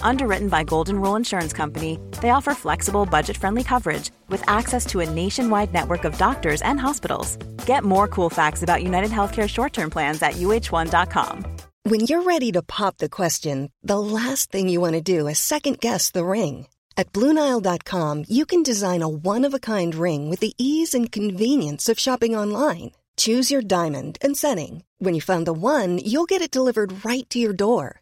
Underwritten 0.00 0.48
by 0.48 0.64
Golden 0.64 1.00
Rule 1.00 1.16
Insurance 1.16 1.52
Company, 1.52 1.98
they 2.20 2.30
offer 2.30 2.54
flexible, 2.54 3.06
budget 3.06 3.36
friendly 3.36 3.64
coverage 3.64 4.10
with 4.28 4.48
access 4.48 4.86
to 4.86 5.00
a 5.00 5.08
nationwide 5.10 5.72
network 5.72 6.04
of 6.04 6.18
doctors 6.18 6.62
and 6.62 6.78
hospitals. 6.78 7.36
Get 7.66 7.84
more 7.84 8.08
cool 8.08 8.30
facts 8.30 8.62
about 8.62 8.82
United 8.82 9.10
Healthcare 9.10 9.48
short 9.48 9.72
term 9.72 9.90
plans 9.90 10.22
at 10.22 10.34
uh1.com. 10.34 11.44
When 11.84 12.00
you're 12.00 12.22
ready 12.22 12.52
to 12.52 12.62
pop 12.62 12.98
the 12.98 13.08
question, 13.08 13.72
the 13.82 13.98
last 13.98 14.52
thing 14.52 14.68
you 14.68 14.80
want 14.80 14.92
to 14.92 15.00
do 15.00 15.26
is 15.26 15.40
second 15.40 15.80
guess 15.80 16.12
the 16.12 16.24
ring. 16.24 16.68
At 16.96 17.12
Bluenile.com, 17.12 18.26
you 18.28 18.46
can 18.46 18.62
design 18.62 19.02
a 19.02 19.08
one 19.08 19.44
of 19.44 19.52
a 19.52 19.58
kind 19.58 19.94
ring 19.94 20.30
with 20.30 20.38
the 20.38 20.54
ease 20.58 20.94
and 20.94 21.10
convenience 21.10 21.88
of 21.88 21.98
shopping 21.98 22.36
online. 22.36 22.92
Choose 23.16 23.50
your 23.50 23.62
diamond 23.62 24.16
and 24.22 24.36
setting. 24.36 24.84
When 24.98 25.14
you 25.14 25.20
find 25.20 25.44
the 25.44 25.52
one, 25.52 25.98
you'll 25.98 26.30
get 26.30 26.40
it 26.42 26.50
delivered 26.54 27.04
right 27.04 27.28
to 27.30 27.38
your 27.40 27.52
door. 27.52 28.01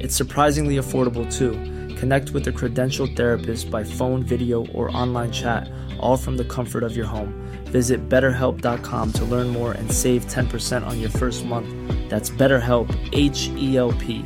It's 0.00 0.14
surprisingly 0.14 0.76
affordable 0.76 1.26
too. 1.30 1.52
Connect 1.96 2.30
with 2.30 2.46
a 2.48 2.52
credentialed 2.52 3.16
therapist 3.16 3.70
by 3.70 3.84
phone, 3.84 4.22
video, 4.22 4.66
or 4.74 4.94
online 4.96 5.32
chat, 5.32 5.70
all 5.98 6.16
from 6.16 6.36
the 6.36 6.44
comfort 6.44 6.82
of 6.82 6.96
your 6.96 7.06
home. 7.06 7.32
Visit 7.64 8.08
betterhelp.com 8.08 9.12
to 9.12 9.24
learn 9.24 9.48
more 9.48 9.72
and 9.72 9.90
save 9.90 10.26
10% 10.26 10.86
on 10.86 11.00
your 11.00 11.10
first 11.10 11.44
month. 11.44 11.68
That's 12.10 12.30
BetterHelp, 12.30 12.88
H 13.12 13.50
E 13.56 13.76
L 13.76 13.92
P. 13.92 14.24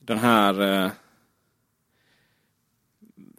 Den 0.00 0.18
här... 0.18 0.60
Eh, 0.60 0.90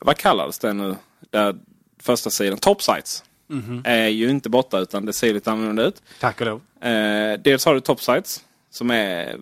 vad 0.01 0.17
kallades 0.17 0.59
det 0.59 0.73
nu? 0.73 0.95
Där 1.29 1.55
första 1.99 2.29
sidan. 2.29 2.57
Topsites. 3.51 3.85
Är 3.85 4.07
ju 4.07 4.29
inte 4.29 4.49
borta 4.49 4.79
utan 4.79 5.05
det 5.05 5.13
ser 5.13 5.33
lite 5.33 5.51
annorlunda 5.51 5.83
ut. 5.83 6.01
Tack 6.19 6.41
och 6.41 6.47
lov. 6.47 6.61
Eh, 6.81 7.39
dels 7.39 7.65
har 7.65 7.73
du 7.73 7.79
Topsites. 7.79 8.43
Som 8.69 8.91
är, 8.91 9.37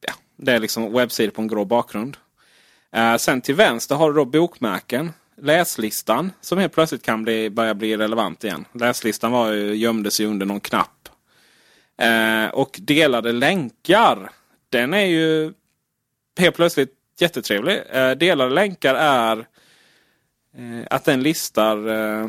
ja, 0.00 0.12
det 0.36 0.52
är 0.52 0.58
liksom 0.58 0.92
webbsidor 0.92 1.30
på 1.30 1.42
en 1.42 1.48
grå 1.48 1.64
bakgrund. 1.64 2.16
Eh, 2.92 3.16
sen 3.16 3.40
till 3.40 3.54
vänster 3.54 3.94
har 3.94 4.12
du 4.12 4.16
då 4.16 4.24
bokmärken. 4.24 5.12
Läslistan 5.36 6.32
som 6.40 6.58
helt 6.58 6.72
plötsligt 6.72 7.02
kan 7.02 7.22
bli, 7.22 7.50
börja 7.50 7.74
bli 7.74 7.96
relevant 7.96 8.44
igen. 8.44 8.64
Läslistan 8.72 9.32
var 9.32 9.52
ju, 9.52 9.74
gömde 9.74 10.10
sig 10.10 10.26
under 10.26 10.46
någon 10.46 10.60
knapp. 10.60 11.08
Eh, 11.96 12.46
och 12.54 12.78
delade 12.80 13.32
länkar. 13.32 14.30
Den 14.68 14.94
är 14.94 15.06
ju 15.06 15.52
helt 16.38 16.56
plötsligt 16.56 16.94
jättetrevlig. 17.18 17.82
Eh, 17.90 18.10
delade 18.10 18.54
länkar 18.54 18.94
är 18.94 19.38
eh, 20.56 20.86
att 20.90 21.04
den 21.04 21.22
listar 21.22 21.88
eh, 21.88 22.28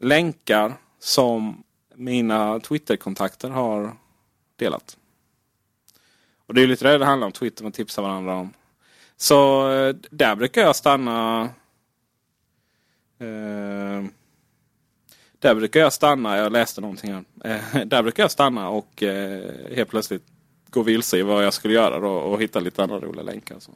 länkar 0.00 0.74
som 0.98 1.62
mina 1.94 2.60
Twitterkontakter 2.60 3.50
har 3.50 3.96
delat. 4.56 4.96
Och 6.46 6.54
det 6.54 6.62
är 6.62 6.66
lite 6.66 6.88
det 6.88 6.98
det 6.98 7.04
handlar 7.04 7.26
om. 7.26 7.32
Twitter 7.32 7.62
man 7.62 7.72
tipsar 7.72 8.02
varandra 8.02 8.34
om. 8.34 8.52
Så 9.16 9.70
eh, 9.72 9.96
där 10.10 10.36
brukar 10.36 10.62
jag 10.62 10.76
stanna. 10.76 11.42
Eh, 13.18 14.04
där 15.38 15.54
brukar 15.54 15.80
jag 15.80 15.92
stanna. 15.92 16.36
Jag 16.36 16.52
läste 16.52 16.80
någonting 16.80 17.12
här. 17.14 17.24
Eh, 17.44 17.84
där 17.86 18.02
brukar 18.02 18.22
jag 18.22 18.30
stanna 18.30 18.68
och 18.68 19.02
eh, 19.02 19.74
helt 19.74 19.90
plötsligt 19.90 20.22
gå 20.70 20.82
vilse 20.82 21.18
i 21.18 21.22
vad 21.22 21.44
jag 21.44 21.54
skulle 21.54 21.74
göra 21.74 22.00
då, 22.00 22.10
och 22.10 22.42
hitta 22.42 22.60
lite 22.60 22.82
andra 22.82 22.98
roliga 22.98 23.22
länkar. 23.22 23.56
Så, 23.58 23.72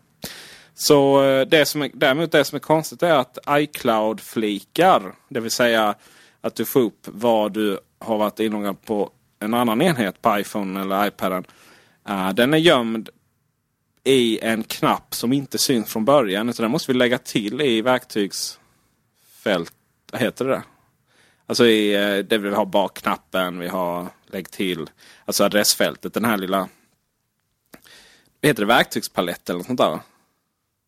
så 0.74 1.24
eh, 1.24 1.46
det 1.46 1.66
som 1.66 1.82
är, 1.82 1.90
däremot 1.94 2.32
det 2.32 2.44
som 2.44 2.56
är 2.56 2.60
konstigt 2.60 3.02
är 3.02 3.14
att 3.14 3.38
iCloud-flikar. 3.48 5.14
Det 5.28 5.40
vill 5.40 5.50
säga 5.50 5.94
att 6.42 6.54
du 6.54 6.64
får 6.64 6.80
upp 6.80 7.06
vad 7.06 7.52
du 7.52 7.80
har 7.98 8.18
varit 8.18 8.40
inloggad 8.40 8.82
på 8.82 9.10
en 9.38 9.54
annan 9.54 9.82
enhet 9.82 10.22
på 10.22 10.38
iPhone 10.38 10.80
eller 10.80 11.06
iPaden. 11.06 11.44
Uh, 12.08 12.30
den 12.30 12.54
är 12.54 12.58
gömd 12.58 13.08
i 14.04 14.38
en 14.40 14.62
knapp 14.62 15.14
som 15.14 15.32
inte 15.32 15.58
syns 15.58 15.92
från 15.92 16.04
början. 16.04 16.48
Utan 16.48 16.64
den 16.64 16.70
måste 16.70 16.92
vi 16.92 16.98
lägga 16.98 17.18
till 17.18 17.60
i 17.60 17.82
verktygsfält. 17.82 19.72
Vad 20.12 20.20
heter 20.20 20.44
det? 20.44 20.62
Alltså 21.46 21.66
i, 21.66 21.94
eh, 21.94 22.18
det 22.18 22.38
vi 22.38 22.50
har 22.50 22.66
bakknappen, 22.66 23.58
vi 23.58 23.68
har 23.68 24.06
lägg 24.26 24.50
till. 24.50 24.90
Alltså 25.24 25.44
adressfältet. 25.44 26.14
Den 26.14 26.24
här 26.24 26.38
lilla... 26.38 26.68
Heter 28.42 28.62
det 28.62 28.66
verktygspalett 28.66 29.50
eller 29.50 29.58
något 29.58 29.66
sånt 29.66 29.80
där? 29.80 30.00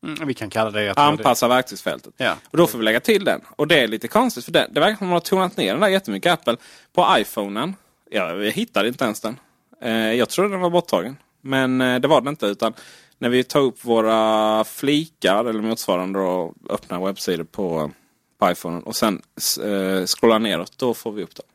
Mm, 0.05 0.29
vi 0.29 0.35
kan 0.35 0.51
kalla 0.51 0.71
det... 0.71 0.93
Anpassa 0.97 1.49
verktygsfältet. 1.49 2.15
Ja. 2.17 2.37
Och 2.51 2.59
då 2.59 2.67
får 2.67 2.79
vi 2.79 2.85
lägga 2.85 3.01
till 3.01 3.25
den. 3.25 3.41
Och 3.57 3.69
det 3.69 3.81
är 3.81 3.89
lite 3.89 4.09
konstigt 4.09 4.45
för 4.45 4.53
det, 4.53 4.69
det 4.71 4.81
verkar 4.81 4.97
som 4.97 5.07
att 5.07 5.09
man 5.09 5.13
har 5.13 5.21
tonat 5.21 5.57
ner 5.57 5.73
den 5.73 5.81
där 5.81 5.89
jättemycket. 5.89 6.33
Apple 6.33 6.57
på 6.93 7.17
iPhonen. 7.19 7.77
Ja, 8.11 8.33
vi 8.33 8.51
hittade 8.51 8.89
inte 8.89 9.05
ens 9.05 9.21
den. 9.21 9.39
Eh, 9.83 9.93
jag 9.93 10.29
trodde 10.29 10.51
den 10.51 10.61
var 10.61 10.71
borttagen. 10.71 11.17
Men 11.41 11.81
eh, 11.81 12.01
det 12.01 12.09
var 12.09 12.21
den 12.21 12.29
inte. 12.29 12.47
Utan 12.47 12.73
när 13.19 13.29
vi 13.29 13.45
tar 13.45 13.61
upp 13.61 13.85
våra 13.85 14.65
flikar 14.65 15.45
eller 15.45 15.63
motsvarande 15.63 16.19
och 16.19 16.55
öppnar 16.71 17.07
webbsidor 17.07 17.45
på, 17.45 17.91
på 18.39 18.51
iPhonen 18.51 18.83
och 18.83 18.97
sen 18.97 19.23
eh, 19.63 20.07
scrollar 20.07 20.39
neråt. 20.39 20.79
Då 20.79 20.95
får 20.95 21.13
vi 21.13 21.23
upp 21.23 21.35
dem. 21.35 21.47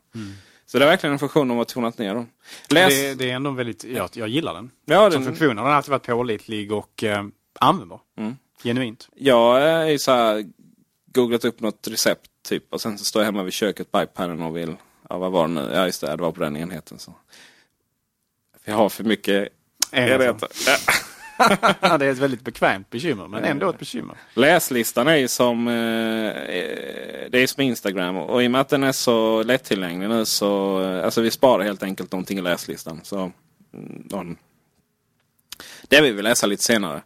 Så 0.66 0.80
det 0.80 0.86
är 0.86 0.90
verkligen 0.90 1.14
en 1.14 1.20
funktion 1.20 1.48
de 1.48 1.58
har 1.58 1.66
tonat 1.66 1.98
ner. 1.98 2.16
Då. 2.16 2.26
Läs... 2.70 2.94
Det, 2.94 3.14
det 3.14 3.32
är 3.32 3.36
ändå 3.36 3.52
väldigt, 3.52 3.84
jag, 3.84 4.10
jag 4.14 4.28
gillar 4.28 4.54
den. 4.54 4.72
Ja, 4.86 5.12
Som 5.12 5.24
den, 5.24 5.36
funktion 5.36 5.58
har 5.58 5.66
den 5.66 5.74
alltid 5.74 5.92
varit 5.92 6.06
pålitlig 6.06 6.72
och 6.72 7.04
eh, 7.04 7.24
användbar. 7.60 8.02
Mm. 8.18 8.38
Genuint. 8.64 9.10
jag 9.16 9.64
är 9.64 9.98
så 9.98 10.12
här, 10.12 10.46
googlat 11.06 11.46
upp 11.46 11.60
något 11.60 11.88
recept 11.88 12.30
typ 12.42 12.74
och 12.74 12.82
sen 12.82 12.98
så 12.98 13.06
står 13.06 13.22
jag 13.22 13.26
hemma 13.26 13.44
vid 13.44 13.54
köket 13.54 13.92
på 13.92 14.04
iPaden 14.04 14.42
och 14.42 14.58
vill, 14.58 14.76
ja 15.10 15.18
vad 15.18 15.32
var 15.32 15.48
det 15.48 15.54
nu? 15.54 15.72
Ja 15.74 15.86
just 15.86 16.02
det, 16.02 16.16
det 16.16 16.22
var 16.22 16.32
på 16.32 16.44
den 16.44 16.58
enheten. 16.58 17.00
Så. 17.00 17.14
Jag 18.66 18.76
har 18.76 18.90
för 18.90 19.04
mycket 19.04 19.50
enheter. 19.92 20.50
Ja. 20.68 20.78
Det 22.00 22.06
är 22.06 22.12
ett 22.12 22.18
väldigt 22.18 22.42
bekvämt 22.42 22.90
bekymmer, 22.90 23.28
men 23.28 23.44
ändå 23.44 23.70
ett 23.70 23.80
bekymmer. 23.80 24.16
Läslistan 24.34 25.08
är 25.08 25.16
ju 25.16 25.28
som, 25.28 25.68
eh, 25.68 25.74
eh, 25.76 27.30
det 27.30 27.38
är 27.38 27.48
som 27.48 27.64
Instagram 27.64 28.18
och, 28.18 28.44
i 28.44 28.48
och 28.48 28.52
med 28.52 28.62
att 28.62 28.70
den 28.70 28.84
är 28.84 28.92
så 28.92 29.44
lättillgänglig 29.44 30.10
nu 30.10 30.26
så, 30.26 30.82
eh, 30.84 31.06
alltså 31.06 31.22
vi 31.22 31.32
sparar 31.32 31.64
helt 31.64 31.84
enkelt 31.84 32.12
någonting 32.12 32.38
i 32.38 32.42
läslistan. 32.42 33.00
Så, 33.04 33.18
mm, 33.74 34.08
någon, 34.12 34.38
det 35.88 36.02
vill 36.02 36.16
vi 36.16 36.22
läsa 36.22 36.48
lite 36.48 36.64
senare. 36.64 37.02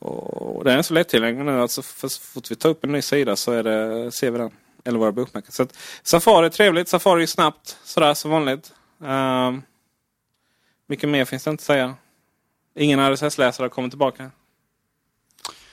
Och 0.00 0.64
den 0.64 0.78
är 0.78 0.82
så 0.82 0.94
lättillgänglig 0.94 1.44
nu 1.44 1.60
att 1.60 1.70
så 1.70 1.82
för- 1.82 2.08
så 2.08 2.20
fort 2.20 2.50
vi 2.50 2.56
tar 2.56 2.68
upp 2.68 2.84
en 2.84 2.92
ny 2.92 3.02
sida 3.02 3.36
så 3.36 3.52
är 3.52 3.62
det, 3.62 4.12
ser 4.12 4.30
vi 4.30 4.38
den. 4.38 4.50
Eller 4.84 4.98
våra 4.98 5.12
bookmarker. 5.12 5.52
Så 5.52 5.62
att, 5.62 5.76
Safari 6.02 6.46
är 6.46 6.50
trevligt, 6.50 6.88
Safari 6.88 7.22
är 7.22 7.26
snabbt 7.26 7.78
sådär 7.84 8.14
som 8.14 8.30
vanligt. 8.30 8.72
Um, 8.98 9.62
mycket 10.86 11.08
mer 11.08 11.24
finns 11.24 11.44
det 11.44 11.50
inte 11.50 11.60
att 11.60 11.64
säga. 11.64 11.94
Ingen 12.74 12.98
RSS-läsare 13.00 13.64
har 13.64 13.68
kommit 13.68 13.92
tillbaka. 13.92 14.30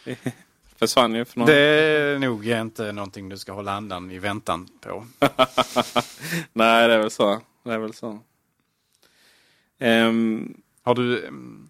Försvann 0.79 1.15
ju 1.15 1.25
för 1.25 1.39
någon... 1.39 1.47
Det 1.47 1.55
är 1.59 2.19
nog 2.19 2.47
inte 2.47 2.91
någonting 2.91 3.29
du 3.29 3.37
ska 3.37 3.51
hålla 3.53 3.71
andan 3.71 4.11
i 4.11 4.19
väntan 4.19 4.69
på. 4.81 5.05
Nej, 6.53 6.87
det 6.87 6.93
är 6.93 6.99
väl 6.99 7.11
så. 7.11 7.41
Det 7.63 7.73
är 7.73 7.77
väl 7.77 7.93
så. 7.93 8.19
Ehm, 9.79 10.57
Har 10.83 10.95
du... 10.95 11.27
ehm, 11.27 11.69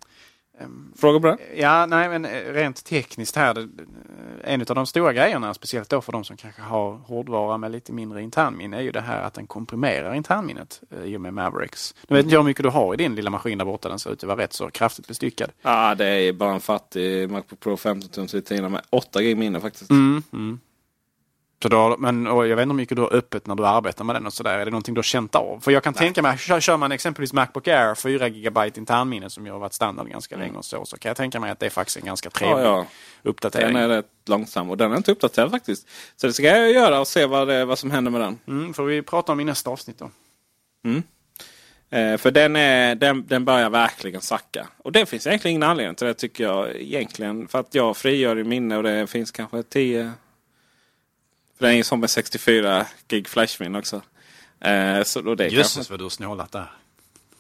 fråga 0.98 1.20
på 1.20 1.28
det? 1.28 1.38
Ja, 1.62 1.86
nej 1.86 2.10
men 2.10 2.26
eh, 2.26 2.54
rent 2.54 2.84
tekniskt 2.86 3.36
här. 3.36 3.58
eh, 3.60 3.66
En 4.54 4.62
av 4.62 4.76
de 4.76 4.86
stora 4.86 5.14
grejerna, 5.14 5.54
speciellt 5.54 5.90
då 5.90 6.02
för 6.02 6.12
de 6.12 6.24
som 6.24 6.38
kanske 6.38 6.62
har 6.62 6.92
hårdvara 6.94 7.58
med 7.58 7.72
lite 7.72 7.92
mindre 7.94 8.22
internminne, 8.22 8.78
är 8.78 8.82
ju 8.82 8.92
det 8.92 9.02
här 9.02 9.22
att 9.22 9.34
den 9.34 9.48
komprimerar 9.48 10.14
internminnet 10.14 10.82
eh, 10.92 11.04
i 11.04 11.18
och 11.18 11.22
med 11.22 11.34
Mavericks. 11.34 11.96
Nu 12.08 12.16
vet 12.16 12.24
inte 12.24 12.34
jag 12.36 12.40
hur 12.42 12.46
mycket 12.46 12.64
du 12.64 12.70
har 12.70 12.94
i 12.94 12.98
din 12.98 13.16
lilla 13.16 13.30
maskin 13.30 13.58
där 13.58 13.66
borta. 13.66 13.90
Den 13.90 14.00
ser 14.00 14.12
ut 14.14 14.24
att 14.24 14.28
vara 14.28 14.38
rätt 14.42 14.54
så 14.54 14.70
kraftigt 14.70 15.08
bestyckad. 15.08 15.52
Ja, 15.62 15.96
det 15.96 16.06
är 16.08 16.34
bara 16.34 16.54
en 16.54 16.60
fattig 16.60 17.30
Macbook 17.32 17.60
Pro 17.60 17.78
15 17.78 18.10
tums 18.10 18.34
retina 18.34 18.70
med 18.70 18.82
8 18.90 19.22
gig 19.22 19.38
minne 19.38 19.60
faktiskt. 19.60 19.90
Mm, 19.92 20.24
mm. 20.34 20.60
Så 21.64 21.70
har, 21.70 21.98
men 21.98 22.26
jag 22.26 22.36
vet 22.44 22.52
inte 22.52 22.62
hur 22.62 22.74
mycket 22.74 22.96
du 22.96 23.02
har 23.02 23.14
öppet 23.14 23.48
när 23.48 23.56
du 23.56 23.66
arbetar 23.66 24.04
med 24.04 24.16
den 24.16 24.26
och 24.26 24.34
sådär. 24.34 24.60
Är 24.60 24.66
det 24.66 24.72
någonting 24.72 24.94
du 24.94 25.00
har 25.00 25.04
känt 25.04 25.36
av? 25.36 25.60
För 25.60 25.72
jag 25.72 25.84
kan 25.84 25.94
tänka 25.94 26.22
mig, 26.22 26.38
kör, 26.38 26.60
kör 26.60 26.78
man 26.78 26.92
exempelvis 26.92 27.34
Macbook 27.34 27.68
Air 27.68 27.96
4 27.96 28.30
GB 28.30 28.72
internminne 28.76 29.30
som 29.30 29.46
ju 29.46 29.52
har 29.52 29.60
varit 29.60 29.74
standard 29.74 30.10
ganska 30.10 30.38
länge 30.38 30.58
och 30.58 30.66
så, 30.66 30.86
så 30.86 30.98
kan 30.98 31.10
jag 31.10 31.18
tänka 31.18 31.40
mig 31.40 31.52
att 31.52 31.60
det 31.60 31.66
är 31.66 31.70
faktiskt 31.70 31.98
en 31.98 32.06
ganska 32.06 32.30
trevlig 32.30 32.66
Ja, 32.66 32.78
ja. 32.78 32.86
uppdatering. 33.24 33.74
Den 33.74 33.84
är 33.84 33.90
rätt 33.90 34.06
långsam 34.28 34.70
och 34.70 34.78
den 34.78 34.92
är 34.92 34.98
inte 34.98 35.12
uppdaterad 35.12 35.52
faktiskt. 35.52 35.88
Så 36.16 36.28
det 36.28 36.34
ska 36.34 36.44
jag 36.44 36.72
göra 36.72 37.00
och 37.00 37.08
se 37.08 37.26
vad, 37.26 37.48
det, 37.48 37.66
vad 37.66 37.80
som 37.80 37.92
händer 37.92 38.12
med 38.12 38.22
den. 38.22 38.40
Mm, 38.48 38.74
får 38.74 38.84
vi 38.84 39.02
prata 39.02 39.32
om 39.32 39.40
i 39.40 39.44
nästa 39.44 39.70
avsnitt 39.70 40.00
då. 40.00 40.10
Eh, 41.90 42.18
för 42.18 42.32
den, 42.32 42.56
är, 42.56 42.96
den, 42.96 43.28
den 43.28 43.46
börjar 43.46 43.70
verkligen 43.70 44.22
sacka. 44.22 44.68
Och 44.78 44.92
det 44.92 45.06
finns 45.06 45.28
egentligen 45.28 45.52
ingen 45.52 45.70
anledning 45.70 45.96
till 45.96 46.08
det 46.08 46.14
tycker 46.14 46.44
jag 46.44 46.76
egentligen. 46.76 47.48
För 47.48 47.60
att 47.60 47.76
jag 47.76 47.98
frigör 47.98 48.40
i 48.40 48.44
minne 48.44 48.78
och 48.78 48.84
det 48.84 49.08
finns 49.08 49.32
kanske 49.32 49.64
10... 49.64 50.12
För 51.58 51.66
den 51.66 51.72
är 51.72 51.78
ju 51.78 51.84
som 51.84 52.00
med 52.00 52.10
64 52.10 52.86
gig 53.08 53.28
flashminne 53.28 53.80
också. 53.80 54.02
Eh, 54.60 55.04
så 55.04 55.22
då 55.22 55.36
det 55.36 55.48
Jösses 55.48 55.74
kanske... 55.74 55.94
vad 55.94 56.00
du 56.00 56.04
har 56.06 56.10
snålat 56.10 56.52
där. 56.52 56.72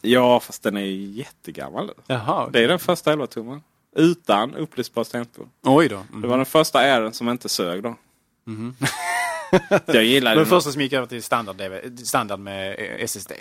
Ja, 0.01 0.39
fast 0.39 0.63
den 0.63 0.77
är 0.77 0.81
ju 0.81 1.05
jättegammal. 1.05 1.91
Jaha. 2.07 2.49
Det 2.49 2.63
är 2.63 2.67
den 2.67 2.79
första 2.79 3.11
11 3.11 3.27
tummen 3.27 3.63
Utan 3.95 4.55
upplösbart 4.55 5.09
tangentbord. 5.09 5.49
Oj 5.63 5.87
då. 5.87 5.95
Mm. 5.95 6.21
Det 6.21 6.27
var 6.27 6.37
den 6.37 6.45
första 6.45 6.79
Airen 6.79 7.13
som 7.13 7.29
inte 7.29 7.49
sög 7.49 7.83
då. 7.83 7.95
jag 9.85 10.03
gillar 10.03 10.31
Det 10.31 10.35
var 10.35 10.43
den. 10.43 10.49
första 10.49 10.71
som 10.71 10.81
gick 10.81 10.93
över 10.93 11.07
till 11.07 11.23
standard, 11.23 11.61
standard 12.03 12.39
med 12.39 12.75
eh, 12.79 13.03
SSD. 13.03 13.31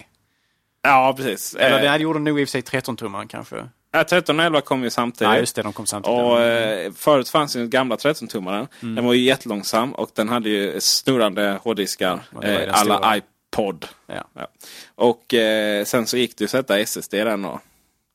Ja, 0.82 1.14
precis. 1.16 1.54
Eller 1.54 1.84
Eh, 1.84 1.92
det 1.92 1.98
gjorde 1.98 2.18
nog 2.18 2.40
i 2.40 2.44
och 2.44 2.48
för 2.48 2.50
sig 2.50 2.60
13-tummaren 2.60 3.28
kanske. 3.28 3.68
Ja, 3.94 4.04
13 4.04 4.38
och 4.38 4.44
11 4.44 4.60
kom 4.60 4.82
ju 4.82 4.90
samtidigt. 4.90 5.32
Ja, 5.32 5.38
just 5.38 5.56
det. 5.56 5.62
De 5.62 5.72
kom 5.72 5.86
samtidigt. 5.86 6.20
Och 6.20 6.40
eh, 6.40 6.92
förut 6.92 7.28
fanns 7.28 7.56
ju 7.56 7.60
den 7.60 7.70
gamla 7.70 7.96
13-tummaren. 7.96 8.68
Mm. 8.82 8.94
Den 8.94 9.04
var 9.04 9.12
ju 9.12 9.22
jättelångsam 9.22 9.94
och 9.94 10.10
den 10.14 10.28
hade 10.28 10.48
ju 10.48 10.80
snurrande 10.80 11.58
hårddiskar. 11.62 12.20
Eh, 12.42 12.80
alla 12.80 13.16
iPod. 13.16 13.86
Ja. 14.06 14.24
Ja. 14.32 14.46
Och 14.94 15.34
eh, 15.34 15.84
sen 15.84 16.06
så 16.06 16.16
gick 16.16 16.36
det 16.36 16.42
ju 16.42 16.44
att 16.44 16.50
sätta 16.50 16.78
SSD 16.78 17.14
den 17.14 17.42
då. 17.42 17.60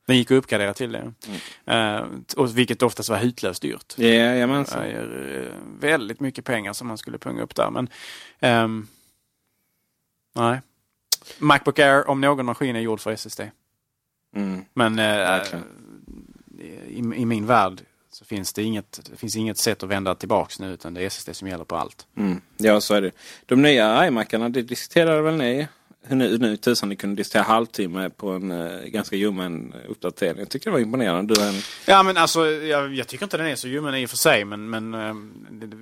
Den 0.06 0.16
gick 0.16 0.30
att 0.30 0.36
uppgradera 0.36 0.74
till 0.74 0.92
det. 0.92 1.12
Mm. 1.66 2.24
Och 2.36 2.58
vilket 2.58 2.82
oftast 2.82 3.08
var 3.08 3.16
hutlöst 3.16 3.62
dyrt. 3.62 3.98
Jajamensan. 3.98 4.82
Är 4.82 5.46
eh, 5.46 5.54
väldigt 5.80 6.20
mycket 6.20 6.44
pengar 6.44 6.72
som 6.72 6.88
man 6.88 6.98
skulle 6.98 7.18
punga 7.18 7.42
upp 7.42 7.54
där. 7.54 7.70
Men 7.70 7.88
ehm, 8.40 8.88
nej. 10.34 10.60
Macbook 11.38 11.78
Air, 11.78 12.08
om 12.08 12.20
någon 12.20 12.46
maskin 12.46 12.76
är 12.76 12.80
gjord 12.80 13.00
för 13.00 13.10
SSD. 13.10 13.40
Mm. 14.36 14.64
Men 14.74 14.98
eh, 14.98 15.04
Verkligen. 15.04 15.64
i, 16.88 16.98
i 16.98 17.24
min 17.26 17.46
värld 17.46 17.80
så 18.12 18.24
finns 18.24 18.52
det 18.52 18.62
inget, 18.62 19.00
det 19.10 19.16
finns 19.16 19.36
inget 19.36 19.58
sätt 19.58 19.82
att 19.82 19.88
vända 19.88 20.14
tillbaks 20.14 20.60
nu 20.60 20.72
utan 20.72 20.94
det 20.94 21.02
är 21.02 21.06
SSD 21.06 21.36
som 21.36 21.48
gäller 21.48 21.64
på 21.64 21.76
allt. 21.76 22.06
Mm. 22.16 22.40
Ja, 22.56 22.80
så 22.80 22.94
är 22.94 23.02
det. 23.02 23.10
De 23.46 23.62
nya 23.62 24.06
iMacarna, 24.06 24.48
det 24.48 24.62
diskuterade 24.62 25.22
väl 25.22 25.36
ni? 25.36 25.68
Hur 26.02 26.16
nu, 26.16 26.38
nu 26.38 26.56
tusan 26.56 26.88
ni 26.88 26.96
kunde 26.96 27.16
diskutera 27.16 27.42
halvtimme 27.42 28.10
på 28.10 28.30
en 28.30 28.50
eh, 28.50 28.80
ganska 28.84 29.16
ljummen 29.16 29.74
uppdatering. 29.88 30.38
Jag 30.38 30.48
tycker 30.48 30.66
det 30.70 30.72
var 30.72 30.80
imponerande. 30.80 31.34
Du 31.34 31.42
en... 31.48 31.54
Ja 31.86 32.02
men 32.02 32.16
alltså 32.16 32.46
jag, 32.46 32.94
jag 32.94 33.06
tycker 33.08 33.24
inte 33.26 33.36
den 33.36 33.46
är 33.46 33.56
så 33.56 33.68
ljummen 33.68 33.94
i 33.94 34.06
och 34.06 34.10
för 34.10 34.16
sig 34.16 34.44
men, 34.44 34.70
men 34.70 34.90
det- 35.50 35.66
det- 35.66 35.76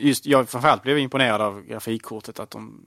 just 0.00 0.26
jag 0.26 0.48
framförallt 0.48 0.82
blev 0.82 0.98
imponerad 0.98 1.40
av 1.40 1.62
grafikkortet 1.62 2.40
att 2.40 2.50
de 2.50 2.84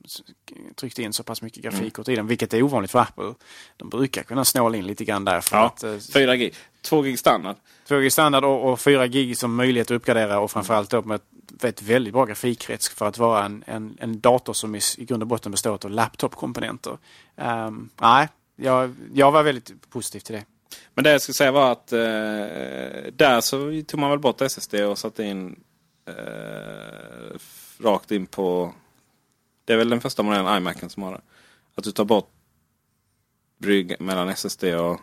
tryckte 0.75 1.01
in 1.01 1.13
så 1.13 1.23
pass 1.23 1.41
mycket 1.41 1.63
grafikkort 1.63 2.07
i 2.07 2.15
den 2.15 2.27
vilket 2.27 2.53
är 2.53 2.61
ovanligt 2.61 2.91
för 2.91 2.99
Apple. 2.99 3.33
De 3.77 3.89
brukar 3.89 4.23
kunna 4.23 4.45
snåla 4.45 4.77
in 4.77 4.87
lite 4.87 5.05
grann 5.05 5.25
där 5.25 5.41
för 5.41 5.57
Ja, 5.57 5.65
att 5.65 5.83
eh, 5.83 5.97
4 6.13 6.35
gig. 6.35 6.55
2 6.81 7.01
gig 7.01 7.19
standard. 7.19 7.55
2 7.87 7.99
gig 7.99 8.11
standard 8.11 8.43
och, 8.43 8.71
och 8.71 8.79
4 8.79 9.07
gig 9.07 9.37
som 9.37 9.55
möjlighet 9.55 9.87
att 9.91 9.95
uppgradera 9.95 10.39
och 10.39 10.51
framförallt 10.51 10.89
då 10.89 11.01
med 11.01 11.19
ett, 11.61 11.81
väldigt 11.81 12.13
bra 12.13 12.25
grafikkrets 12.25 12.89
för 12.89 13.07
att 13.07 13.17
vara 13.17 13.45
en, 13.45 13.63
en, 13.67 13.97
en 13.99 14.19
dator 14.19 14.53
som 14.53 14.75
i, 14.75 14.79
i 14.97 15.05
grund 15.05 15.23
och 15.23 15.27
botten 15.27 15.51
består 15.51 15.79
av 15.85 15.91
laptopkomponenter. 15.91 16.97
Um, 17.35 17.89
nej, 18.01 18.27
jag, 18.55 18.95
jag 19.13 19.31
var 19.31 19.43
väldigt 19.43 19.89
positiv 19.89 20.19
till 20.19 20.35
det. 20.35 20.45
Men 20.93 21.03
det 21.03 21.11
jag 21.11 21.21
skulle 21.21 21.33
säga 21.33 21.51
var 21.51 21.71
att 21.71 21.93
eh, 21.93 21.99
där 23.13 23.41
så 23.41 23.81
tog 23.87 23.99
man 23.99 24.09
väl 24.09 24.19
bort 24.19 24.41
SSD 24.41 24.73
och 24.73 24.97
satte 24.97 25.23
in 25.23 25.59
eh, 26.05 27.37
rakt 27.79 28.11
in 28.11 28.25
på... 28.25 28.73
Det 29.65 29.73
är 29.73 29.77
väl 29.77 29.89
den 29.89 30.01
första 30.01 30.23
modellen 30.23 30.57
iMacen 30.57 30.89
som 30.89 31.03
har 31.03 31.11
det. 31.11 31.21
Att 31.75 31.83
du 31.83 31.91
tar 31.91 32.05
bort 32.05 32.29
brygg 33.57 33.95
mellan 33.99 34.29
SSD 34.29 34.63
och... 34.63 34.99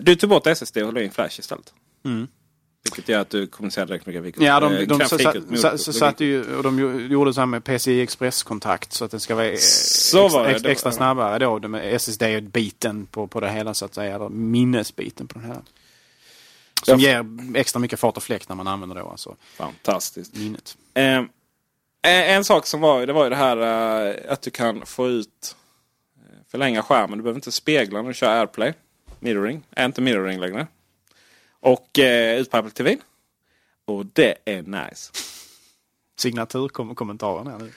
Du 0.00 0.16
tog 0.16 0.30
bort 0.30 0.46
SSD 0.46 0.76
och 0.76 0.92
la 0.92 1.00
in 1.00 1.10
Flash 1.10 1.40
istället. 1.40 1.74
Mm. 2.04 2.28
Vilket 2.84 3.08
gör 3.08 3.20
att 3.20 3.30
du 3.30 3.46
kommunicerar 3.46 3.86
direkt 3.86 4.06
med 4.06 4.14
grafikkort. 4.14 4.42
Ja, 4.42 4.60
de, 4.60 4.72
Eh, 4.72 4.86
de, 4.86 5.78
så 5.78 5.92
satte 5.92 6.24
ju, 6.24 6.56
och 6.56 6.62
de 6.62 7.00
gjorde 7.10 7.34
så 7.34 7.40
här 7.40 7.46
med 7.46 7.64
PCI 7.64 8.00
Express-kontakt 8.00 8.92
så 8.92 9.04
att 9.04 9.10
den 9.10 9.20
ska 9.20 9.34
vara 9.34 9.46
eh, 9.46 9.52
ex, 9.52 10.10
Det 10.12 10.18
var- 10.18 10.66
extra 10.66 10.92
snabbare 10.92 11.38
då. 11.38 11.68
Med 11.68 11.94
SSD-biten 11.94 13.06
på, 13.06 13.26
på 13.26 13.40
det 13.40 13.50
hela 13.50 13.74
så 13.74 13.84
att 13.84 13.94
säga. 13.94 14.14
Eller 14.14 14.28
minnesbiten 14.28 15.28
på 15.28 15.38
den 15.38 15.48
här. 15.48 15.60
Som 16.82 16.98
ger 16.98 17.26
extra 17.54 17.78
mycket 17.78 18.00
fart 18.00 18.16
och 18.16 18.22
fläkt 18.22 18.48
när 18.48 18.56
man 18.56 18.66
använder 18.66 18.96
då 18.96 19.08
alltså 19.08 19.36
Fantastiskt. 19.56 20.34
minnet. 20.34 20.76
Eh, 20.94 21.02
en, 21.12 21.28
en 22.02 22.44
sak 22.44 22.66
som 22.66 22.80
var, 22.80 23.06
det 23.06 23.12
var 23.12 23.24
ju 23.24 23.30
det 23.30 23.36
här 23.36 23.56
eh, 24.06 24.32
att 24.32 24.42
du 24.42 24.50
kan 24.50 24.86
få 24.86 25.08
ut 25.08 25.56
eh, 26.16 26.36
förlänga 26.48 26.82
skärmen. 26.82 27.18
Du 27.18 27.22
behöver 27.22 27.38
inte 27.38 27.52
spegla 27.52 28.02
när 28.02 28.08
du 28.08 28.14
kör 28.14 28.40
AirPlay. 28.40 28.72
Mirroring. 29.20 29.62
Är 29.70 29.84
inte 29.86 30.00
mirroring 30.00 30.40
längre. 30.40 30.66
Och 31.60 31.98
eh, 31.98 32.38
ut 32.40 32.50
på 32.50 32.56
Apple 32.56 32.70
TV. 32.70 32.96
Och 33.84 34.06
det 34.06 34.34
är 34.44 34.62
nice. 34.62 35.12
Signaturkommentaren 36.16 37.46
här 37.46 37.58
nu. 37.58 37.72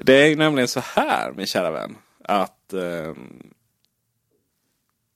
Det 0.00 0.12
är 0.14 0.36
nämligen 0.36 0.68
så 0.68 0.80
här 0.80 1.32
min 1.32 1.46
kära 1.46 1.70
vän. 1.70 1.96
Att 2.24 2.72
eh, 2.72 3.14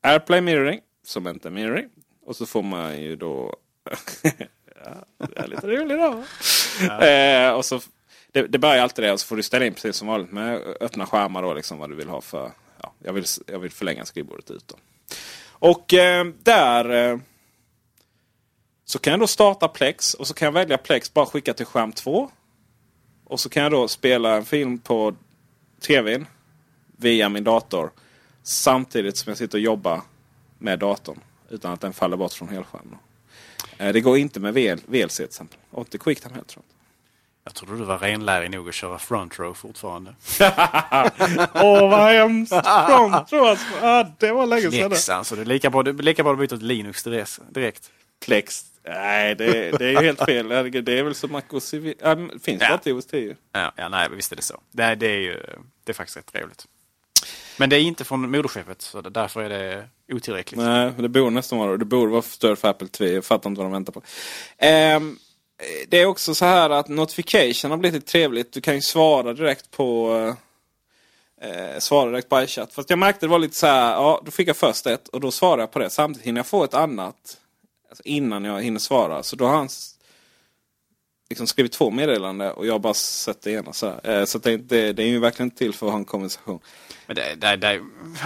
AirPlay 0.00 0.40
mirroring. 0.40 0.80
Som 1.04 1.28
inte 1.28 1.48
är 1.48 1.52
mirroring. 1.52 1.88
Och 2.30 2.36
så 2.36 2.46
får 2.46 2.62
man 2.62 3.02
ju 3.02 3.16
då... 3.16 3.56
ja, 4.84 5.04
det 5.18 5.38
är 5.38 5.48
lite 5.48 5.66
roligt 5.66 5.98
då. 5.98 6.24
Eh, 7.04 7.52
och 7.52 7.64
så, 7.64 7.80
det, 8.32 8.42
det 8.42 8.58
börjar 8.58 8.82
alltid 8.82 9.04
det 9.04 9.12
och 9.12 9.20
så 9.20 9.26
får 9.26 9.36
du 9.36 9.42
ställa 9.42 9.66
in 9.66 9.74
precis 9.74 9.96
som 9.96 10.08
vanligt 10.08 10.32
med 10.32 10.76
öppna 10.80 11.06
skärmar 11.06 11.42
då 11.42 11.54
liksom 11.54 11.78
vad 11.78 11.90
du 11.90 11.96
vill 11.96 12.08
ha 12.08 12.20
för... 12.20 12.52
Ja, 12.82 12.92
jag, 12.98 13.12
vill, 13.12 13.24
jag 13.46 13.58
vill 13.58 13.70
förlänga 13.70 14.04
skrivbordet 14.04 14.50
ut 14.50 14.68
då. 14.68 14.74
Och 15.48 15.94
eh, 15.94 16.24
där 16.42 16.90
eh, 16.90 17.18
så 18.84 18.98
kan 18.98 19.10
jag 19.10 19.20
då 19.20 19.26
starta 19.26 19.68
Plex 19.68 20.14
och 20.14 20.26
så 20.26 20.34
kan 20.34 20.46
jag 20.46 20.52
välja 20.52 20.78
Plex 20.78 21.14
bara 21.14 21.26
skicka 21.26 21.54
till 21.54 21.66
skärm 21.66 21.92
2. 21.92 22.30
Och 23.24 23.40
så 23.40 23.48
kan 23.48 23.62
jag 23.62 23.72
då 23.72 23.88
spela 23.88 24.36
en 24.36 24.44
film 24.44 24.78
på 24.78 25.14
tvn 25.80 26.26
via 26.96 27.28
min 27.28 27.44
dator. 27.44 27.90
Samtidigt 28.42 29.16
som 29.16 29.30
jag 29.30 29.38
sitter 29.38 29.58
och 29.58 29.62
jobbar 29.62 30.00
med 30.58 30.78
datorn. 30.78 31.20
Utan 31.50 31.72
att 31.72 31.80
den 31.80 31.92
faller 31.92 32.16
bort 32.16 32.32
från 32.32 32.48
helskärmen. 32.48 32.98
Eh, 33.78 33.92
det 33.92 34.00
går 34.00 34.18
inte 34.18 34.40
med 34.40 34.54
VL, 34.54 34.78
VLC 34.86 35.16
till 35.16 35.24
exempel. 35.24 35.58
Och 35.70 35.80
inte 35.80 35.98
QuickTime 35.98 36.34
heller 36.34 36.46
tror 36.46 36.64
jag. 36.68 36.74
Jag 37.44 37.54
trodde 37.54 37.76
du 37.76 37.84
var 37.84 37.98
renlärig 37.98 38.50
nog 38.50 38.68
att 38.68 38.74
köra 38.74 38.98
front 38.98 39.38
row 39.38 39.54
fortfarande. 39.54 40.14
Åh 41.54 41.90
vad 41.90 42.12
hemskt! 42.12 42.52
Front 42.52 43.32
row 43.32 43.44
alltså. 43.44 43.66
ah, 43.82 44.06
Det 44.18 44.32
var 44.32 44.46
länge 44.46 44.70
sedan. 44.70 44.88
Plex 44.90 45.08
alltså. 45.08 45.36
Det 45.36 45.40
är 45.42 45.44
lika 45.46 45.70
bra, 45.70 45.82
det 45.82 45.90
är 45.90 45.94
lika 45.94 46.22
bra 46.22 46.32
att 46.32 46.38
byta 46.38 46.56
till 46.56 46.66
Linux 46.66 47.02
direkt. 47.04 47.38
direkt. 47.50 47.90
Plex. 48.24 48.64
Nej, 48.84 49.34
det, 49.34 49.70
det 49.78 49.84
är 49.86 49.90
ju 49.90 49.98
helt 50.06 50.24
fel. 50.24 50.48
Det 50.84 50.98
är 50.98 51.02
väl 51.02 51.14
som 51.14 51.32
MacOS. 51.32 51.74
Äh, 51.74 52.16
finns 52.42 52.62
Ja. 52.62 52.68
bara 52.68 52.78
till 52.78 52.92
OS 52.92 53.06
10. 53.06 53.36
Ja, 53.52 53.72
ja, 53.76 53.88
nej, 53.88 54.08
visst 54.10 54.32
är 54.32 54.36
det 54.36 54.42
så. 54.42 54.60
Det, 54.72 54.94
det 54.94 55.06
är 55.06 55.18
ju 55.20 55.42
det 55.84 55.92
är 55.92 55.94
faktiskt 55.94 56.16
rätt 56.16 56.32
trevligt. 56.32 56.64
Men 57.60 57.70
det 57.70 57.76
är 57.76 57.80
inte 57.80 58.04
från 58.04 58.30
moderskeppet 58.30 58.82
så 58.82 59.00
därför 59.00 59.40
är 59.42 59.48
det 59.48 59.84
otillräckligt. 60.12 60.60
Nej, 60.60 60.92
det 60.98 61.08
borde 61.08 61.30
nästan 61.30 61.58
vara 61.58 61.70
det. 61.70 61.76
Det 61.76 61.84
borde 61.84 62.10
vara 62.12 62.22
förstört 62.22 62.58
för 62.58 62.68
Apple 62.68 62.88
TV. 62.88 63.14
Jag 63.14 63.24
fattar 63.24 63.50
inte 63.50 63.58
vad 63.58 63.66
de 63.66 63.72
väntar 63.72 63.92
på. 63.92 64.02
Um, 64.96 65.18
det 65.88 66.00
är 66.00 66.06
också 66.06 66.34
så 66.34 66.44
här 66.44 66.70
att 66.70 66.88
notification 66.88 67.70
har 67.70 67.78
blivit 67.78 68.06
trevligt. 68.06 68.52
Du 68.52 68.60
kan 68.60 68.74
ju 68.74 68.80
svara 68.80 69.32
direkt 69.32 69.70
på 69.70 70.16
eh, 71.42 71.50
eh, 71.50 71.78
svara 71.78 72.10
direkt 72.10 72.28
på 72.28 72.42
iChat. 72.42 72.72
Fast 72.72 72.90
jag 72.90 72.98
märkte 72.98 73.26
det 73.26 73.30
var 73.30 73.38
lite 73.38 73.56
så 73.56 73.66
här. 73.66 73.92
Ja, 73.92 74.22
då 74.24 74.30
fick 74.30 74.48
jag 74.48 74.56
först 74.56 74.86
ett 74.86 75.08
och 75.08 75.20
då 75.20 75.30
svarar 75.30 75.60
jag 75.60 75.70
på 75.70 75.78
det. 75.78 75.90
Samtidigt 75.90 76.26
hinner 76.26 76.38
jag 76.38 76.46
få 76.46 76.64
ett 76.64 76.74
annat. 76.74 77.38
Alltså 77.88 78.02
innan 78.04 78.44
jag 78.44 78.62
hinner 78.62 78.80
svara. 78.80 79.22
Så 79.22 79.36
då 79.36 79.46
har 79.46 79.56
han 79.56 79.68
liksom 81.30 81.46
skrivit 81.46 81.72
två 81.72 81.90
meddelanden 81.90 82.52
och 82.52 82.66
jag 82.66 82.72
har 82.74 82.78
bara 82.78 82.94
sett 82.94 83.42
det 83.42 83.50
ena. 83.50 83.72
Så. 83.72 84.00
Eh, 84.04 84.24
så 84.24 84.38
det, 84.38 84.50
är 84.50 84.54
inte- 84.54 84.92
det 84.92 85.02
är 85.02 85.06
ju 85.06 85.18
verkligen 85.18 85.50
till 85.50 85.72
för 85.74 85.86
att 85.86 85.92
ha 85.92 85.98
en 85.98 86.04
konversation. 86.04 86.60
Men 87.06 87.16
det, 87.16 87.34
det, 87.34 87.56
det 87.56 87.80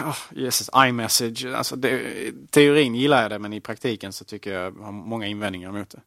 oh, 0.05 0.17
Jesus, 0.31 0.71
iMessage. 0.77 1.47
Alltså 1.55 1.77
det, 1.77 2.01
teorin 2.51 2.95
gillar 2.95 3.23
jag 3.23 3.31
det 3.31 3.39
men 3.39 3.53
i 3.53 3.61
praktiken 3.61 4.13
så 4.13 4.25
tycker 4.25 4.53
jag 4.53 4.71
har 4.71 4.93
många 4.93 5.27
invändningar 5.27 5.73
mot 5.73 5.91
det. 5.91 6.01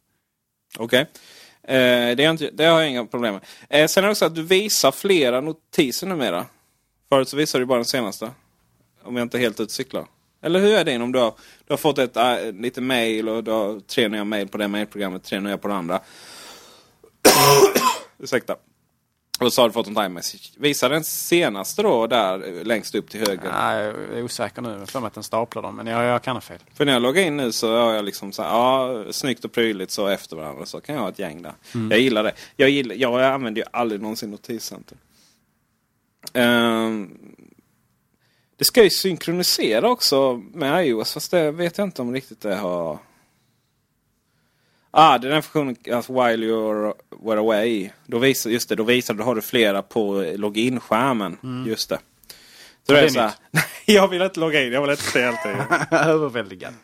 Okej. 0.78 1.00
Eh, 1.62 2.16
det, 2.16 2.22
inte, 2.22 2.50
det 2.50 2.64
har 2.64 2.80
jag 2.80 2.90
inga 2.90 3.06
problem 3.06 3.34
med. 3.34 3.42
Eh, 3.82 3.86
sen 3.86 4.04
är 4.04 4.08
det 4.08 4.10
också 4.12 4.24
att 4.24 4.34
du 4.34 4.42
visar 4.42 4.92
flera 4.92 5.40
notiser 5.40 6.06
numera. 6.06 6.46
Förut 7.08 7.28
så 7.28 7.36
visade 7.36 7.62
du 7.62 7.66
bara 7.66 7.78
den 7.78 7.84
senaste. 7.84 8.30
Om 9.02 9.16
jag 9.16 9.24
inte 9.24 9.38
helt 9.38 9.54
ute 9.54 9.62
och 9.62 9.70
cyklar. 9.70 10.06
Eller 10.42 10.60
hur 10.60 10.74
är 10.74 10.84
det 10.84 10.98
om 10.98 11.12
du 11.12 11.18
har, 11.18 11.34
du 11.66 11.72
har 11.72 11.76
fått 11.76 11.98
ett 11.98 12.16
äh, 12.16 12.52
lite 12.52 12.80
mail 12.80 13.28
och 13.28 13.44
du 13.44 13.50
har 13.50 13.80
tre 13.80 14.08
nya 14.08 14.24
mail 14.24 14.48
på 14.48 14.58
det 14.58 14.68
mailprogrammet, 14.68 15.24
tre 15.24 15.40
nya 15.40 15.58
på 15.58 15.68
det 15.68 15.74
andra. 15.74 16.00
Ursäkta. 18.18 18.56
Och 19.40 19.52
så 19.52 19.62
har 19.62 19.68
du 19.68 19.72
fått 19.72 19.86
en 19.86 20.04
iMessage. 20.04 20.52
Visa 20.56 20.88
den 20.88 21.04
senaste 21.04 21.82
då 21.82 22.06
där 22.06 22.64
längst 22.64 22.94
upp 22.94 23.10
till 23.10 23.20
höger. 23.20 23.52
Nej, 23.52 23.84
jag 23.84 24.18
är 24.18 24.22
osäker 24.22 24.62
nu. 24.62 24.68
Jag 24.68 24.88
för 24.88 25.00
mig 25.00 25.06
att 25.06 25.14
den 25.14 25.22
staplar 25.22 25.62
dem 25.62 25.76
men 25.76 25.86
jag, 25.86 26.04
jag 26.04 26.22
kan 26.22 26.36
ha 26.36 26.40
fel. 26.40 26.58
För 26.74 26.84
när 26.84 26.92
jag 26.92 27.02
loggar 27.02 27.22
in 27.22 27.36
nu 27.36 27.52
så 27.52 27.76
har 27.76 27.94
jag 27.94 28.04
liksom 28.04 28.32
så 28.32 28.42
här, 28.42 28.50
ja, 28.50 29.04
snyggt 29.12 29.44
och 29.44 29.52
prydligt 29.52 29.90
så 29.90 30.06
efter 30.06 30.36
varandra. 30.36 30.66
Så 30.66 30.80
kan 30.80 30.94
jag 30.94 31.02
ha 31.02 31.08
ett 31.08 31.18
gäng 31.18 31.42
där. 31.42 31.52
Jag 31.90 32.00
gillar 32.00 32.22
det. 32.24 32.32
Jag, 32.56 32.70
gillar, 32.70 32.94
jag 32.94 33.22
använder 33.24 33.60
ju 33.60 33.66
aldrig 33.72 34.02
någonsin 34.02 34.30
notiscenter. 34.30 34.98
Ehm, 36.32 37.18
det 38.56 38.64
ska 38.64 38.84
ju 38.84 38.90
synkronisera 38.90 39.90
också 39.90 40.42
med 40.52 40.86
iOS. 40.86 41.12
Fast 41.12 41.30
det 41.30 41.50
vet 41.50 41.78
jag 41.78 41.86
inte 41.86 42.02
om 42.02 42.12
riktigt 42.12 42.40
det 42.40 42.54
har... 42.54 42.98
Ah, 44.90 45.18
det 45.18 45.28
är 45.28 45.32
den 45.32 45.42
funktionen, 45.42 45.96
alltså 45.96 46.12
while 46.12 46.46
you 46.46 46.92
were 47.22 47.40
away. 47.40 47.90
Då 48.06 48.18
visar, 48.18 48.50
just 48.50 48.68
det, 48.68 48.74
då 48.74 48.82
visar 48.84 49.14
då 49.14 49.24
har 49.24 49.34
du 49.34 49.40
flera 49.40 49.82
på 49.82 50.22
login-skärmen. 50.36 51.64
Just 51.66 51.88
det. 51.88 51.98
Så 52.86 52.94
Ja, 52.94 53.00
det 53.00 53.06
är 53.06 53.08
så 53.08 53.20
här, 53.20 53.32
nej, 53.50 53.64
jag 53.86 54.08
vill 54.08 54.22
inte 54.22 54.40
logga 54.40 54.64
in, 54.64 54.72
jag 54.72 54.80
vill 54.82 54.90
inte 54.90 55.02
se 55.02 55.24
allting. 55.24 55.56
Överväldigad. 55.98 56.74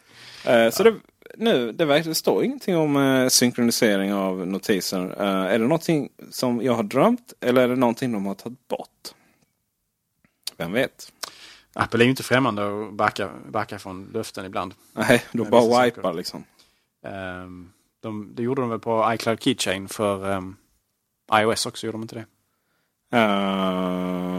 Eh, 0.46 0.70
Så 0.70 0.82
det, 0.82 0.94
nu, 1.36 1.72
det, 1.72 1.84
verkar, 1.84 2.08
det 2.08 2.14
står 2.14 2.44
ingenting 2.44 2.76
om 2.76 2.96
eh, 2.96 3.28
synkronisering 3.28 4.14
av 4.14 4.46
notiser. 4.46 5.14
Eh, 5.20 5.26
är 5.54 5.58
det 5.58 5.64
någonting 5.66 6.08
som 6.30 6.62
jag 6.62 6.74
har 6.74 6.82
drömt 6.82 7.32
eller 7.40 7.62
är 7.62 7.68
det 7.68 7.76
någonting 7.76 8.12
de 8.12 8.26
har 8.26 8.34
tagit 8.34 8.68
bort? 8.68 9.14
Vem 10.56 10.72
vet? 10.72 11.12
Apple 11.72 12.00
är 12.00 12.04
ju 12.04 12.10
inte 12.10 12.22
främmande 12.22 12.86
att 12.86 12.92
backa, 12.94 13.30
backa 13.48 13.78
från 13.78 14.10
löften 14.14 14.44
ibland. 14.44 14.74
Nej, 14.92 15.24
de 15.32 15.50
bara 15.50 15.84
wipar 15.84 16.12
liksom. 16.14 16.44
Ehm, 17.06 17.70
de, 18.04 18.34
det 18.34 18.42
gjorde 18.42 18.62
de 18.62 18.70
väl 18.70 18.78
på 18.78 19.12
iCloud 19.14 19.42
Keychain 19.42 19.88
för 19.88 20.30
um, 20.36 20.56
iOS 21.32 21.66
också, 21.66 21.86
gjorde 21.86 21.98
de 21.98 22.02
inte 22.02 22.14
det? 22.14 22.26
Uh, 23.16 24.34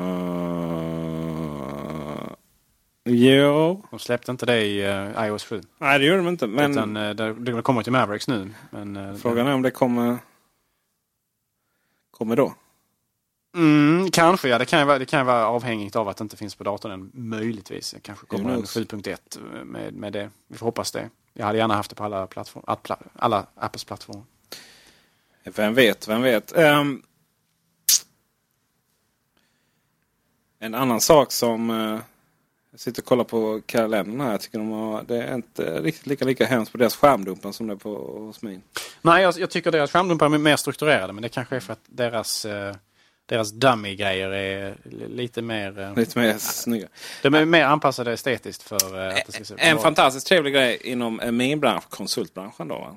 jo, 3.05 3.84
De 3.89 3.99
släppte 3.99 4.32
inte 4.32 4.45
det 4.45 4.61
i 4.61 4.86
eh, 4.86 5.26
iOS 5.26 5.45
7. 5.45 5.61
nej 5.78 5.99
det 5.99 6.05
gör 6.05 6.18
de 6.18 6.28
inte. 6.28 6.47
Men 6.47 6.72
Utan 6.72 6.97
uh, 6.97 7.16
det, 7.16 7.34
det 7.34 7.61
kommer 7.61 7.84
till 7.84 7.91
Mavericks 7.91 8.28
nu. 8.28 8.53
Men, 8.70 8.95
eh, 8.95 9.16
frågan 9.16 9.47
är 9.47 9.53
om 9.53 9.61
det 9.61 9.72
kommer, 9.72 10.18
kommer 12.11 12.36
då. 12.36 12.53
Mm, 13.56 14.12
kanske, 14.12 14.49
ja. 14.49 14.58
Det 14.58 14.66
kan, 14.66 14.80
ju 14.80 14.86
vara, 14.86 14.99
det 14.99 15.06
kan 15.06 15.20
ju 15.20 15.26
vara 15.26 15.47
avhängigt 15.47 15.95
av 15.95 16.08
att 16.08 16.18
det 16.18 16.22
inte 16.22 16.38
finns 16.38 16.56
på 16.56 16.64
datorn 16.64 16.91
än. 16.91 17.12
Möjligtvis. 17.14 17.91
Det 17.91 17.99
kanske 17.99 18.26
kommer 18.26 18.49
en 18.49 18.56
knows? 18.56 18.78
7.1 18.78 19.64
med, 19.64 19.93
med 19.93 20.14
det. 20.14 20.30
Vi 20.47 20.58
får 20.58 20.66
hoppas 20.66 20.91
det. 20.91 21.10
Jag 21.34 21.45
hade 21.45 21.58
gärna 21.58 21.76
haft 21.76 21.89
det 21.89 21.95
på 21.95 22.03
alla, 22.03 22.28
plattform, 22.28 22.64
alla, 23.16 23.45
Apples 23.56 23.84
plattformar. 23.84 24.24
Vem 25.43 25.74
vet, 25.74 26.08
vem 26.08 26.22
vet. 26.22 26.58
Ehm, 26.58 27.01
en 30.60 30.76
annan 30.76 31.01
sak 31.01 31.32
som... 31.32 31.70
eh, 31.70 31.99
jag 32.76 32.80
sitter 32.80 33.01
och 33.01 33.06
kollar 33.06 33.24
på 33.24 33.62
kalendern 33.66 34.22
här. 34.22 34.32
Jag 34.32 34.41
tycker 34.41 34.58
de 34.58 34.72
har, 34.72 35.03
det 35.03 35.24
är 35.24 35.36
inte 35.36 35.82
riktigt 35.82 36.06
lika, 36.06 36.26
lika 36.26 36.45
hemskt 36.45 36.72
på 36.72 36.78
deras 36.78 36.95
skärmdumpen 36.95 37.53
som 37.53 37.68
det 37.68 37.74
är 37.74 37.78
på 37.78 38.20
hos 38.20 38.41
min. 38.41 38.62
Nej, 39.01 39.24
jag, 39.24 39.34
jag 39.38 39.49
tycker 39.49 39.72
deras 39.72 39.91
skärmdumpar 39.91 40.26
är 40.26 40.38
mer 40.38 40.56
strukturerade. 40.56 41.14
Men 41.14 41.22
det 41.22 41.30
kanske 41.30 41.56
är 41.56 41.60
för 41.60 41.74
att 41.74 41.80
deras, 41.86 42.45
eh, 42.45 42.76
deras 43.26 43.51
dummy-grejer 43.51 44.30
är 44.30 44.78
li- 44.84 45.07
lite 45.07 45.41
mer... 45.41 45.80
eh, 45.80 45.95
Lite 45.95 46.19
mer 46.19 46.38
snygga. 46.38 46.88
De 47.21 47.34
är 47.34 47.45
mer 47.45 47.63
anpassade 47.65 48.13
estetiskt 48.13 48.63
för 48.63 49.07
eh, 49.09 49.15
att 49.15 49.26
det 49.26 49.32
ska 49.32 49.43
se 49.45 49.53
En 49.57 49.76
bra. 49.76 49.84
fantastiskt 49.84 50.28
trevlig 50.28 50.53
grej 50.53 50.80
inom 50.84 51.19
eh, 51.19 51.32
min 51.32 51.59
bransch, 51.59 51.89
konsultbranschen 51.89 52.67
då. 52.67 52.76
va. 52.76 52.95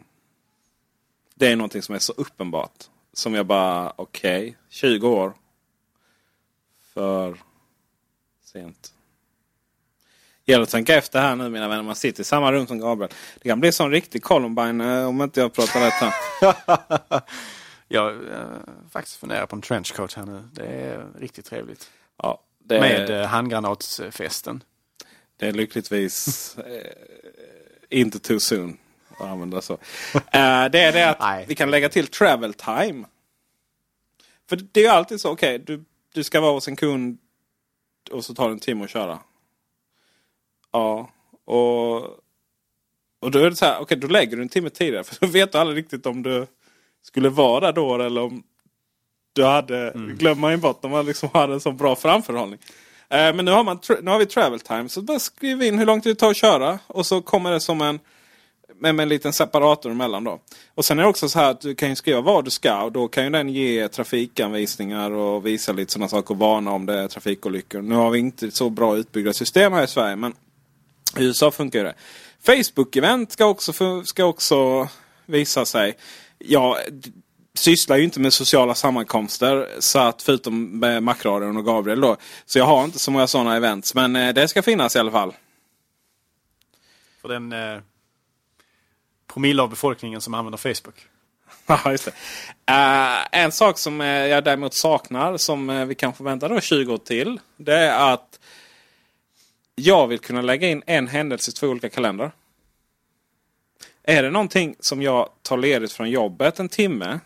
Det 1.34 1.46
är 1.52 1.56
någonting 1.56 1.82
som 1.82 1.94
är 1.94 1.98
så 1.98 2.12
uppenbart. 2.12 2.84
Som 3.12 3.34
jag 3.34 3.46
bara, 3.46 3.92
okej, 3.96 4.56
20 4.68 5.08
år. 5.08 5.32
För 6.94 7.36
sent. 8.44 8.92
Gäller 10.44 10.62
att 10.62 10.70
tänka 10.70 10.94
efter 10.94 11.20
här 11.20 11.36
nu 11.36 11.48
mina 11.48 11.68
vänner. 11.68 11.82
Man 11.82 11.96
sitter 11.96 12.20
i 12.20 12.24
samma 12.24 12.52
rum 12.52 12.66
som 12.66 12.78
Gabriel. 12.78 13.12
Det 13.42 13.48
kan 13.48 13.60
bli 13.60 13.72
sån 13.72 13.90
riktig 13.90 14.22
Columbine 14.22 14.80
om 15.04 15.22
inte 15.22 15.40
jag 15.40 15.52
pratar 15.52 15.80
rätt 15.80 15.92
här. 15.92 16.12
Jag 17.88 18.28
eh, 18.32 18.46
faktiskt 18.90 19.16
funderar 19.16 19.46
på 19.46 19.56
en 19.56 19.62
trenchcoat 19.62 20.12
här 20.12 20.26
nu. 20.26 20.48
Det 20.52 20.66
är 20.66 21.06
riktigt 21.18 21.44
trevligt. 21.46 21.90
Ja, 22.16 22.42
det, 22.58 22.80
Med 22.80 23.10
eh, 23.10 23.26
handgranatsfesten. 23.26 24.62
det 25.36 25.46
är 25.48 25.52
lyckligtvis 25.52 26.56
eh, 26.58 26.92
inte 27.88 28.18
too 28.18 28.40
soon 28.40 28.78
att 29.10 29.26
använda 29.26 29.60
så. 29.60 29.72
Eh, 30.14 30.20
det 30.70 30.80
är 30.80 30.92
det 30.92 31.10
att 31.10 31.20
Nej. 31.20 31.44
vi 31.48 31.54
kan 31.54 31.70
lägga 31.70 31.88
till 31.88 32.06
travel 32.06 32.54
time. 32.54 33.06
För 34.48 34.56
det 34.56 34.80
är 34.80 34.84
ju 34.84 34.90
alltid 34.90 35.20
så, 35.20 35.30
okej, 35.32 35.58
du, 35.58 35.84
du 36.14 36.24
ska 36.24 36.40
vara 36.40 36.52
hos 36.52 36.68
en 36.68 36.76
kund 36.76 37.18
och 38.10 38.24
så 38.24 38.34
tar 38.34 38.48
det 38.48 38.54
en 38.54 38.60
timme 38.60 38.84
att 38.84 38.90
köra. 38.90 39.18
Ja, 40.72 41.10
och, 41.44 41.96
och 43.20 43.30
då 43.30 43.38
är 43.38 43.50
det 43.50 43.56
så 43.56 43.64
här, 43.64 43.80
okej 43.80 43.96
då 43.96 44.06
lägger 44.06 44.36
du 44.36 44.42
en 44.42 44.48
timme 44.48 44.70
tidigare. 44.70 45.04
För 45.04 45.16
då 45.20 45.26
vet 45.26 45.52
du 45.52 45.58
aldrig 45.58 45.78
riktigt 45.78 46.06
om 46.06 46.22
du 46.22 46.46
skulle 47.02 47.28
vara 47.28 47.72
då 47.72 48.02
eller 48.02 48.20
om 48.20 48.42
du 49.32 49.44
hade, 49.44 49.92
glömmer 49.94 50.40
man 50.40 50.50
ju 50.50 50.56
bort 50.56 50.84
om 50.84 50.90
man 50.90 51.06
liksom 51.06 51.28
hade 51.32 51.52
en 51.52 51.60
så 51.60 51.72
bra 51.72 51.96
framförhållning. 51.96 52.58
Eh, 53.08 53.34
men 53.34 53.44
nu 53.44 53.50
har, 53.50 53.64
man, 53.64 53.78
nu 54.02 54.10
har 54.10 54.18
vi 54.18 54.26
travel 54.26 54.60
time 54.60 54.88
så 54.88 55.02
bara 55.02 55.18
skriv 55.18 55.62
in 55.62 55.78
hur 55.78 55.86
långt 55.86 56.04
det 56.04 56.14
tar 56.14 56.30
att 56.30 56.36
köra. 56.36 56.78
Och 56.86 57.06
så 57.06 57.22
kommer 57.22 57.50
det 57.50 57.60
som 57.60 57.80
en 57.80 57.98
med, 58.80 58.94
med 58.94 59.02
en 59.02 59.08
liten 59.08 59.32
separator 59.32 59.90
emellan 59.90 60.24
då. 60.24 60.40
Och 60.74 60.84
sen 60.84 60.98
är 60.98 61.02
det 61.02 61.08
också 61.08 61.28
så 61.28 61.38
här 61.38 61.50
att 61.50 61.60
du 61.60 61.74
kan 61.74 61.88
ju 61.88 61.96
skriva 61.96 62.20
vad 62.20 62.44
du 62.44 62.50
ska 62.50 62.82
och 62.82 62.92
då 62.92 63.08
kan 63.08 63.24
ju 63.24 63.30
den 63.30 63.48
ge 63.48 63.88
trafikanvisningar 63.88 65.10
och 65.10 65.46
visa 65.46 65.72
lite 65.72 65.92
sådana 65.92 66.08
saker 66.08 66.34
och 66.34 66.38
varna 66.38 66.72
om 66.72 66.86
det 66.86 66.94
är 66.94 67.08
trafikolyckor. 67.08 67.82
Nu 67.82 67.94
har 67.94 68.10
vi 68.10 68.18
inte 68.18 68.50
så 68.50 68.70
bra 68.70 68.96
utbyggda 68.96 69.32
system 69.32 69.72
här 69.72 69.84
i 69.84 69.86
Sverige 69.86 70.16
men 70.16 70.32
i 71.18 71.24
USA 71.24 71.50
funkar 71.50 71.84
det. 71.84 71.94
Facebook-event 72.46 73.30
ska 73.30 73.44
också, 73.44 74.04
ska 74.04 74.24
också 74.24 74.88
visa 75.26 75.64
sig. 75.64 75.96
Jag 76.38 76.76
sysslar 77.54 77.96
ju 77.96 78.04
inte 78.04 78.20
med 78.20 78.32
sociala 78.32 78.74
sammankomster 78.74 79.68
så 79.78 79.98
att 79.98 80.22
förutom 80.22 80.78
med 80.78 81.02
Macradion 81.02 81.56
och 81.56 81.64
Gabriel 81.64 82.00
då. 82.00 82.16
Så 82.46 82.58
jag 82.58 82.64
har 82.64 82.84
inte 82.84 82.98
så 82.98 83.10
många 83.10 83.26
sådana 83.26 83.56
events 83.56 83.94
men 83.94 84.16
eh, 84.16 84.34
det 84.34 84.48
ska 84.48 84.62
finnas 84.62 84.96
i 84.96 84.98
alla 84.98 85.10
fall. 85.10 85.34
För 87.20 87.28
den 87.28 87.52
eh, 87.52 87.80
promille 89.26 89.62
av 89.62 89.70
befolkningen 89.70 90.20
som 90.20 90.34
använder 90.34 90.58
Facebook. 90.58 90.94
Ja, 91.66 91.90
just 91.90 92.04
det. 92.04 92.12
Eh, 92.72 93.42
en 93.42 93.52
sak 93.52 93.78
som 93.78 94.00
eh, 94.00 94.06
jag 94.06 94.44
däremot 94.44 94.74
saknar, 94.74 95.36
som 95.36 95.88
vi 95.88 95.94
kanske 95.94 96.24
väntar 96.24 96.48
då 96.48 96.60
20 96.60 96.92
år 96.92 96.98
till. 96.98 97.40
Det 97.56 97.76
är 97.76 98.12
att 98.12 98.38
jag 99.74 100.06
vill 100.06 100.18
kunna 100.18 100.42
lägga 100.42 100.68
in 100.68 100.82
en 100.86 101.08
händelse 101.08 101.50
i 101.50 101.54
två 101.54 101.66
olika 101.66 101.88
kalendrar. 101.88 102.32
Är 104.10 104.22
det 104.22 104.30
någonting 104.30 104.76
som 104.80 105.02
jag 105.02 105.28
tar 105.42 105.56
ledigt 105.56 105.92
från 105.92 106.10
jobbet 106.10 106.58
en 106.58 106.68
timme 106.68 107.20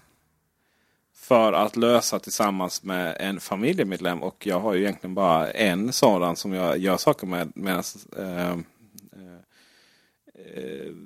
för 1.16 1.52
att 1.52 1.76
lösa 1.76 2.18
tillsammans 2.18 2.82
med 2.82 3.16
en 3.20 3.40
familjemedlem 3.40 4.22
och 4.22 4.46
jag 4.46 4.60
har 4.60 4.74
ju 4.74 4.80
egentligen 4.80 5.14
bara 5.14 5.50
en 5.50 5.92
sådan 5.92 6.36
som 6.36 6.52
jag 6.52 6.78
gör 6.78 6.96
saker 6.96 7.26
med. 7.26 7.52
Medan, 7.54 7.82
eh, 8.18 8.50
eh, 8.50 8.56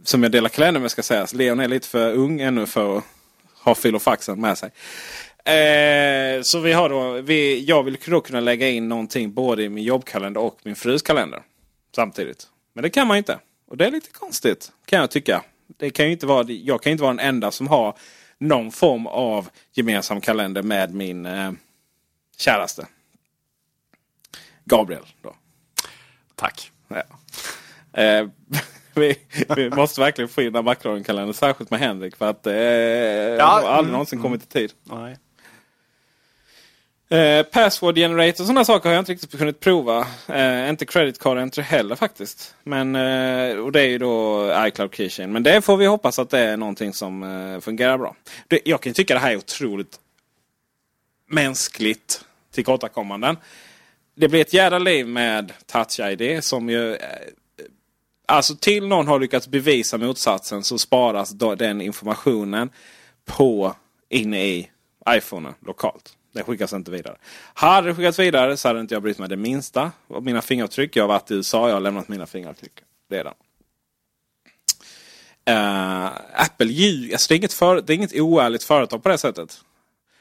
som 0.05 0.23
jag 0.23 0.33
delar 0.33 0.49
kalender 0.49 0.81
med 0.81 0.91
ska 0.91 1.03
sägas. 1.03 1.35
Leon 1.35 1.61
är 1.61 1.69
lite 1.69 1.89
för 1.89 2.13
ung 2.13 2.41
ännu 2.41 2.67
för 2.67 2.99
att 2.99 3.05
ha 3.63 3.75
filofaxen 3.75 4.41
med 4.41 4.59
sig. 4.59 4.71
Eh, 5.55 6.41
så 6.43 6.61
vi 6.61 6.73
har 6.73 6.89
då, 6.89 7.13
vi, 7.13 7.65
jag 7.65 7.83
vill 7.83 7.99
då 8.07 8.21
kunna 8.21 8.41
lägga 8.41 8.69
in 8.69 8.89
någonting 8.89 9.33
både 9.33 9.63
i 9.63 9.69
min 9.69 9.85
jobbkalender 9.85 10.41
och 10.41 10.59
min 10.63 10.77
frus 10.77 11.03
kalender. 11.03 11.43
Samtidigt. 11.95 12.49
Men 12.73 12.83
det 12.83 12.91
kan 12.91 13.07
man 13.07 13.17
inte. 13.17 13.39
Och 13.69 13.77
det 13.77 13.87
är 13.87 13.91
lite 13.91 14.11
konstigt 14.11 14.73
kan 14.87 15.01
jag 15.01 15.11
tycka. 15.11 15.45
Det 15.67 15.91
kan 15.91 16.07
ju 16.07 16.13
inte 16.13 16.27
vara, 16.27 16.47
jag 16.49 16.83
kan 16.83 16.91
ju 16.91 16.93
inte 16.93 17.03
vara 17.03 17.15
den 17.15 17.27
enda 17.27 17.51
som 17.51 17.69
har 17.69 17.99
någon 18.39 18.73
form 18.73 19.07
av 19.07 19.49
gemensam 19.73 20.21
kalender 20.21 20.63
med 20.63 20.95
min 20.95 21.27
eh, 21.27 21.53
käraste. 22.37 22.87
Gabriel. 24.65 25.03
Då. 25.23 25.35
Tack. 26.35 26.73
Ja. 26.89 27.03
Eh, 28.03 28.29
vi, 28.95 29.19
vi, 29.57 29.71
måste 29.71 30.01
verkligen 30.01 30.29
få 30.29 30.43
in 30.43 30.53
den 30.53 30.65
Macron-kalendern. 30.65 31.35
Särskilt 31.35 31.71
med 31.71 31.81
Henrik. 31.81 32.17
För 32.17 32.31
att 32.31 32.47
eh, 32.47 32.55
ja, 32.55 33.45
har 33.45 33.59
aldrig 33.59 33.79
mm, 33.79 33.93
någonsin 33.93 34.19
mm. 34.19 34.23
kommit 34.23 34.43
i 34.43 34.47
tid. 34.47 34.73
Nej. 34.83 35.17
Eh, 37.09 37.43
password 37.43 37.97
generator 37.97 38.43
och 38.43 38.47
sådana 38.47 38.65
saker 38.65 38.89
har 38.89 38.95
jag 38.95 39.01
inte 39.01 39.13
riktigt 39.13 39.39
kunnat 39.39 39.61
prova. 39.61 40.07
Eh, 40.29 40.69
inte 40.69 40.87
credit 40.87 41.19
card 41.19 41.39
inte 41.39 41.63
heller 41.63 41.97
faktiskt. 41.97 42.55
Men, 42.63 42.97
eh, 42.97 43.59
och 43.59 43.73
det 43.73 43.81
är 43.81 43.87
ju 43.87 43.99
då 43.99 44.47
iCloud 44.67 44.95
Keychain. 44.95 45.33
Men 45.33 45.43
det 45.43 45.63
får 45.63 45.77
vi 45.77 45.87
hoppas 45.87 46.19
att 46.19 46.31
det 46.31 46.39
är 46.39 46.57
någonting 46.57 46.93
som 46.93 47.23
eh, 47.23 47.61
fungerar 47.61 47.99
bra. 47.99 48.17
Det, 48.49 48.61
jag 48.65 48.81
kan 48.81 48.93
tycka 48.93 49.15
det 49.15 49.21
här 49.21 49.33
är 49.33 49.37
otroligt 49.37 50.01
mänskligt 51.29 52.25
tillkortakommanden. 52.53 53.37
Det 54.15 54.29
blir 54.29 54.41
ett 54.41 54.53
jävla 54.53 54.79
liv 54.79 55.09
med 55.09 55.53
Touch 55.67 56.01
ID 56.01 56.45
som 56.45 56.71
ju... 56.71 56.95
Eh, 56.95 56.99
alltså 58.27 58.57
till 58.57 58.87
någon 58.87 59.09
har 59.09 59.21
lyckats 59.21 59.49
bevisa 59.49 59.99
motsatsen 59.99 60.63
så 60.63 60.79
sparas 60.79 61.31
den 61.31 61.81
informationen 61.81 62.71
på 63.25 63.75
inne 64.09 64.47
i 64.47 64.71
iPhonen 65.09 65.55
lokalt. 65.67 66.17
Det 66.37 66.43
skickas 66.43 66.73
inte 66.73 66.91
vidare. 66.91 67.17
Hade 67.55 67.89
det 67.89 67.95
skickats 67.95 68.19
vidare 68.19 68.57
så 68.57 68.69
hade 68.69 68.81
inte 68.81 68.95
jag 68.95 69.03
brytt 69.03 69.19
mig 69.19 69.29
det 69.29 69.37
minsta 69.37 69.93
Och 70.09 70.23
mina 70.23 70.43
fingeravtryck. 70.43 70.97
Jag 70.97 71.03
har 71.03 71.09
varit 71.09 71.31
i 71.31 71.35
USA 71.35 71.69
jag 71.69 71.75
har 71.75 71.81
lämnat 71.81 72.09
mina 72.09 72.27
fingeravtryck 72.27 72.73
redan. 73.11 73.35
Uh, 75.51 76.07
Apple 76.35 76.67
ljuger. 76.67 77.15
Alltså 77.15 77.29
det, 77.29 77.35
är 77.35 77.37
inget 77.37 77.53
för, 77.53 77.81
det 77.81 77.93
är 77.93 77.95
inget 77.95 78.21
oärligt 78.21 78.65
företag 78.65 79.03
på 79.03 79.09
det 79.09 79.19
sättet. 79.19 79.61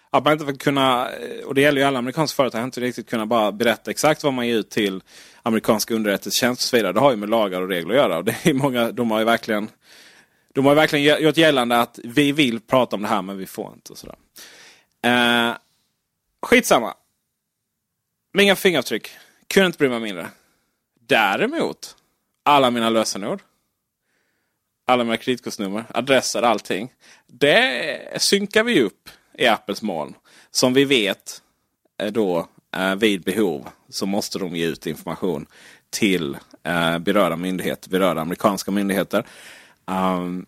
Att 0.10 0.24
man 0.24 0.34
inte 0.34 0.54
kunna, 0.54 1.10
och 1.46 1.56
det 1.56 1.62
gäller 1.62 1.82
ju 1.82 1.88
alla 1.88 2.00
amerikanska 2.00 2.36
företag, 2.36 2.64
inte 2.64 2.82
riktigt 2.82 3.10
kunna 3.10 3.26
bara 3.26 3.52
berätta 3.52 3.92
exakt 3.92 4.24
vad 4.24 4.34
man 4.34 4.48
ger 4.48 4.56
ut 4.56 4.70
till 4.70 5.02
amerikanska 5.44 5.96
underrättelsetjänst 5.96 6.62
och 6.62 6.66
så 6.66 6.78
vidare. 6.78 6.94
Det 6.94 7.00
har 7.00 7.12
ju 7.12 7.18
med 7.18 7.30
lagar 7.30 7.62
och 7.62 7.70
regler 7.70 7.90
att 7.90 8.02
göra. 8.02 8.18
Och 8.18 8.26
det 8.26 8.46
är 8.46 8.54
många, 8.54 8.92
de 8.92 9.12
har 9.12 9.20
ju 9.20 9.26
verkligen 9.26 9.70
de 10.54 10.66
har 10.66 10.76
verkligen 10.76 11.24
gjort 11.24 11.38
gällande 11.38 11.80
att 11.80 12.00
vi 12.04 12.32
vill 12.32 12.60
prata 12.60 12.96
om 12.96 13.02
det 13.02 13.08
här 13.08 13.22
men 13.22 13.38
vi 13.38 13.46
får 13.46 13.74
inte. 13.74 13.92
Och 13.92 13.98
sådär. 13.98 14.16
Uh, 15.06 15.56
Skitsamma. 16.46 16.94
Inga 18.40 18.56
fingeravtryck. 18.56 19.10
Kunde 19.48 19.66
inte 19.66 19.78
bry 19.78 19.90
mig 19.90 20.00
mindre. 20.00 20.28
Däremot. 21.00 21.96
Alla 22.44 22.72
mina 22.72 22.90
lösenord. 22.90 23.42
Alla 24.88 25.04
mina 25.04 25.18
kreditkortsnummer, 25.18 25.86
adresser, 25.94 26.42
allting. 26.42 26.94
Det 27.28 28.22
synkar 28.22 28.64
vi 28.64 28.82
upp 28.82 29.10
i 29.38 29.48
Apples 29.48 29.82
moln. 29.82 30.14
Som 30.52 30.74
vi 30.74 30.86
vet 30.86 31.42
eh, 31.98 32.12
då 32.12 32.48
eh, 32.76 32.96
vid 32.96 33.24
behov 33.24 33.70
så 33.90 34.06
måste 34.06 34.40
de 34.40 34.56
ge 34.56 34.66
ut 34.66 34.88
information 34.88 35.46
till 35.90 36.38
eh, 36.64 37.00
berörda 37.00 37.36
myndigheter, 37.36 37.90
berörda 37.90 38.22
amerikanska 38.22 38.72
myndigheter. 38.72 39.26
Ehm, 39.88 40.46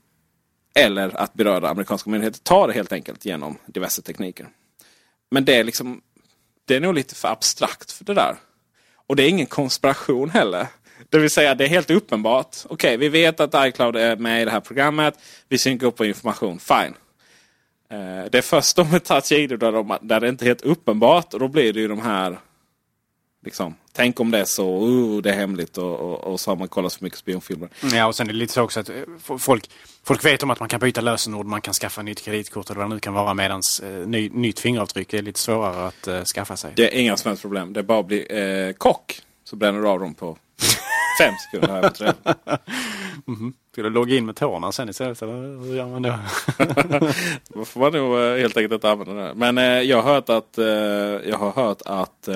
eller 0.76 1.18
att 1.18 1.34
berörda 1.34 1.70
amerikanska 1.70 2.10
myndigheter 2.10 2.40
tar 2.40 2.68
det 2.68 2.74
helt 2.74 2.94
enkelt 2.94 3.26
genom 3.26 3.58
diverse 3.66 4.02
tekniker. 4.02 4.50
Men 5.32 5.46
det 5.46 5.56
är 5.56 5.64
liksom 5.64 6.02
det 6.66 6.76
är 6.76 6.80
nog 6.80 6.94
lite 6.94 7.16
för 7.16 7.28
abstrakt 7.28 7.92
för 7.92 8.06
det 8.06 8.14
där. 8.14 8.36
Och 9.08 9.16
det 9.16 9.24
är 9.24 9.30
ingen 9.30 9.46
konspiration 9.46 10.30
heller. 10.30 10.68
Det 11.10 11.20
vill 11.20 11.30
säga 11.30 11.56
det 11.56 11.64
är 11.64 11.70
helt 11.70 11.90
uppenbart. 11.90 12.58
Okej, 12.66 12.74
okay, 12.74 12.98
vi 12.98 13.10
vet 13.10 13.40
att 13.40 13.68
iCloud 13.68 13.96
är 13.96 14.16
med 14.16 14.42
i 14.42 14.46
det 14.46 14.52
här 14.52 14.60
programmet. 14.60 15.20
Vi 15.48 15.58
synkar 15.58 15.88
upp 15.88 15.96
på 15.96 16.06
information. 16.06 16.60
Fine. 16.60 16.94
Eh, 17.90 18.26
det 18.32 18.38
är 18.38 18.42
först 18.42 18.76
då 18.76 18.84
med 18.84 19.04
Touch 19.04 19.32
ID 19.32 19.60
där, 19.60 19.72
de, 19.72 19.98
där 20.02 20.20
det 20.20 20.30
inte 20.30 20.46
är 20.46 20.48
helt 20.48 20.62
uppenbart. 20.62 21.34
Och 21.34 21.40
då 21.40 21.48
blir 21.48 21.74
det 21.74 21.80
ju 21.80 21.88
de 21.88 22.02
här 22.02 22.40
Liksom, 23.48 23.76
tänk 23.98 24.20
om 24.20 24.32
det 24.32 24.40
är 24.40 24.46
så, 24.46 24.86
uh, 24.86 25.22
det 25.22 25.30
är 25.30 25.34
hemligt 25.34 25.78
och, 25.78 26.00
och, 26.00 26.24
och, 26.24 26.40
så 26.40 26.52
har 26.52 26.56
man 26.56 26.68
kollat 26.68 26.94
så 26.94 27.04
mycket 27.04 27.20
spionfilmer. 27.20 27.70
Ja, 27.94 28.06
och 28.08 28.16
sen 28.16 28.30
är 28.30 28.34
det 28.34 28.40
lite 28.40 28.54
så 28.54 28.62
också 28.62 28.80
att 28.80 28.90
eh, 28.90 28.96
folk, 29.40 29.70
folk 30.04 30.26
vet 30.26 30.44
om 30.44 30.50
att 30.50 30.60
man 30.60 30.70
kan 30.70 30.80
byta 30.80 31.02
lösenord, 31.02 31.46
man 31.46 31.62
kan 31.62 31.74
skaffa 31.74 32.02
nytt 32.02 32.22
kreditkort 32.22 32.70
eller 32.70 32.82
vad 32.82 32.90
det 32.90 32.94
nu 32.94 33.00
kan 33.00 33.14
vara 33.14 33.34
medan 33.34 33.62
eh, 33.84 33.90
ny, 33.90 34.30
nytt 34.30 34.60
fingeravtryck 34.60 35.14
är 35.14 35.22
lite 35.22 35.40
svårare 35.40 35.88
att 35.88 36.08
eh, 36.08 36.24
skaffa 36.24 36.58
sig. 36.58 36.74
Det 36.76 36.96
är 36.96 37.00
inga 37.00 37.18
som 37.18 37.30
helst 37.30 37.42
problem. 37.42 37.74
Det 37.74 37.80
är 37.80 37.84
bara 37.84 38.00
att 38.00 38.06
bli 38.06 38.26
eh, 38.30 38.74
kock 38.74 39.22
så 39.44 39.56
bränner 39.56 39.82
du 39.82 39.88
av 39.88 40.00
dem 40.00 40.14
på 40.14 40.38
fem 41.20 41.34
sekunder. 41.46 41.82
Här 41.82 41.90
på 41.90 42.04
mm 43.32 43.40
-hmm. 43.40 43.54
Ska 43.72 43.84
du 43.84 43.90
logga 43.90 44.16
in 44.16 44.26
med 44.26 44.36
tårna 44.36 44.72
sen 44.72 44.90
istället 44.90 45.22
eller 45.22 45.66
hur 45.66 45.76
gör 45.76 45.88
man 45.88 46.02
då? 46.02 46.14
då 47.60 47.66
får 47.66 47.80
man 47.80 47.92
nog 47.94 48.20
eh, 48.20 48.38
helt 48.38 48.58
enkelt 48.58 48.74
inte 48.74 48.92
använda 48.92 49.14
det. 49.14 49.34
Men 49.36 49.58
eh, 49.58 49.82
jag 49.82 50.02
har 50.02 50.14
hört 50.14 50.30
att, 50.30 50.54
jag 51.28 51.38
har 51.38 51.52
hört 51.52 51.82
att 51.86 52.30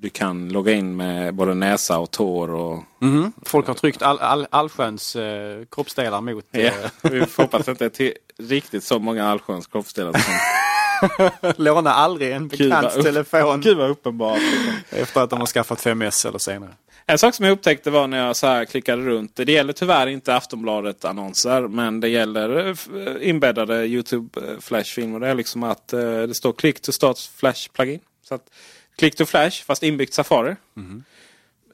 du 0.00 0.08
kan 0.08 0.48
logga 0.48 0.72
in 0.72 0.96
med 0.96 1.34
både 1.34 1.54
näsa 1.54 1.98
och 1.98 2.10
tår. 2.10 2.50
Och, 2.50 2.84
mm. 3.02 3.32
Folk 3.42 3.66
har 3.66 3.74
tryckt 3.74 4.02
all, 4.02 4.18
all, 4.18 4.46
allsköns 4.50 5.16
eh, 5.16 5.64
kroppsdelar 5.70 6.20
mot... 6.20 6.44
Eh. 6.52 6.64
Ja, 6.64 6.72
vi 7.10 7.26
får 7.26 7.42
hoppas 7.42 7.68
att 7.68 7.78
det 7.78 8.00
är 8.00 8.12
riktigt 8.38 8.84
så 8.84 8.98
många 8.98 9.28
allsköns 9.28 9.66
kroppsdelar. 9.66 10.12
Som... 10.12 10.34
Låna 11.64 11.92
aldrig 11.92 12.32
en 12.32 12.48
bekants 12.48 12.94
Gud 12.94 13.04
telefon. 13.04 13.60
Gud 13.60 13.76
vad 13.76 13.90
uppenbart. 13.90 14.40
Efter 14.90 15.20
att 15.20 15.30
de 15.30 15.38
har 15.38 15.46
skaffat 15.46 15.84
5S 15.84 16.28
eller 16.28 16.38
senare. 16.38 16.72
En 17.10 17.18
sak 17.18 17.34
som 17.34 17.44
jag 17.44 17.52
upptäckte 17.52 17.90
var 17.90 18.06
när 18.06 18.26
jag 18.26 18.36
så 18.36 18.64
klickade 18.70 19.02
runt. 19.02 19.36
Det 19.36 19.52
gäller 19.52 19.72
tyvärr 19.72 20.06
inte 20.06 20.36
Aftonbladet 20.36 21.04
annonser. 21.04 21.60
Men 21.60 22.00
det 22.00 22.08
gäller 22.08 22.68
eh, 22.68 23.28
inbäddade 23.28 23.86
Youtube 23.86 24.40
eh, 24.40 24.60
Flash-filmer. 24.60 25.20
Det 25.20 25.28
är 25.28 25.34
liksom 25.34 25.62
att 25.62 25.92
eh, 25.92 26.00
det 26.00 26.34
står 26.34 26.52
Click 26.52 26.80
to 26.80 26.92
start 26.92 27.18
Flash 27.36 27.68
plugin. 27.72 28.00
Så 28.28 28.34
att 28.34 28.50
Click 28.98 29.16
to 29.16 29.24
Flash 29.24 29.64
fast 29.64 29.82
inbyggt 29.82 30.14
Safari. 30.14 30.56
Mm. 30.76 31.04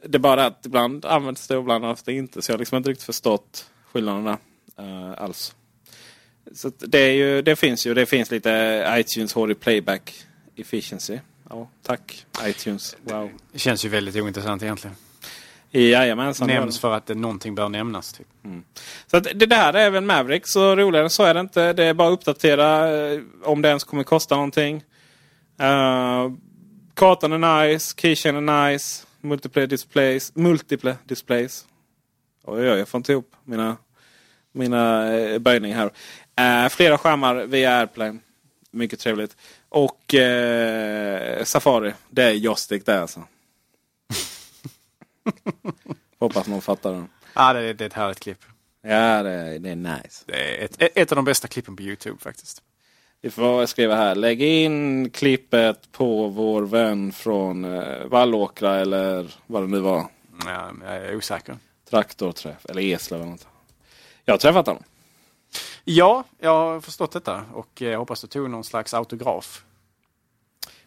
Det 0.06 0.16
är 0.16 0.20
bara 0.20 0.46
att 0.46 0.66
ibland 0.66 1.04
används 1.04 1.48
det 1.48 1.56
och 1.56 1.62
ibland 1.62 1.84
används 1.84 2.02
det 2.02 2.12
inte. 2.12 2.42
Så 2.42 2.50
jag 2.50 2.54
har 2.54 2.58
liksom 2.58 2.76
inte 2.76 2.90
riktigt 2.90 3.06
förstått 3.06 3.70
skillnaderna 3.92 4.38
uh, 4.80 5.22
alls. 5.22 5.54
Så 6.52 6.72
det, 6.78 6.98
är 6.98 7.12
ju, 7.12 7.42
det 7.42 7.56
finns 7.56 7.86
ju. 7.86 7.94
Det 7.94 8.06
finns 8.06 8.30
lite 8.30 8.84
iTunes 8.98 9.32
HD 9.32 9.54
Playback 9.54 10.14
Efficiency. 10.56 11.18
Ja, 11.50 11.68
tack 11.82 12.26
iTunes. 12.46 12.96
Wow. 13.02 13.30
Det 13.52 13.58
känns 13.58 13.84
ju 13.84 13.88
väldigt 13.88 14.16
ointressant 14.16 14.62
egentligen. 14.62 14.96
Jajamensan. 15.70 16.48
Nämns 16.48 16.80
för 16.80 16.94
att 16.94 17.06
det, 17.06 17.14
någonting 17.14 17.54
bör 17.54 17.68
nämnas. 17.68 18.12
Typ. 18.12 18.26
Mm. 18.44 18.64
Så 19.06 19.16
att 19.16 19.24
det 19.34 19.46
där 19.46 19.72
är 19.72 19.86
även 19.86 20.06
Maverick. 20.06 20.46
Så 20.46 20.76
roligare 20.76 21.10
så 21.10 21.22
är 21.22 21.34
det 21.34 21.40
inte. 21.40 21.72
Det 21.72 21.84
är 21.84 21.94
bara 21.94 22.08
att 22.08 22.18
uppdatera 22.18 22.96
eh, 22.96 23.20
om 23.42 23.62
det 23.62 23.68
ens 23.68 23.84
kommer 23.84 24.02
kosta 24.02 24.34
någonting. 24.34 24.84
Uh, 25.62 26.32
Kartan 26.94 27.32
är 27.32 27.68
nice, 27.68 27.94
keychain 27.96 28.48
är 28.48 28.70
nice. 28.70 29.06
Multiple 29.20 29.66
displays. 29.66 30.34
Multiple 30.34 30.96
displays. 31.04 31.66
Oj, 32.44 32.70
oj, 32.70 32.78
jag 32.78 32.88
får 32.88 32.98
inte 32.98 33.12
ihop 33.12 33.36
mina, 33.44 33.76
mina 34.52 35.12
eh, 35.16 35.38
böjningar 35.38 35.76
här. 35.76 36.64
Uh, 36.64 36.68
flera 36.68 36.98
skärmar 36.98 37.34
via 37.34 37.78
AirPlay. 37.78 38.12
Mycket 38.70 39.00
trevligt. 39.00 39.36
Och 39.68 40.14
uh, 40.14 41.44
Safari. 41.44 41.94
Det 42.10 42.22
är 42.22 42.32
joystick 42.32 42.86
det 42.86 43.00
alltså. 43.00 43.22
Hoppas 46.18 46.46
någon 46.46 46.62
fattar 46.62 46.92
den. 46.92 47.08
Ja, 47.34 47.52
det 47.52 47.60
är, 47.60 47.74
det 47.74 47.84
är 47.84 47.86
ett 47.86 47.92
härligt 47.92 48.20
klipp. 48.20 48.44
Ja, 48.82 49.22
det, 49.22 49.58
det 49.58 49.70
är 49.70 49.76
nice. 49.76 50.24
Det 50.26 50.60
är 50.60 50.64
ett, 50.64 50.76
ett 50.98 51.12
av 51.12 51.16
de 51.16 51.24
bästa 51.24 51.48
klippen 51.48 51.76
på 51.76 51.82
Youtube 51.82 52.18
faktiskt. 52.20 52.62
Vi 53.24 53.30
får 53.30 53.66
skriva 53.66 53.94
här. 53.96 54.14
Lägg 54.14 54.42
in 54.42 55.10
klippet 55.10 55.92
på 55.92 56.28
vår 56.28 56.62
vän 56.62 57.12
från 57.12 57.64
eh, 57.64 58.04
Vallåkra 58.04 58.76
eller 58.76 59.34
vad 59.46 59.62
det 59.62 59.66
nu 59.66 59.80
var. 59.80 60.06
Ja, 60.44 60.72
jag 60.84 60.96
är 60.96 61.16
osäker. 61.16 61.56
Traktorträff 61.90 62.66
eller 62.66 62.82
Eslöv 62.82 63.20
eller 63.20 63.30
något. 63.30 63.46
Jag 64.24 64.34
har 64.34 64.38
träffat 64.38 64.66
honom. 64.66 64.82
Ja, 65.84 66.24
jag 66.38 66.50
har 66.50 66.80
förstått 66.80 67.12
detta 67.12 67.44
och 67.52 67.80
jag 67.80 67.98
hoppas 67.98 68.20
du 68.20 68.26
tog 68.26 68.50
någon 68.50 68.64
slags 68.64 68.94
autograf. 68.94 69.64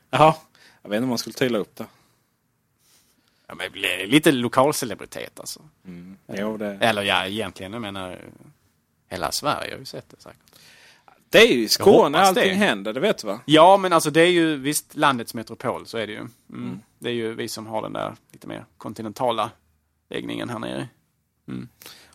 Jaha, 0.09 0.35
jag 0.81 0.89
vet 0.89 0.97
inte 0.97 1.03
om 1.03 1.09
man 1.09 1.17
skulle 1.17 1.33
tydla 1.33 1.57
upp 1.57 1.75
det. 1.75 1.85
Ja, 3.47 3.55
men 3.55 3.71
lite 4.09 4.31
lokalcelebritet 4.31 5.39
alltså. 5.39 5.61
Mm. 5.85 6.17
Jo, 6.27 6.57
det... 6.57 6.77
Eller 6.81 7.03
ja, 7.03 7.25
egentligen, 7.25 7.73
jag 7.73 7.81
menar 7.81 8.21
hela 9.07 9.31
Sverige 9.31 9.71
har 9.71 9.79
ju 9.79 9.85
sett 9.85 10.09
det 10.09 10.21
säkert. 10.21 10.41
Det 11.29 11.37
är 11.37 11.47
ju 11.47 11.63
i 11.63 11.69
Skåne 11.69 12.17
allting 12.19 12.43
det. 12.49 12.53
händer, 12.53 12.93
det 12.93 12.99
vet 12.99 13.17
du 13.17 13.27
va? 13.27 13.39
Ja, 13.45 13.77
men 13.77 13.93
alltså 13.93 14.09
det 14.11 14.21
är 14.21 14.31
ju 14.31 14.55
visst 14.55 14.95
landets 14.95 15.33
metropol, 15.33 15.85
så 15.85 15.97
är 15.97 16.07
det 16.07 16.13
ju. 16.13 16.19
Mm. 16.19 16.31
Mm. 16.53 16.79
Det 16.99 17.09
är 17.09 17.13
ju 17.13 17.33
vi 17.33 17.47
som 17.47 17.67
har 17.67 17.81
den 17.81 17.93
där 17.93 18.15
lite 18.31 18.47
mer 18.47 18.65
kontinentala 18.77 19.51
läggningen 20.09 20.49
här 20.49 20.59
nere. 20.59 20.87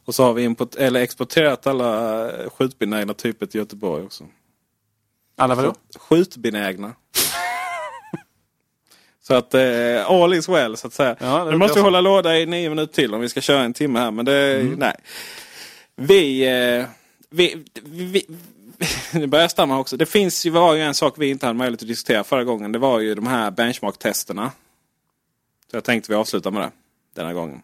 Och 0.05 0.15
så 0.15 0.25
har 0.25 0.33
vi 0.33 0.43
import, 0.43 0.75
eller 0.75 1.01
exporterat 1.01 1.67
alla 1.67 2.31
eh, 2.43 2.51
skjutbenägna 2.51 3.15
typer 3.15 3.47
till 3.47 3.59
Göteborg 3.59 4.05
också. 4.05 4.25
Alla 5.37 5.55
vadå? 5.55 5.75
Skjutbenägna. 5.97 6.93
så 9.23 9.35
att 9.35 9.55
eh, 9.55 10.07
all 10.11 10.35
is 10.35 10.49
well 10.49 10.77
så 10.77 10.87
att 10.87 10.93
säga. 10.93 11.17
Ja, 11.21 11.45
nu 11.45 11.57
måste 11.57 11.79
vi 11.79 11.83
hålla 11.83 12.01
låda 12.01 12.39
i 12.39 12.47
nio 12.47 12.69
minuter 12.69 12.95
till 12.95 13.15
om 13.15 13.21
vi 13.21 13.29
ska 13.29 13.41
köra 13.41 13.63
en 13.63 13.73
timme 13.73 13.99
här. 13.99 14.11
Men 14.11 14.25
det, 14.25 14.61
Mm. 14.61 14.75
nej. 14.79 14.95
Vi, 15.97 16.43
eh, 16.79 16.87
vi, 17.31 17.65
vi, 17.83 18.09
vi 18.09 18.27
nu 19.13 19.27
börjar 19.27 19.43
jag 19.43 19.51
stamma 19.51 19.79
också. 19.79 19.97
Det 19.97 20.07
finns 20.07 20.47
ju, 20.47 20.51
var 20.51 20.75
ju 20.75 20.81
en 20.81 20.95
sak 20.95 21.15
vi 21.19 21.31
inte 21.31 21.47
hade 21.47 21.59
möjlighet 21.59 21.83
att 21.83 21.89
diskutera 21.89 22.25
förra 22.25 22.45
gången. 22.45 22.73
Det 22.73 22.79
var 22.79 23.01
ju 23.01 23.15
de 23.15 23.27
här 23.27 23.51
benchmark-testerna. 23.51 24.51
Så 25.71 25.77
jag 25.77 25.85
tänkte 25.85 26.13
vi 26.13 26.17
avslutar 26.17 26.51
med 26.51 26.63
det 26.63 26.71
denna 27.15 27.33
gången. 27.33 27.63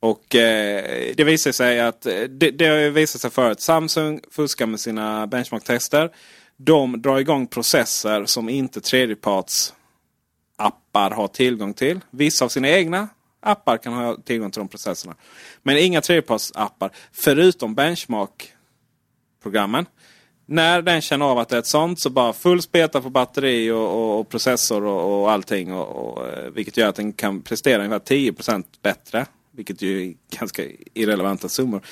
Och 0.00 0.34
eh, 0.34 1.14
det 1.16 1.24
visar 1.24 1.52
sig 1.52 1.80
att 1.80 2.06
eh, 2.06 2.20
det, 2.20 2.50
det 2.50 2.66
har 2.66 2.76
ju 2.76 2.90
visat 2.90 3.20
sig 3.20 3.30
förut. 3.30 3.60
Samsung 3.60 4.20
fuskar 4.30 4.66
med 4.66 4.80
sina 4.80 5.26
benchmark-tester. 5.26 6.10
De 6.56 7.02
drar 7.02 7.18
igång 7.18 7.46
processer 7.46 8.24
som 8.24 8.48
inte 8.48 8.80
tredjeparts 8.80 9.74
appar 10.56 11.10
har 11.10 11.28
tillgång 11.28 11.74
till. 11.74 12.00
Vissa 12.10 12.44
av 12.44 12.48
sina 12.48 12.68
egna 12.68 13.08
appar 13.40 13.76
kan 13.76 13.92
ha 13.92 14.16
tillgång 14.16 14.50
till 14.50 14.60
de 14.60 14.68
processerna. 14.68 15.14
Men 15.62 15.78
inga 15.78 16.00
tredjepartsappar 16.00 16.90
förutom 17.12 17.74
benchmark-programmen. 17.74 19.86
När 20.46 20.82
den 20.82 21.00
känner 21.00 21.26
av 21.26 21.38
att 21.38 21.48
det 21.48 21.56
är 21.56 21.60
ett 21.60 21.66
sånt 21.66 22.00
så 22.00 22.10
bara 22.10 22.32
full 22.32 22.62
speta 22.62 23.00
på 23.00 23.10
batteri 23.10 23.70
och, 23.70 23.78
och, 23.78 24.20
och 24.20 24.28
processor 24.28 24.84
och, 24.84 25.22
och 25.22 25.30
allting. 25.30 25.72
Och, 25.72 26.16
och, 26.18 26.28
eh, 26.28 26.50
vilket 26.50 26.76
gör 26.76 26.88
att 26.88 26.96
den 26.96 27.12
kan 27.12 27.42
prestera 27.42 27.84
ungefär 27.84 27.98
10% 27.98 28.64
bättre. 28.82 29.26
Vilket 29.50 29.82
ju 29.82 30.08
är 30.08 30.14
ganska 30.38 30.62
irrelevanta 30.94 31.48
summor, 31.48 31.82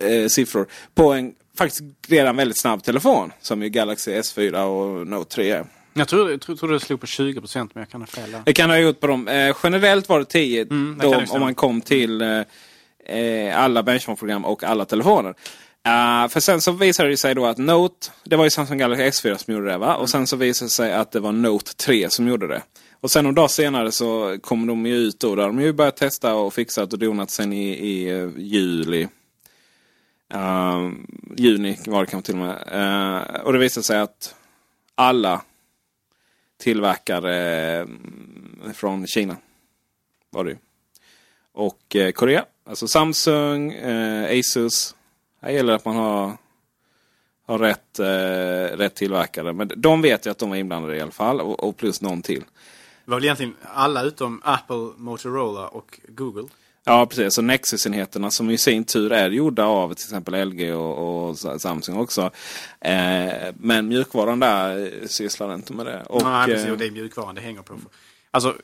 eh, 0.00 0.26
siffror. 0.26 0.66
På 0.94 1.12
en 1.12 1.34
faktiskt 1.56 1.82
redan 2.08 2.36
väldigt 2.36 2.60
snabb 2.60 2.82
telefon. 2.82 3.32
Som 3.40 3.62
ju 3.62 3.68
Galaxy 3.68 4.12
S4 4.12 4.62
och 4.62 5.06
Note 5.06 5.34
3 5.34 5.50
är. 5.50 5.64
Jag 5.92 6.08
tror, 6.08 6.30
jag 6.30 6.40
tror, 6.40 6.56
tror 6.56 6.72
det 6.72 6.80
slog 6.80 7.00
på 7.00 7.06
20 7.06 7.40
procent, 7.40 7.74
men 7.74 7.82
jag 7.82 7.90
kan 7.90 8.00
ha 8.00 8.06
fel. 8.06 8.36
Det 8.44 8.52
kan 8.52 8.70
ha 8.70 8.78
gjort 8.78 9.00
på 9.00 9.06
dem. 9.06 9.28
Eh, 9.28 9.56
generellt 9.62 10.08
var 10.08 10.18
det 10.18 10.24
10 10.24 10.62
Mm, 10.62 10.98
då, 11.02 11.10
det 11.10 11.26
om 11.30 11.40
man 11.40 11.54
kom 11.54 11.80
till 11.80 12.22
eh, 12.22 12.42
eh, 13.16 13.62
alla 13.62 13.82
benchmark-program 13.82 14.44
och 14.44 14.64
alla 14.64 14.84
telefoner. 14.84 15.34
Uh, 15.88 16.28
för 16.28 16.40
sen 16.40 16.60
så 16.60 16.72
visade 16.72 17.08
det 17.08 17.16
sig 17.16 17.34
då 17.34 17.46
att 17.46 17.58
Note, 17.58 18.10
det 18.24 18.36
var 18.36 18.44
ju 18.44 18.50
Samsung 18.50 18.78
Galaxy 18.78 19.28
S4 19.28 19.36
som 19.36 19.54
gjorde 19.54 19.70
det 19.70 19.78
va? 19.78 19.96
Och 19.96 20.10
sen 20.10 20.26
så 20.26 20.36
visade 20.36 20.66
det 20.66 20.70
sig 20.70 20.92
att 20.94 21.12
det 21.12 21.20
var 21.20 21.32
Note 21.32 21.76
3 21.76 22.10
som 22.10 22.28
gjorde 22.28 22.46
det. 22.46 22.62
Och 23.00 23.10
sen 23.10 23.24
några 23.24 23.34
dag 23.34 23.50
senare 23.50 23.92
så 23.92 24.38
kom 24.42 24.66
de 24.66 24.86
ju 24.86 24.94
ut 24.94 25.20
då. 25.20 25.34
Där 25.34 25.46
de 25.46 25.60
ju 25.60 25.72
börjat 25.72 25.96
testa 25.96 26.34
och 26.34 26.54
fixat 26.54 26.92
och 26.92 26.98
donat 26.98 27.30
sen 27.30 27.52
i, 27.52 27.68
i 27.68 28.08
eh, 28.08 28.28
juli. 28.36 29.08
Uh, 30.34 30.92
juni 31.36 31.78
var 31.86 32.04
det 32.04 32.10
kanske 32.10 32.26
till 32.26 32.40
och 32.40 32.46
med. 32.46 32.72
Uh, 32.74 33.40
och 33.40 33.52
det 33.52 33.58
visade 33.58 33.84
sig 33.84 33.98
att 33.98 34.34
alla 34.94 35.42
tillverkare 36.58 37.36
mm, 37.80 38.72
från 38.74 39.06
Kina 39.06 39.36
var 40.30 40.44
det 40.44 40.50
ju. 40.50 40.56
Och 41.52 41.96
eh, 41.96 42.10
Korea. 42.10 42.44
Alltså 42.64 42.88
Samsung, 42.88 43.74
Asus. 44.38 44.94
Här 45.42 45.50
gäller 45.50 45.72
det 45.72 45.76
att 45.76 45.84
man 45.84 45.96
har, 45.96 46.32
har 47.46 47.58
rätt, 47.58 47.98
eh, 47.98 48.76
rätt 48.76 48.94
tillverkare. 48.94 49.52
Men 49.52 49.72
de 49.76 50.02
vet 50.02 50.26
ju 50.26 50.30
att 50.30 50.38
de 50.38 50.52
är 50.52 50.56
inblandade 50.56 50.96
i 50.96 51.00
alla 51.00 51.10
fall. 51.10 51.40
Och, 51.40 51.64
och 51.68 51.76
plus 51.76 52.00
någon 52.00 52.22
till. 52.22 52.40
Det 53.04 53.10
var 53.10 53.16
väl 53.16 53.24
egentligen 53.24 53.54
alla 53.74 54.02
utom 54.02 54.40
Apple, 54.44 54.90
Motorola 54.96 55.68
och 55.68 56.00
Google. 56.08 56.48
Ja 56.84 57.06
precis, 57.06 57.34
så 57.34 57.42
Nexus-enheterna 57.42 58.30
som 58.30 58.50
i 58.50 58.58
sin 58.58 58.84
tur 58.84 59.12
är 59.12 59.30
gjorda 59.30 59.64
av 59.64 59.94
till 59.94 60.04
exempel 60.04 60.48
LG 60.48 60.72
och, 60.74 61.28
och 61.28 61.38
Samsung 61.38 61.96
också. 61.96 62.30
Eh, 62.80 63.30
men 63.54 63.88
mjukvaran 63.88 64.40
där 64.40 64.78
eh, 65.02 65.06
sysslar 65.06 65.54
inte 65.54 65.72
med 65.72 65.86
det. 65.86 66.02
Och, 66.02 66.22
Nej, 66.22 66.46
precis. 66.46 66.66
eh, 66.66 66.72
Och 66.72 66.78
det 66.78 66.86
är 66.86 66.90
mjukvaran 66.90 67.34
det 67.34 67.40
hänger 67.40 67.62
på. 67.62 67.74
Alltså, 68.30 68.56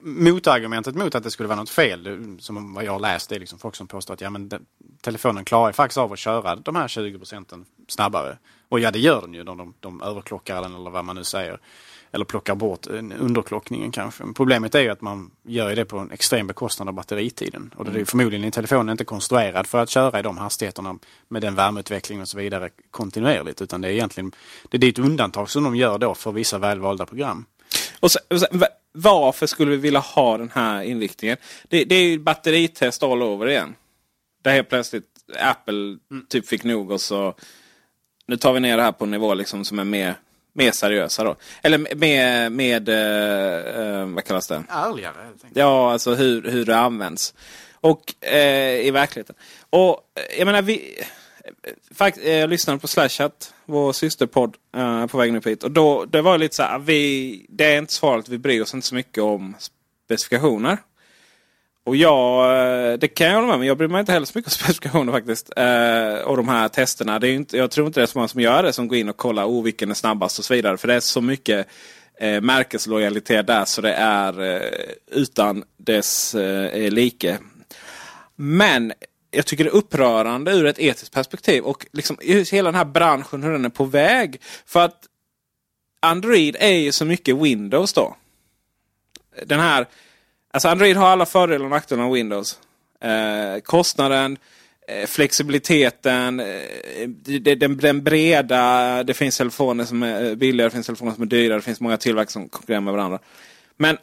motargumentet 0.00 0.94
mot 0.94 1.14
att 1.14 1.22
det 1.22 1.30
skulle 1.30 1.48
vara 1.48 1.58
något 1.58 1.70
fel, 1.70 2.36
som 2.38 2.74
vad 2.74 2.84
jag 2.84 3.00
läst, 3.00 3.28
det 3.28 3.34
är 3.34 3.40
liksom 3.40 3.58
folk 3.58 3.76
som 3.76 3.86
påstår 3.86 4.14
att 4.14 4.20
ja, 4.20 4.30
men 4.30 4.48
den, 4.48 4.66
telefonen 5.00 5.44
klarar 5.44 5.72
faktiskt 5.72 5.98
av 5.98 6.12
att 6.12 6.18
köra 6.18 6.56
de 6.56 6.76
här 6.76 6.88
20 6.88 7.18
procenten 7.18 7.64
snabbare. 7.88 8.38
Och 8.68 8.80
ja, 8.80 8.90
det 8.90 8.98
gör 8.98 9.20
den 9.20 9.34
ju. 9.34 9.44
De, 9.44 9.58
de, 9.58 9.74
de 9.80 10.02
överklockar 10.02 10.62
den 10.62 10.74
eller 10.74 10.90
vad 10.90 11.04
man 11.04 11.16
nu 11.16 11.24
säger. 11.24 11.60
Eller 12.10 12.24
plockar 12.24 12.54
bort 12.54 12.86
underklockningen 12.86 13.92
kanske. 13.92 14.24
Men 14.24 14.34
problemet 14.34 14.74
är 14.74 14.80
ju 14.80 14.88
att 14.88 15.00
man 15.00 15.30
gör 15.42 15.76
det 15.76 15.84
på 15.84 15.98
en 15.98 16.10
extrem 16.10 16.46
bekostnad 16.46 16.88
av 16.88 16.94
batteritiden. 16.94 17.74
Och 17.76 17.84
det 17.84 17.90
är 17.90 17.98
ju 17.98 18.04
förmodligen 18.04 18.44
en 18.44 18.50
telefon 18.50 18.88
inte 18.88 19.04
konstruerad 19.04 19.66
för 19.66 19.78
att 19.78 19.90
köra 19.90 20.18
i 20.18 20.22
de 20.22 20.38
hastigheterna 20.38 20.98
med 21.28 21.42
den 21.42 21.54
värmeutveckling 21.54 22.20
och 22.20 22.28
så 22.28 22.38
vidare 22.38 22.70
kontinuerligt. 22.90 23.62
Utan 23.62 23.80
det 23.80 23.88
är 23.88 23.92
egentligen 23.92 24.32
det 24.68 24.86
är 24.86 24.88
ett 24.88 24.98
undantag 24.98 25.50
som 25.50 25.64
de 25.64 25.76
gör 25.76 25.98
då 25.98 26.14
för 26.14 26.32
vissa 26.32 26.58
välvalda 26.58 27.06
program. 27.06 27.44
Och 28.00 28.10
sen, 28.12 28.22
och 28.30 28.38
va- 28.58 28.68
varför 28.92 29.46
skulle 29.46 29.70
vi 29.70 29.76
vilja 29.76 30.00
ha 30.00 30.38
den 30.38 30.50
här 30.54 30.82
inriktningen? 30.82 31.36
Det, 31.68 31.84
det 31.84 31.94
är 31.94 32.02
ju 32.02 32.18
batteritest 32.18 33.02
all 33.02 33.22
over 33.22 33.48
igen. 33.48 33.74
Där 34.42 34.50
helt 34.52 34.68
plötsligt 34.68 35.04
Apple 35.38 35.98
typ 36.28 36.48
fick 36.48 36.64
nog 36.64 36.90
och 36.90 37.00
så 37.00 37.34
nu 38.26 38.36
tar 38.36 38.52
vi 38.52 38.60
ner 38.60 38.76
det 38.76 38.82
här 38.82 38.92
på 38.92 39.04
en 39.04 39.10
nivå 39.10 39.34
liksom 39.34 39.64
som 39.64 39.78
är 39.78 39.84
mer, 39.84 40.14
mer 40.52 40.70
seriösa 40.70 41.24
då. 41.24 41.36
Eller 41.62 41.94
med, 41.96 42.52
med 42.52 42.88
eh, 42.88 43.84
eh, 43.84 44.06
vad 44.06 44.24
kallas 44.24 44.46
det? 44.48 44.62
Ärligare 44.68 45.14
helt 45.24 45.44
enkelt. 45.44 45.56
Ja, 45.56 45.92
alltså 45.92 46.14
hur, 46.14 46.42
hur 46.50 46.64
det 46.64 46.76
används. 46.76 47.34
Och 47.80 48.24
eh, 48.24 48.86
i 48.86 48.90
verkligheten. 48.90 49.36
Och 49.70 50.00
eh, 50.14 50.38
jag 50.38 50.46
menar, 50.46 50.62
vi... 50.62 51.04
Fakt, 51.94 52.18
eh, 52.18 52.34
jag 52.34 52.50
lyssnade 52.50 52.78
på 52.78 52.88
Slashat, 52.88 53.54
vår 53.64 53.92
systerpodd, 53.92 54.56
eh, 54.76 55.06
på 55.06 55.18
vägen 55.18 55.36
upp 55.36 55.46
hit. 55.46 55.64
Och 55.64 55.70
då, 55.70 56.04
det 56.04 56.22
var 56.22 56.38
lite 56.38 56.56
så 56.56 56.62
här, 56.62 56.78
vi, 56.78 57.46
det 57.48 57.64
är 57.64 57.78
inte 57.78 57.92
svaret, 57.92 58.28
vi 58.28 58.38
bryr 58.38 58.62
oss 58.62 58.74
inte 58.74 58.86
så 58.86 58.94
mycket 58.94 59.22
om 59.22 59.54
specifikationer. 60.04 60.78
Och 61.84 61.96
jag, 61.96 62.44
eh, 62.90 62.98
det 62.98 63.08
kan 63.08 63.26
jag 63.26 63.34
hålla 63.34 63.46
med 63.46 63.56
om, 63.56 63.64
jag 63.64 63.78
bryr 63.78 63.88
mig 63.88 64.00
inte 64.00 64.12
heller 64.12 64.26
så 64.26 64.38
mycket 64.38 64.52
om 64.52 64.54
specifikationer 64.64 65.12
faktiskt. 65.12 65.52
Eh, 65.56 66.14
och 66.26 66.36
de 66.36 66.48
här 66.48 66.68
testerna, 66.68 67.18
det 67.18 67.28
är 67.28 67.34
inte, 67.34 67.56
jag 67.56 67.70
tror 67.70 67.86
inte 67.86 68.00
det 68.00 68.04
är 68.04 68.06
så 68.06 68.18
många 68.18 68.28
som 68.28 68.40
gör 68.40 68.62
det, 68.62 68.72
som 68.72 68.88
går 68.88 68.98
in 68.98 69.08
och 69.08 69.16
kollar 69.16 69.44
oh, 69.44 69.64
vilken 69.64 69.90
är 69.90 69.94
snabbast 69.94 70.38
och 70.38 70.44
så 70.44 70.54
vidare. 70.54 70.76
För 70.76 70.88
det 70.88 70.94
är 70.94 71.00
så 71.00 71.20
mycket 71.20 71.66
eh, 72.20 72.40
märkeslojalitet 72.40 73.46
där 73.46 73.64
så 73.64 73.80
det 73.80 73.92
är 73.92 74.42
eh, 74.42 74.70
utan 75.06 75.64
dess 75.76 76.34
eh, 76.34 76.90
like. 76.90 77.38
Men 78.36 78.92
jag 79.30 79.46
tycker 79.46 79.64
det 79.64 79.70
är 79.70 79.74
upprörande 79.74 80.52
ur 80.52 80.66
ett 80.66 80.78
etiskt 80.78 81.12
perspektiv 81.12 81.62
och 81.62 81.86
liksom 81.92 82.16
hela 82.50 82.68
den 82.68 82.78
här 82.78 82.84
branschen 82.84 83.42
hur 83.42 83.52
den 83.52 83.64
är 83.64 83.68
på 83.68 83.84
väg. 83.84 84.40
För 84.66 84.84
att 84.84 85.04
Android 86.00 86.56
är 86.60 86.74
ju 86.74 86.92
så 86.92 87.04
mycket 87.04 87.36
Windows 87.36 87.92
då. 87.92 88.16
Den 89.46 89.60
här, 89.60 89.86
alltså 90.50 90.68
Android 90.68 90.96
har 90.96 91.06
alla 91.06 91.26
fördelar 91.26 91.64
och 91.64 91.70
nackdelar 91.70 92.04
av 92.04 92.12
Windows. 92.12 92.58
Eh, 93.00 93.60
kostnaden, 93.60 94.38
eh, 94.88 95.06
flexibiliteten, 95.06 96.40
eh, 96.40 97.08
den, 97.40 97.76
den 97.76 98.04
breda. 98.04 99.02
Det 99.02 99.14
finns 99.14 99.38
telefoner 99.38 99.84
som 99.84 100.02
är 100.02 100.34
billigare, 100.34 100.68
det 100.68 100.74
finns 100.74 100.86
telefoner 100.86 101.12
som 101.12 101.22
är 101.22 101.26
dyrare, 101.26 101.58
det 101.58 101.62
finns 101.62 101.80
många 101.80 101.96
tillverkare 101.96 102.32
som 102.32 102.48
konkurrerar 102.48 102.80
med 102.80 102.94
varandra. 102.94 103.18
Men 103.76 103.98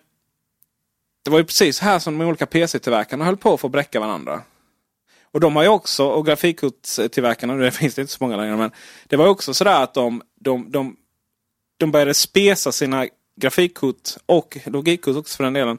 det 1.23 1.31
var 1.31 1.37
ju 1.37 1.45
precis 1.45 1.79
här 1.79 1.99
som 1.99 2.17
de 2.17 2.25
olika 2.25 2.45
PC-tillverkarna 2.45 3.25
höll 3.25 3.37
på 3.37 3.57
för 3.57 3.67
att 3.67 3.71
bräcka 3.71 3.99
varandra. 3.99 4.41
Och 5.35 5.41
de 5.41 5.55
har 5.55 5.63
ju 5.63 5.69
också, 5.69 6.05
och 6.05 6.25
grafikkortstillverkarna, 6.25 7.55
det 7.55 7.71
finns 7.71 7.95
det 7.95 8.01
inte 8.01 8.13
så 8.13 8.23
många 8.23 8.37
längre, 8.37 8.57
men 8.57 8.71
det 9.07 9.15
var 9.15 9.27
också 9.27 9.53
sådär 9.53 9.83
att 9.83 9.93
de, 9.93 10.21
de, 10.39 10.71
de, 10.71 10.95
de 11.77 11.91
började 11.91 12.13
spesa 12.13 12.71
sina 12.71 13.07
grafikkort 13.35 14.09
och 14.25 14.57
logikkort 14.65 15.15
också 15.15 15.37
för 15.37 15.43
den 15.43 15.53
delen. 15.53 15.77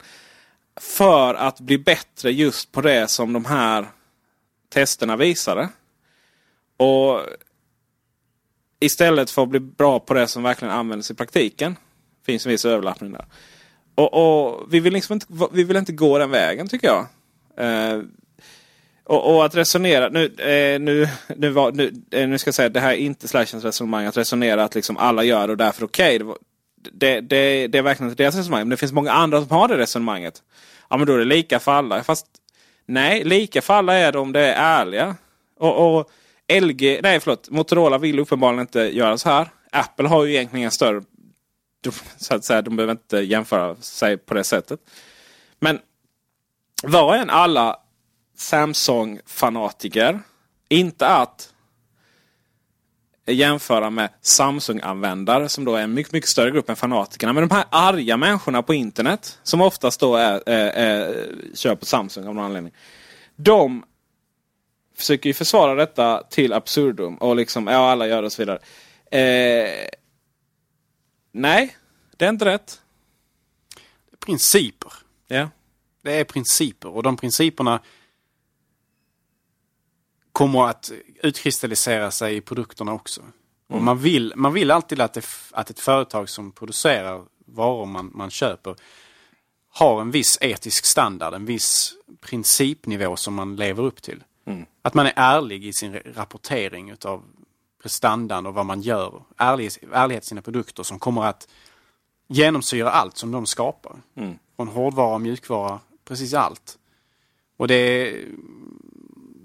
För 0.76 1.34
att 1.34 1.60
bli 1.60 1.78
bättre 1.78 2.32
just 2.32 2.72
på 2.72 2.80
det 2.80 3.08
som 3.10 3.32
de 3.32 3.44
här 3.44 3.86
testerna 4.68 5.16
visade. 5.16 5.68
Och 6.76 7.20
istället 8.80 9.30
för 9.30 9.42
att 9.42 9.48
bli 9.48 9.60
bra 9.60 10.00
på 10.00 10.14
det 10.14 10.28
som 10.28 10.42
verkligen 10.42 10.74
används 10.74 11.10
i 11.10 11.14
praktiken. 11.14 11.76
Finns 12.26 12.46
en 12.46 12.50
viss 12.52 12.64
överlappning 12.64 13.12
där. 13.12 13.26
Och, 13.94 14.14
och 14.14 14.66
vi, 14.72 14.80
vill 14.80 14.92
liksom 14.92 15.12
inte, 15.12 15.26
vi 15.52 15.64
vill 15.64 15.76
inte 15.76 15.92
gå 15.92 16.18
den 16.18 16.30
vägen 16.30 16.68
tycker 16.68 16.86
jag. 16.86 17.06
Eh, 17.56 18.02
och, 19.08 19.34
och 19.34 19.44
att 19.44 19.54
resonera, 19.54 20.08
nu, 20.08 20.24
eh, 20.24 20.80
nu, 20.80 21.08
nu, 21.36 21.50
var, 21.50 21.72
nu, 21.72 21.92
eh, 22.10 22.28
nu 22.28 22.38
ska 22.38 22.48
jag 22.48 22.54
säga 22.54 22.68
det 22.68 22.80
här 22.80 22.92
är 22.92 22.96
inte 22.96 23.28
Slashens 23.28 23.64
resonemang. 23.64 24.06
Att 24.06 24.16
resonera 24.16 24.64
att 24.64 24.74
liksom 24.74 24.96
alla 24.96 25.24
gör 25.24 25.46
det 25.46 25.52
och 25.52 25.56
därför 25.56 25.84
okej. 25.84 26.22
Okay. 26.22 26.36
Det, 26.92 27.20
det, 27.20 27.66
det, 27.66 27.78
är 27.78 27.82
verkligen 27.82 28.10
inte 28.10 28.22
deras 28.22 28.36
resonemang. 28.36 28.60
Men 28.60 28.68
det 28.68 28.76
finns 28.76 28.92
många 28.92 29.12
andra 29.12 29.40
som 29.40 29.50
har 29.50 29.68
det 29.68 29.78
resonemanget. 29.78 30.42
Ja 30.90 30.96
men 30.96 31.06
då 31.06 31.12
är 31.12 31.18
det 31.18 31.24
lika 31.24 31.58
för 31.58 31.72
alla. 31.72 32.04
Fast 32.04 32.26
nej, 32.86 33.24
lika 33.24 33.62
för 33.62 33.74
alla 33.74 33.94
är 33.94 34.12
det 34.12 34.18
om 34.18 34.32
det 34.32 34.40
är 34.40 34.80
ärliga. 34.80 35.16
Och, 35.58 35.98
och 35.98 36.10
LG, 36.62 37.00
nej 37.02 37.20
förlåt, 37.20 37.50
Motorola 37.50 37.98
vill 37.98 38.18
uppenbarligen 38.18 38.60
inte 38.60 38.80
göra 38.96 39.18
så 39.18 39.28
här. 39.28 39.48
Apple 39.72 40.08
har 40.08 40.24
ju 40.24 40.34
egentligen 40.34 40.64
en 40.64 40.70
större... 40.70 41.02
Så 42.16 42.34
att 42.34 42.44
säga, 42.44 42.62
de 42.62 42.76
behöver 42.76 42.92
inte 42.92 43.18
jämföra 43.18 43.76
sig 43.76 44.16
på 44.16 44.34
det 44.34 44.44
sättet. 44.44 44.80
Men 45.58 45.78
vad 46.82 47.14
än 47.14 47.20
en 47.20 47.30
alla 47.30 47.76
Samsung-fanatiker. 48.36 50.20
Inte 50.68 51.08
att 51.08 51.52
jämföra 53.26 53.90
med 53.90 54.10
Samsung-användare 54.20 55.48
som 55.48 55.64
då 55.64 55.76
är 55.76 55.82
en 55.82 55.94
mycket, 55.94 56.12
mycket 56.12 56.30
större 56.30 56.50
grupp 56.50 56.68
än 56.68 56.76
fanatikerna. 56.76 57.32
Men 57.32 57.48
de 57.48 57.54
här 57.54 57.64
arga 57.70 58.16
människorna 58.16 58.62
på 58.62 58.74
internet 58.74 59.38
som 59.42 59.60
oftast 59.60 60.00
då 60.00 60.16
är, 60.16 60.42
är, 60.46 60.68
är, 60.68 61.28
kör 61.54 61.74
på 61.74 61.86
Samsung 61.86 62.26
av 62.26 62.34
någon 62.34 62.44
anledning. 62.44 62.72
De 63.36 63.84
försöker 64.96 65.30
ju 65.30 65.34
försvara 65.34 65.74
detta 65.74 66.22
till 66.22 66.52
absurdum 66.52 67.14
och 67.14 67.36
liksom, 67.36 67.66
ja 67.66 67.90
alla 67.90 68.06
gör 68.06 68.22
det 68.22 68.26
och 68.26 68.32
så 68.32 68.42
vidare. 68.42 68.58
Eh, 69.10 69.88
nej, 71.32 71.76
det 72.16 72.24
är 72.24 72.30
inte 72.30 72.44
rätt. 72.44 72.80
Principer. 74.26 74.92
Ja. 75.26 75.50
Det 76.02 76.12
är 76.12 76.24
principer 76.24 76.88
och 76.88 77.02
de 77.02 77.16
principerna 77.16 77.80
kommer 80.36 80.66
att 80.66 80.92
utkristallisera 81.22 82.10
sig 82.10 82.36
i 82.36 82.40
produkterna 82.40 82.92
också. 82.92 83.20
Mm. 83.20 83.32
Och 83.68 83.82
man, 83.82 83.98
vill, 83.98 84.32
man 84.36 84.52
vill 84.52 84.70
alltid 84.70 85.00
att, 85.00 85.12
det, 85.12 85.26
att 85.50 85.70
ett 85.70 85.80
företag 85.80 86.28
som 86.28 86.52
producerar 86.52 87.22
varor 87.46 87.86
man, 87.86 88.10
man 88.14 88.30
köper 88.30 88.74
har 89.68 90.00
en 90.00 90.10
viss 90.10 90.38
etisk 90.40 90.84
standard, 90.84 91.34
en 91.34 91.44
viss 91.44 91.92
principnivå 92.20 93.16
som 93.16 93.34
man 93.34 93.56
lever 93.56 93.82
upp 93.82 94.02
till. 94.02 94.24
Mm. 94.46 94.66
Att 94.82 94.94
man 94.94 95.06
är 95.06 95.12
ärlig 95.16 95.66
i 95.66 95.72
sin 95.72 95.94
rapportering 95.94 96.90
utav 96.90 97.22
prestandan 97.82 98.46
och 98.46 98.54
vad 98.54 98.66
man 98.66 98.80
gör. 98.80 99.22
Ärlig, 99.36 99.72
ärlighet 99.92 100.24
i 100.24 100.26
sina 100.26 100.42
produkter 100.42 100.82
som 100.82 100.98
kommer 100.98 101.24
att 101.24 101.48
genomsyra 102.28 102.90
allt 102.90 103.16
som 103.16 103.30
de 103.30 103.46
skapar. 103.46 103.96
Mm. 104.16 104.38
Från 104.56 104.68
hårdvara 104.68 105.14
och 105.14 105.20
mjukvara, 105.20 105.80
precis 106.04 106.34
allt. 106.34 106.78
Och 107.56 107.68
det 107.68 107.74
är, 107.74 108.26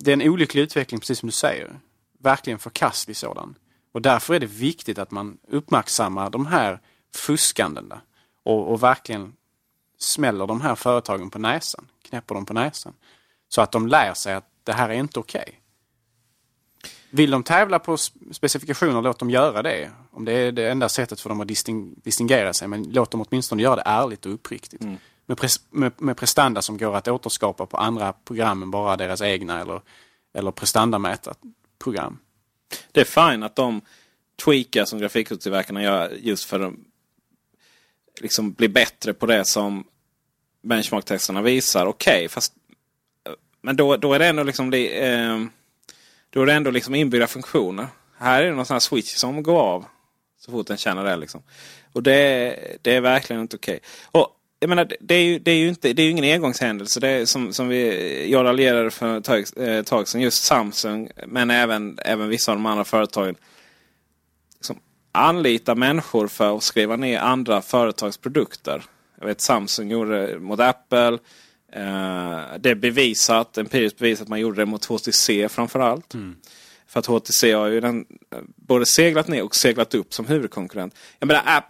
det 0.04 0.12
är 0.12 0.14
en 0.14 0.30
olycklig 0.30 0.62
utveckling, 0.62 1.00
precis 1.00 1.20
som 1.20 1.28
du 1.28 1.34
säger. 1.34 1.80
Verkligen 2.20 2.60
förkastlig 2.60 3.18
sådan. 3.18 3.56
Och 3.92 4.02
därför 4.02 4.34
är 4.34 4.40
det 4.40 4.46
viktigt 4.46 5.00
att 5.00 5.12
man 5.12 5.38
uppmärksammar 5.48 6.30
de 6.30 6.46
här 6.46 6.80
fuskandena 7.16 8.02
och, 8.44 8.72
och 8.72 8.84
verkligen 8.84 9.34
smäller 9.98 10.48
de 10.48 10.62
här 10.62 10.76
företagen 10.76 11.30
på 11.30 11.40
näsan, 11.40 11.88
knäpper 12.10 12.36
dem 12.36 12.46
på 12.46 12.54
näsan. 12.54 12.94
Så 13.50 13.62
att 13.62 13.72
de 13.72 13.88
lär 13.88 14.14
sig 14.14 14.34
att 14.34 14.50
det 14.64 14.74
här 14.74 14.90
är 14.90 14.94
inte 14.94 15.20
okej. 15.20 15.42
Okay. 15.42 15.56
Vill 17.10 17.32
de 17.32 17.44
tävla 17.44 17.80
på 17.80 17.98
specifikationer, 18.32 19.02
låt 19.02 19.20
dem 19.20 19.30
göra 19.30 19.62
det. 19.62 19.92
Om 20.12 20.26
det 20.26 20.34
är 20.34 20.52
det 20.52 20.72
enda 20.72 20.90
sättet 20.90 21.22
för 21.22 21.30
dem 21.30 21.42
att 21.42 21.48
disting 21.48 21.94
distingera 22.04 22.54
sig. 22.54 22.68
Men 22.68 22.84
låt 22.84 23.12
dem 23.12 23.26
åtminstone 23.30 23.64
göra 23.64 23.76
det 23.76 23.84
ärligt 23.86 24.26
och 24.26 24.34
uppriktigt. 24.34 24.84
Mm. 24.84 24.98
Med, 25.32 25.38
pres 25.38 25.62
med, 25.70 25.92
med, 25.98 26.18
prestanda 26.18 26.62
som 26.62 26.78
går 26.78 26.96
att 26.96 27.08
återskapa 27.08 27.66
på 27.66 27.78
andra 27.78 28.14
program 28.14 28.64
än 28.64 28.72
bara 28.72 28.98
deras 28.98 29.22
egna 29.22 29.62
eller, 29.62 29.82
eller 30.34 30.52
prestandamätat 30.52 31.40
program. 31.80 32.18
Det 32.92 33.02
är 33.02 33.32
fint 33.32 33.44
att 33.44 33.56
de 33.56 33.82
tweakar 34.46 34.86
som 34.86 35.00
grafikkortstillverkarna 35.00 35.84
gör 35.84 36.10
just 36.10 36.46
för 36.46 36.60
att 36.60 36.74
liksom 38.22 38.52
bli 38.52 38.70
bättre 38.70 39.14
på 39.14 39.26
det 39.26 39.46
som 39.46 39.84
benchmark-texterna 40.62 41.42
visar. 41.42 41.86
Okej, 41.86 42.16
okay, 42.16 42.28
fast 42.28 42.54
men 43.62 43.76
då, 43.76 43.98
då 43.98 44.14
är 44.14 44.20
det 44.20 44.28
ändå 44.28 44.44
liksom 44.44 44.70
det, 44.70 45.08
eh, 45.08 45.40
då 46.30 46.42
är 46.42 46.46
det 46.46 46.54
ändå 46.54 46.72
liksom 46.72 46.96
inbyggda 46.96 47.28
funktioner. 47.28 47.88
Här 48.18 48.42
är 48.42 48.46
det 48.46 48.56
någon 48.56 48.66
sån 48.66 48.76
här 48.76 48.80
switch 48.80 49.16
som 49.16 49.44
går 49.44 49.60
av 49.60 49.86
så 50.40 50.52
fort 50.52 50.68
den 50.68 50.78
känner 50.78 51.04
det. 51.04 51.16
Liksom. 51.16 51.44
Och 51.94 52.04
det, 52.04 52.78
det 52.82 52.96
är 52.96 53.02
verkligen 53.02 53.42
inte 53.42 53.56
okej. 53.56 53.76
Okay. 53.76 54.22
Och 54.22 54.38
jag 54.62 54.70
menar, 54.70 54.92
det 55.00 55.16
är 55.16 55.24
ju, 55.24 55.40
det 55.40 55.52
är 55.52 55.56
ju 55.56 55.70
inte, 55.70 55.94
det 55.94 56.02
är 56.02 56.10
ingen 56.10 56.34
engångshändelse. 56.34 57.00
Det 57.00 57.08
är 57.08 57.26
som, 57.26 57.54
som 57.54 57.68
vi, 57.68 58.32
jag 58.32 58.46
raljerade 58.46 58.92
för 58.92 59.18
ett 59.18 59.24
tag, 59.24 59.46
eh, 59.58 59.84
tag 59.84 60.08
sedan. 60.08 60.22
Just 60.22 60.44
Samsung, 60.44 61.10
men 61.28 61.52
även, 61.52 61.98
även 62.06 62.30
vissa 62.30 62.52
av 62.52 62.58
de 62.58 62.66
andra 62.66 62.84
företagen. 62.84 63.36
Liksom, 64.56 64.80
anlita 65.12 65.76
människor 65.76 66.28
för 66.28 66.58
att 66.58 66.64
skriva 66.64 66.96
ner 66.96 67.20
andra 67.20 67.62
företags 67.62 68.18
produkter. 68.18 68.84
Jag 69.20 69.28
vet 69.28 69.42
Samsung 69.42 69.92
gjorde 69.92 70.28
det 70.28 70.40
mot 70.40 70.60
Apple. 70.60 71.12
Uh, 71.76 72.58
det 72.60 72.70
är 72.70 72.76
bevisat, 72.76 73.58
empiriskt 73.58 74.00
bevisat 74.00 74.22
att 74.22 74.30
man 74.30 74.40
gjorde 74.40 74.62
det 74.62 74.66
mot 74.66 74.86
HTC 74.86 75.50
framförallt. 75.50 76.14
Mm. 76.14 76.36
För 76.88 77.00
att 77.00 77.06
HTC 77.06 77.52
har 77.52 77.68
ju 77.68 77.82
den, 77.82 78.06
eh, 78.32 78.40
både 78.56 78.86
seglat 78.86 79.28
ner 79.28 79.44
och 79.44 79.56
seglat 79.56 79.96
upp 79.96 80.14
som 80.14 80.26
huvudkonkurrent. 80.26 80.96
Jag 81.20 81.28
menar, 81.28 81.44
App, 81.46 81.66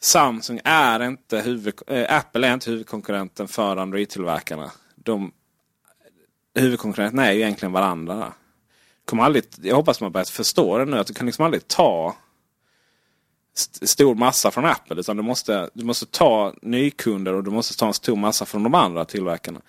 Samsung 0.00 0.60
är 0.64 1.02
inte 1.02 1.40
huvud, 1.40 1.74
äh, 1.86 2.16
Apple 2.16 2.48
är 2.48 2.54
inte 2.54 2.70
huvudkonkurrenten 2.70 3.48
för 3.48 3.76
Android-tillverkarna. 3.76 4.70
De, 4.94 5.32
huvudkonkurrenterna 6.54 7.26
är 7.26 7.32
ju 7.32 7.40
egentligen 7.40 7.72
varandra. 7.72 8.32
Kommer 9.04 9.22
aldrig, 9.22 9.44
jag 9.62 9.76
hoppas 9.76 10.00
man 10.00 10.12
börjat 10.12 10.28
förstå 10.28 10.78
det 10.78 10.84
nu. 10.84 10.98
Att 10.98 11.06
du 11.06 11.14
kan 11.14 11.26
liksom 11.26 11.44
aldrig 11.44 11.68
ta 11.68 12.16
stor 13.82 14.14
massa 14.14 14.50
från 14.50 14.64
Apple. 14.64 15.00
Utan 15.00 15.16
du 15.16 15.22
måste, 15.22 15.70
du 15.74 15.84
måste 15.84 16.06
ta 16.06 16.54
nykunder 16.62 17.34
och 17.34 17.44
du 17.44 17.50
måste 17.50 17.78
ta 17.78 17.86
en 17.86 17.94
stor 17.94 18.16
massa 18.16 18.44
från 18.44 18.62
de 18.62 18.74
andra 18.74 19.04
tillverkarna. 19.04 19.60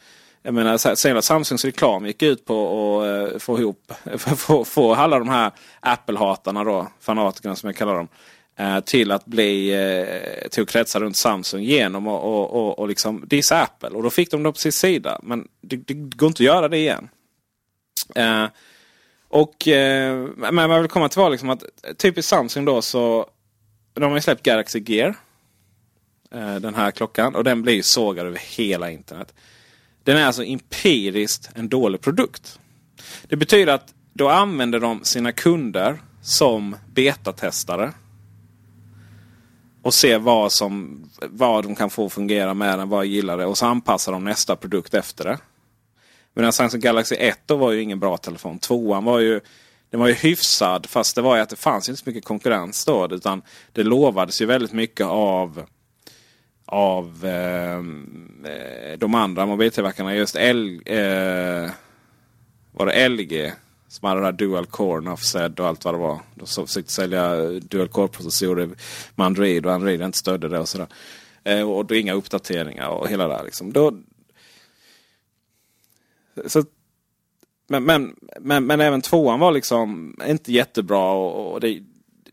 Jag 0.41 0.53
menar, 0.53 0.95
säg 0.95 1.21
Samsungs 1.21 1.65
reklam 1.65 2.05
gick 2.05 2.21
ut 2.21 2.45
på 2.45 2.53
att 3.01 3.34
eh, 3.34 3.39
få 3.39 3.59
ihop, 3.59 3.93
få, 4.17 4.65
få 4.65 4.95
alla 4.95 5.19
de 5.19 5.30
här 5.30 5.51
Apple-hatarna 5.80 6.63
då, 6.63 6.88
fanatikerna 6.99 7.55
som 7.55 7.67
jag 7.67 7.75
kallar 7.75 7.95
dem. 7.95 8.07
Eh, 8.60 8.80
till 8.80 9.12
att 9.12 9.26
bli, 9.26 9.70
eh, 9.74 10.49
till 10.49 10.64
att 10.64 10.70
kretsa 10.70 10.99
runt 10.99 11.18
Samsung 11.18 11.64
genom 11.64 12.07
och, 12.07 12.24
och, 12.24 12.53
och, 12.53 12.80
och 12.80 12.88
liksom 12.88 13.24
dissa 13.28 13.62
Apple. 13.62 13.89
Och 13.89 14.03
då 14.03 14.10
fick 14.10 14.32
de 14.32 14.43
det 14.43 14.51
på 14.51 14.57
sin 14.57 14.72
sida. 14.72 15.20
Men 15.24 15.47
det, 15.62 15.76
det 15.76 15.93
går 15.93 16.28
inte 16.28 16.43
att 16.43 16.45
göra 16.45 16.68
det 16.68 16.78
igen. 16.78 17.10
Eh, 18.16 18.45
och, 19.28 19.64
men 20.36 20.55
man 20.55 20.82
vill 20.82 20.89
komma 20.89 21.10
till 21.10 21.30
liksom 21.32 21.49
att 21.49 21.64
typiskt 21.97 22.30
Samsung 22.30 22.66
då 22.66 22.82
så 22.82 23.30
de 23.93 24.03
har 24.03 24.16
ju 24.16 24.22
släppt 24.22 24.43
Galaxy 24.43 24.84
Gear. 24.86 25.16
Eh, 26.32 26.55
den 26.55 26.76
här 26.76 26.91
klockan. 26.91 27.36
Och 27.36 27.43
den 27.43 27.62
blir 27.62 27.82
sågad 27.82 28.26
över 28.26 28.39
hela 28.57 28.91
internet. 28.91 29.34
Den 30.03 30.18
är 30.18 30.26
alltså 30.26 30.43
empiriskt 30.43 31.49
en 31.55 31.70
dålig 31.70 32.01
produkt. 32.01 32.60
Det 33.24 33.36
betyder 33.36 33.74
att 33.74 33.93
då 34.14 34.30
använder 34.30 34.80
de 34.80 35.03
sina 35.03 35.32
kunder 35.32 36.01
som 36.22 36.76
betatestare. 36.93 37.93
Och 39.82 39.93
ser 39.93 40.19
vad, 40.19 40.51
som, 40.51 41.03
vad 41.21 41.63
de 41.63 41.75
kan 41.75 41.89
få 41.89 42.09
fungera 42.09 42.53
med 42.53 42.80
den, 42.80 42.89
vad 42.89 43.05
gillar 43.05 43.38
det. 43.38 43.45
Och 43.45 43.57
så 43.57 43.65
anpassar 43.65 44.11
de 44.11 44.23
nästa 44.23 44.55
produkt 44.55 44.93
efter 44.93 45.23
det. 45.23 45.38
Men 46.34 46.53
Samsung 46.53 46.82
Galaxy 46.82 47.15
1 47.15 47.39
då 47.45 47.55
var 47.55 47.71
ju 47.71 47.82
ingen 47.82 47.99
bra 47.99 48.17
telefon. 48.17 48.59
Tvåan 48.59 49.03
var 49.03 49.19
ju 49.19 49.41
den 49.89 49.99
var 49.99 50.07
ju 50.07 50.13
hyfsad 50.13 50.86
fast 50.86 51.15
det 51.15 51.21
var 51.21 51.36
ju 51.36 51.41
att 51.41 51.49
det 51.49 51.55
fanns 51.55 51.89
inte 51.89 52.01
så 52.01 52.09
mycket 52.09 52.25
konkurrens 52.25 52.86
då. 52.86 53.07
Utan 53.11 53.41
det 53.73 53.84
lovades 53.84 54.41
ju 54.41 54.45
väldigt 54.45 54.73
mycket 54.73 55.05
av 55.05 55.65
av 56.65 57.25
ehm, 57.25 58.45
eh, 58.45 58.97
de 58.97 59.15
andra 59.15 59.45
mobiltillverkarna. 59.45 60.15
Just 60.15 60.36
L, 60.36 60.82
eh, 60.86 61.71
var 62.71 62.86
det 62.86 63.09
LG 63.09 63.53
som 63.89 64.07
hade 64.07 64.19
den 64.19 64.25
här 64.25 64.31
Dual 64.31 64.65
Core, 64.65 65.11
Offset 65.11 65.59
och 65.59 65.67
allt 65.67 65.85
vad 65.85 65.93
det 65.93 65.97
var. 65.97 66.19
De 66.35 66.45
försökte 66.45 66.91
sälja 66.91 67.35
Dual 67.45 67.87
Core-processorer 67.87 68.69
med 69.15 69.25
Android 69.25 69.65
och 69.65 69.73
Android 69.73 70.01
inte 70.01 70.17
stödde 70.17 70.49
det 70.49 70.59
och 70.59 70.69
sådär. 70.69 70.87
Eh, 71.43 71.69
och 71.69 71.85
då 71.85 71.95
inga 71.95 72.13
uppdateringar 72.13 72.87
och 72.87 73.09
hela 73.09 73.27
det 73.27 73.33
här. 73.33 73.43
Liksom. 73.43 73.73
Då, 73.73 73.93
så 76.45 76.63
men, 77.67 77.83
men, 77.83 78.15
men, 78.39 78.65
men, 78.65 78.81
även 78.81 79.01
tvåan 79.01 79.39
var 79.39 79.51
liksom 79.51 80.15
inte 80.27 80.51
jättebra. 80.51 81.11
Och, 81.11 81.53
och 81.53 81.59
det, 81.59 81.83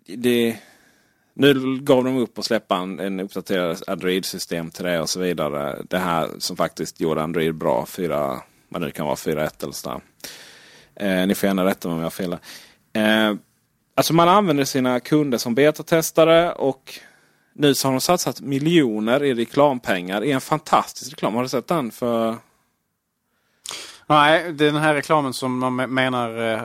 det, 0.06 0.56
nu 1.34 1.78
gav 1.78 2.04
de 2.04 2.16
upp 2.16 2.38
och 2.38 2.44
släppa 2.44 2.76
en, 2.76 3.00
en 3.00 3.20
uppdaterad 3.20 3.82
Android-system 3.86 4.70
till 4.70 4.84
det 4.84 5.00
och 5.00 5.08
så 5.08 5.20
vidare. 5.20 5.82
Det 5.88 5.98
här 5.98 6.28
som 6.38 6.56
faktiskt 6.56 7.00
gjorde 7.00 7.22
Android 7.22 7.54
bra. 7.54 7.86
4, 7.86 8.42
vad 8.68 8.82
det 8.82 8.90
kan 8.90 9.06
vara, 9.06 9.16
4.1 9.16 9.62
eller 9.62 9.72
sådär. 9.72 10.00
Eh, 10.96 11.26
ni 11.26 11.34
får 11.34 11.46
gärna 11.46 11.64
rätta 11.64 11.88
mig 11.88 11.92
om 11.94 11.98
jag 12.00 12.06
har 12.06 12.10
fel. 12.10 12.32
Eh, 12.92 13.34
alltså 13.94 14.14
man 14.14 14.28
använder 14.28 14.64
sina 14.64 15.00
kunder 15.00 15.38
som 15.38 15.54
betatestare 15.54 16.52
och 16.52 16.98
nu 17.54 17.74
så 17.74 17.88
har 17.88 17.92
de 17.92 18.00
satsat 18.00 18.40
miljoner 18.40 19.24
i 19.24 19.34
reklampengar 19.34 20.24
i 20.24 20.32
en 20.32 20.40
fantastisk 20.40 21.12
reklam. 21.12 21.34
Har 21.34 21.42
du 21.42 21.48
sett 21.48 21.66
den? 21.66 21.90
för 21.90 22.36
Nej, 24.08 24.52
den 24.52 24.76
här 24.76 24.94
reklamen 24.94 25.32
som 25.32 25.58
man 25.58 25.80
me- 25.80 25.86
menar 25.86 26.52
eh, 26.52 26.60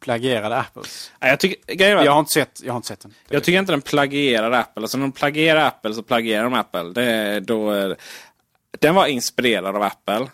plagierade 0.00 0.56
Apples. 0.56 1.12
Nej, 1.20 1.30
Jag, 1.30 1.40
tycker, 1.40 1.84
Jag 2.04 2.12
har 2.12 2.18
inte 2.18 2.32
sett, 2.32 2.60
jag 2.64 2.72
har 2.72 2.76
inte 2.76 2.88
sett 2.88 3.00
den. 3.00 3.14
Jag 3.28 3.44
tycker 3.44 3.58
inte 3.58 3.72
den 3.72 3.80
plagierar 3.82 4.50
Apple. 4.52 4.82
Alltså 4.82 4.98
när 4.98 5.04
de 5.04 5.12
plagierar 5.12 5.66
Apple 5.66 5.94
så 5.94 6.02
plagierar 6.02 6.44
de 6.44 6.54
Apple. 6.54 6.82
Det 6.82 7.40
då 7.40 7.94
den 8.80 8.94
var 8.94 9.06
inspirerad 9.06 9.76
av 9.76 9.82
Apple. 9.82 10.26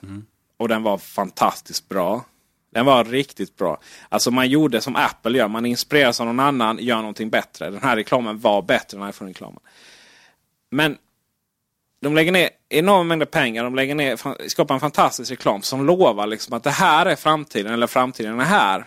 Och 0.57 0.69
den 0.69 0.83
var 0.83 0.99
fantastiskt 0.99 1.89
bra. 1.89 2.25
Den 2.73 2.87
var 2.87 3.05
riktigt 3.05 3.57
bra. 3.57 3.81
Alltså 4.09 4.31
man 4.31 4.49
gjorde 4.49 4.81
som 4.81 4.97
Apple 4.97 5.39
gör. 5.39 5.49
Man 5.49 5.67
inspireras 5.67 6.21
av 6.21 6.27
någon 6.27 6.41
annan, 6.41 6.79
gör 6.81 6.97
någonting 6.97 7.31
bättre. 7.31 7.71
Den 7.71 7.83
här 7.83 7.97
reklamen 7.97 8.39
var 8.39 8.63
bättre 8.63 8.99
än 8.99 9.09
iPhone-reklamen. 9.09 9.61
Men 10.71 10.99
de 12.01 12.15
lägger 12.15 12.33
ner 12.33 12.51
enorma 12.69 13.03
mängder 13.03 13.27
pengar. 13.27 13.65
De 13.65 13.75
lägger 13.75 13.95
ner, 13.95 14.49
skapar 14.49 14.75
en 14.75 14.81
fantastisk 14.81 15.31
reklam 15.31 15.63
som 15.63 15.87
lovar 15.87 16.27
liksom 16.27 16.57
att 16.57 16.63
det 16.63 16.71
här 16.71 17.07
är 17.07 17.17
framtiden. 17.17 17.73
Eller 17.73 17.87
framtiden 17.87 18.41
är 18.41 18.45
här. 18.45 18.85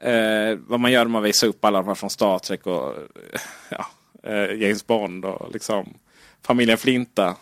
Eh, 0.00 0.58
vad 0.66 0.80
man 0.80 0.92
gör 0.92 1.04
när 1.04 1.10
man 1.10 1.22
visar 1.22 1.46
upp 1.46 1.64
alla 1.64 1.78
de 1.78 1.88
här 1.88 1.94
från 1.94 2.10
Star 2.10 2.38
Trek 2.38 2.66
och 2.66 2.88
eh, 2.88 3.40
ja, 3.68 3.86
eh, 4.22 4.54
James 4.54 4.86
Bond 4.86 5.24
och 5.24 5.52
liksom 5.52 5.94
familjen 6.42 6.78
Flinta. 6.78 7.36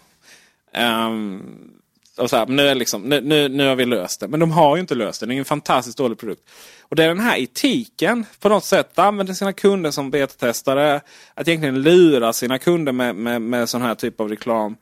Ehm, 0.73 1.78
och 2.19 2.31
så 2.31 2.37
här, 2.37 2.47
nu, 2.47 2.69
är 2.69 2.75
liksom, 2.75 3.03
nu, 3.03 3.21
nu, 3.21 3.49
nu 3.49 3.69
har 3.69 3.77
vi 3.77 3.85
löst 3.85 4.21
det. 4.21 4.29
Men 4.29 4.41
de 4.41 4.51
har 4.51 4.77
ju 4.77 4.81
inte 4.81 4.95
löst 4.95 5.21
det. 5.21 5.27
Det 5.27 5.35
är 5.35 5.39
en 5.39 5.45
fantastiskt 5.45 5.99
dålig 5.99 6.19
produkt. 6.19 6.43
Och 6.81 6.97
det 6.97 7.05
är 7.05 7.09
den 7.09 7.21
här 7.21 7.39
etiken 7.39 8.27
på 8.41 8.49
något 8.49 8.65
sätt. 8.65 8.99
Använder 8.99 9.35
sina 9.35 9.53
kunder 9.53 9.91
som 9.91 10.11
betatestare. 10.11 11.01
Att 11.35 11.49
egentligen 11.49 11.83
lura 11.83 12.33
sina 12.33 12.59
kunder 12.59 12.93
med, 12.93 13.17
med, 13.17 13.43
med 13.43 13.69
sån 13.69 13.83
här 13.83 13.95
typ 13.95 14.21
av 14.21 14.29
reklam. 14.29 14.77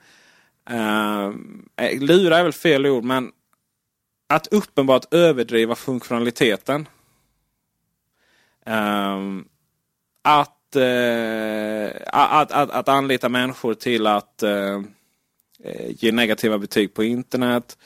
Uh, 0.70 1.30
lura 2.00 2.38
är 2.38 2.42
väl 2.42 2.52
fel 2.52 2.86
ord 2.86 3.04
men 3.04 3.30
att 4.28 4.46
uppenbart 4.46 5.14
överdriva 5.14 5.74
funktionaliteten. 5.74 6.88
Ehm, 8.66 9.44
att, 10.22 10.76
uh, 10.76 11.90
att, 12.06 12.52
att, 12.52 12.70
att 12.70 12.88
anlita 12.88 13.28
människor 13.28 13.74
till 13.74 14.06
att 14.06 14.42
eh, 15.66 15.90
ge 15.98 16.12
negativa 16.12 16.58
betyg 16.58 16.94
på 16.94 17.04
internet, 17.04 17.78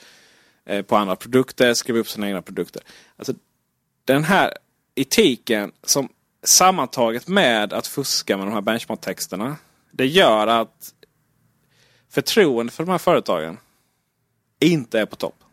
eh, 0.64 0.82
på 0.82 0.96
andra 0.96 1.16
produkter, 1.16 1.74
skriva 1.74 1.98
upp 1.98 2.08
sina 2.08 2.28
egna 2.28 2.42
produkter. 2.42 2.82
Alltså, 3.16 3.34
den 4.04 4.24
här 4.24 4.54
etiken 4.94 5.72
som 5.82 6.08
sammantaget 6.42 7.28
med 7.28 7.72
att 7.72 7.86
fuska 7.86 8.36
med 8.36 8.46
de 8.46 8.52
här 8.52 8.60
benchmark-texterna. 8.60 9.56
Det 9.90 10.06
gör 10.06 10.46
att 10.46 10.94
förtroendet 12.08 12.74
för 12.74 12.84
de 12.84 12.90
här 12.90 12.98
företagen 12.98 13.58
inte 14.58 15.00
är 15.00 15.06
på 15.06 15.16
topp. 15.16 15.44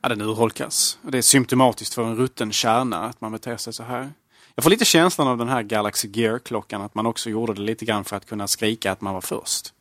Ja, 0.00 0.08
den 0.08 0.20
urholkas. 0.20 0.98
Det 1.02 1.18
är 1.18 1.22
symptomatiskt 1.22 1.94
för 1.94 2.04
en 2.04 2.16
rutten 2.16 2.52
kärna 2.52 3.04
att 3.04 3.20
man 3.20 3.32
beter 3.32 3.56
sig 3.56 3.72
så 3.72 3.82
här. 3.82 4.12
Jag 4.54 4.62
får 4.62 4.70
lite 4.70 4.84
känslan 4.84 5.28
av 5.28 5.38
den 5.38 5.48
här 5.48 5.62
Galaxy 5.62 6.08
Gear-klockan 6.08 6.82
att 6.82 6.94
man 6.94 7.06
också 7.06 7.30
gjorde 7.30 7.54
det 7.54 7.60
lite 7.62 7.84
grann 7.84 8.04
för 8.04 8.16
att 8.16 8.26
kunna 8.26 8.48
skrika 8.48 8.92
att 8.92 9.00
man 9.00 9.14
var 9.14 9.20
först. 9.20 9.72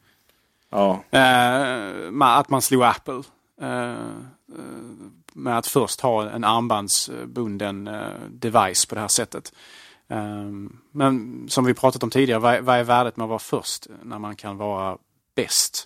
Ja. 0.69 1.03
Eh, 1.11 2.21
att 2.21 2.49
man 2.49 2.61
slog 2.61 2.83
Apple. 2.83 3.23
Eh, 3.61 3.91
eh, 3.91 3.97
med 5.33 5.57
att 5.57 5.67
först 5.67 6.01
ha 6.01 6.29
en 6.29 6.43
armbandsbunden 6.43 7.87
eh, 7.87 8.19
device 8.29 8.85
på 8.85 8.95
det 8.95 9.01
här 9.01 9.07
sättet. 9.07 9.53
Eh, 10.07 10.51
men 10.91 11.45
som 11.49 11.65
vi 11.65 11.73
pratat 11.73 12.03
om 12.03 12.09
tidigare, 12.09 12.61
vad 12.61 12.79
är, 12.79 12.83
värdet 12.83 13.17
med 13.17 13.23
att 13.23 13.29
vara 13.29 13.39
först 13.39 13.87
när 14.03 14.19
man 14.19 14.35
kan 14.35 14.57
vara 14.57 14.97
bäst? 15.35 15.85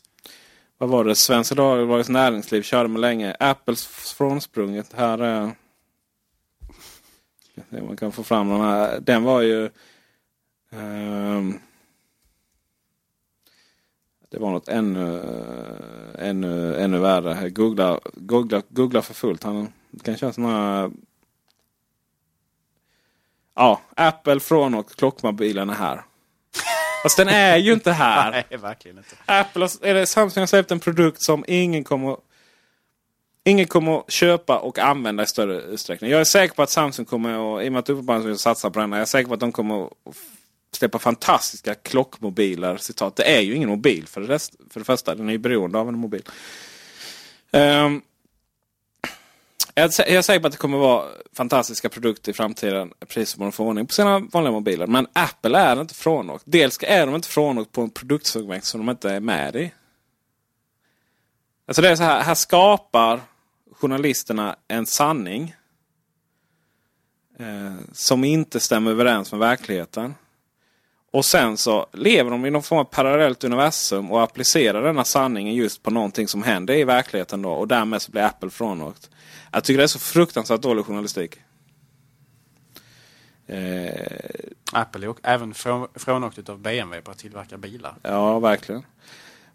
Vad 0.78 0.90
var 0.90 1.04
det? 1.04 1.16
Svenska 1.16 1.56
Dagbladets 1.56 2.10
Näringsliv 2.10 2.62
körde 2.62 2.90
med 2.90 3.02
länge. 3.02 3.36
Apples 3.40 3.88
frånsprunget. 3.88 4.94
Här 4.94 5.18
är... 5.18 5.52
Man 7.70 7.98
kan 7.98 8.12
få 8.12 8.24
fram 8.24 8.50
den 8.50 8.62
här. 8.62 9.00
Den 9.00 9.24
var 9.24 9.42
ju... 9.42 9.70
ehm, 10.72 11.60
det 14.32 14.40
var 14.40 14.52
något 14.52 14.68
ännu, 14.68 15.22
ännu, 16.20 16.76
ännu 16.76 17.00
värre. 17.00 17.50
Googla, 17.50 18.00
googla, 18.14 18.62
googla 18.70 19.02
för 19.02 19.14
fullt. 19.14 19.44
Han 19.44 19.74
kan 20.04 20.18
köra 20.18 20.48
här... 20.48 20.92
Ja, 23.56 23.82
Apple 23.96 24.40
frånåkt 24.40 24.96
klockmobilen 24.96 25.70
är 25.70 25.74
här. 25.74 26.04
Fast 27.04 27.18
den 27.18 27.28
är 27.28 27.58
ju 27.58 27.74
inte 27.74 27.92
här. 27.92 28.32
Nej, 28.50 28.60
verkligen 28.60 28.98
inte. 28.98 29.16
Apple 29.26 29.68
eller 29.82 30.06
Samsung 30.06 30.42
har 30.42 30.48
släppt 30.48 30.72
en 30.72 30.80
produkt 30.80 31.24
som 31.24 31.46
ingen 31.48 31.84
kommer, 31.84 32.18
ingen 33.44 33.68
kommer 33.68 34.00
att 34.00 34.12
köpa 34.12 34.60
och 34.60 34.80
använda 34.80 35.24
i 35.24 35.28
större 35.28 35.62
utsträckning. 35.62 36.12
Jag 36.12 36.20
är 36.20 36.26
säker 36.26 36.56
på 36.56 36.62
att 36.62 36.70
Samsung 36.70 37.06
kommer 37.06 37.58
att, 37.58 37.66
i 37.66 37.68
och 37.68 37.74
med 37.74 37.80
att 37.80 37.90
uppenbarligen 37.90 38.28
vill 38.28 38.38
satsa 38.38 38.70
på 38.70 38.80
den, 38.80 38.92
jag 38.92 39.02
är 39.02 39.06
säker 39.06 39.28
på 39.28 39.34
att 39.34 39.40
de 39.40 39.52
kommer 39.52 39.86
att 39.86 39.92
släppa 40.72 41.00
fantastiska 41.00 41.76
klockmobiler. 41.76 42.78
Citat. 42.78 43.16
Det 43.16 43.38
är 43.38 43.42
ju 43.42 43.56
ingen 43.56 43.70
mobil 43.70 44.08
för 44.08 44.22
det, 44.22 44.28
rest, 44.28 44.56
för 44.70 44.80
det 44.80 44.86
första. 44.86 45.16
Den 45.16 45.28
är 45.28 45.32
ju 45.32 45.38
beroende 45.38 45.80
av 45.80 45.90
en 45.90 45.98
mobil. 45.98 46.24
Um, 47.52 48.02
jag 49.74 49.86
är 49.86 49.92
jag 50.00 50.18
är 50.18 50.22
säker 50.22 50.40
på 50.40 50.48
att 50.48 50.54
det 50.54 50.58
kommer 50.58 50.78
vara 50.78 51.06
fantastiska 51.34 51.90
produkter 51.90 52.32
i 52.32 52.34
framtiden. 52.34 52.94
Precis 53.08 53.30
som 53.30 53.44
de 53.44 53.52
får 53.52 53.66
ordning 53.66 53.88
på 53.88 53.94
sina 53.94 54.20
vanliga 54.20 54.52
mobiler. 54.52 54.88
Men 54.88 55.08
Apple 55.14 55.60
är 55.60 55.82
inte 55.82 55.94
frånåkt. 55.94 56.44
Dels 56.48 56.80
är 56.82 57.06
de 57.06 57.16
inte 57.16 57.28
frånåkt 57.28 57.72
på 57.72 57.82
en 57.82 57.90
produktsegment 57.90 58.64
som 58.64 58.86
de 58.86 58.92
inte 58.92 59.12
är 59.12 59.20
med 59.20 59.56
i. 59.56 59.72
Alltså 61.66 61.82
det 61.82 61.90
är 61.90 61.96
så 61.96 62.04
här, 62.04 62.24
här 62.24 62.36
skapar 62.36 63.22
journalisterna 63.72 64.56
en 64.68 64.86
sanning. 64.86 65.56
Eh, 67.40 67.76
som 67.94 68.24
inte 68.24 68.60
stämmer 68.60 68.92
överens 68.92 69.32
med 69.32 69.40
verkligheten. 69.40 70.16
Och 71.12 71.26
sen 71.26 71.58
så 71.58 71.86
lever 71.94 72.32
de 72.32 72.46
i 72.46 72.50
någon 72.50 72.64
form 72.64 72.80
av 72.80 72.84
parallellt 72.84 73.44
universum 73.44 74.12
och 74.12 74.22
applicerar 74.24 74.84
denna 74.84 75.04
sanning 75.04 75.54
just 75.54 75.84
på 75.84 75.92
någonting 75.92 76.28
som 76.28 76.44
händer 76.44 76.74
i 76.74 76.84
verkligheten. 76.84 77.42
Då, 77.42 77.52
och 77.52 77.68
därmed 77.68 78.02
så 78.02 78.12
blir 78.12 78.22
Apple 78.22 78.50
frånåkt. 78.50 79.10
Jag 79.52 79.64
tycker 79.64 79.78
det 79.78 79.84
är 79.84 79.88
så 79.88 80.00
fruktansvärt 80.00 80.62
dålig 80.62 80.86
journalistik. 80.86 81.36
Eh, 83.48 84.06
Apple 84.74 85.08
är 85.08 85.16
även 85.24 85.54
från, 85.54 85.88
frånåkt 85.96 86.50
av 86.50 86.60
BMW 86.60 87.02
på 87.02 87.12
att 87.12 87.18
tillverka 87.18 87.58
bilar. 87.58 87.96
ja, 88.04 88.40
verkligen. 88.40 88.86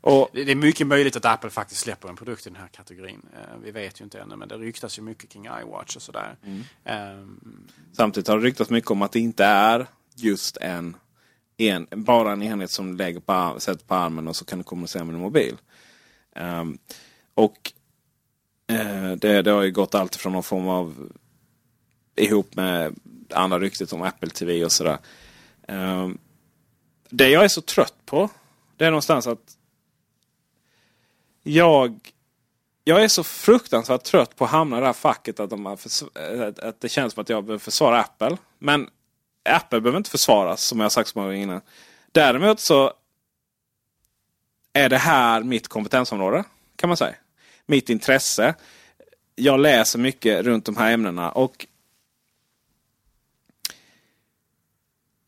Och 0.01 0.29
Det 0.33 0.51
är 0.51 0.55
mycket 0.57 0.87
möjligt 0.87 1.17
att 1.17 1.25
Apple 1.25 1.51
faktiskt 1.51 1.81
släpper 1.81 2.09
en 2.09 2.17
produkt 2.17 2.47
i 2.47 2.51
den 2.51 2.61
här 2.61 2.69
kategorin. 2.69 3.23
Eh, 3.35 3.59
Vi 3.63 3.71
vet 3.71 4.01
ju 4.01 4.05
inte 4.05 4.21
ännu, 4.21 4.37
men 4.37 4.49
det 4.49 4.55
ryktas 4.57 4.99
ju 4.99 5.03
mycket 5.03 5.31
kring 5.31 5.47
iWatch 5.63 5.97
och 5.97 6.03
sådär. 6.03 6.37
Ehm, 6.85 7.41
Samtidigt 7.93 8.29
har 8.29 8.39
det 8.39 8.47
ryktats 8.47 8.71
mycket 8.71 8.91
om 8.91 9.03
att 9.03 9.13
det 9.13 9.21
inte 9.21 9.45
är 9.45 9.87
just 10.15 10.57
en, 10.57 10.97
en 11.57 11.87
bara 11.91 12.33
en 12.33 12.43
enhet 12.43 12.71
som 12.71 12.91
du 12.91 12.97
lägger 12.97 13.21
på, 13.21 13.61
sätter 13.61 13.87
på 13.87 13.95
armen 13.95 14.29
och 14.29 14.37
så 14.37 14.45
kan 14.45 14.59
du 14.59 14.65
kommunicera 14.65 15.05
med 15.05 15.15
din 15.15 15.23
mobil. 15.23 15.57
Um, 16.37 16.79
och 17.35 17.73
uh, 18.73 19.13
det, 19.13 19.43
det 19.43 19.51
har 19.51 19.63
ju 19.63 19.71
gått 19.71 19.95
allt 19.95 20.17
från 20.17 20.33
någon 20.33 20.43
form 20.43 20.69
av 20.69 21.11
ihop 22.17 22.55
med 22.55 22.95
andra 23.31 23.59
ryktet 23.59 23.93
om 23.93 24.03
Apple 24.03 24.31
TV 24.31 24.65
och 24.65 24.73
sådär. 24.73 24.99
Um, 25.69 26.19
det 27.11 27.29
jag 27.29 27.45
är 27.45 27.49
så 27.49 27.61
trött 27.61 28.07
på 28.07 28.31
det 28.77 28.85
är 28.85 28.91
någonstans 28.91 29.27
att 29.27 29.57
jag 31.43 32.13
jag 32.85 33.05
är 33.05 33.09
så 33.09 33.25
fruktansvärt 33.25 34.03
trött 34.03 34.37
på 34.37 34.45
att 34.45 34.51
hamna 34.51 34.77
i 34.77 34.81
det 34.81 34.87
här 34.87 34.93
facket 34.93 35.41
att, 35.41 35.51
de 35.51 35.67
har 35.67 35.79
att 36.63 36.81
det 36.81 36.89
känns 36.89 37.13
som 37.13 37.21
att 37.21 37.29
jag 37.29 37.45
behöver 37.45 37.59
försvara 37.59 38.01
Apple. 38.01 38.37
Men 38.59 38.91
Apple 39.47 39.81
behöver 39.81 39.97
inte 39.97 40.11
försvaras 40.11 40.63
som 40.63 40.81
jag 40.81 40.93
sagt 40.93 41.09
så 41.09 41.19
många 41.19 41.29
gånger 41.29 41.43
innan. 41.43 41.61
Däremot 42.13 42.61
så 42.61 42.93
är 44.73 44.89
det 44.89 44.99
här 44.99 45.43
mitt 45.43 45.69
kompetensområde 45.69 46.45
kan 46.77 46.89
man 46.89 46.97
säga. 46.97 47.15
Mitt 47.67 47.91
intresse. 47.91 48.55
Jag 49.35 49.61
läser 49.61 49.99
mycket 49.99 50.45
runt 50.45 50.65
de 50.65 50.77
här 50.77 50.93
ämnena 50.93 51.31
och 51.31 51.67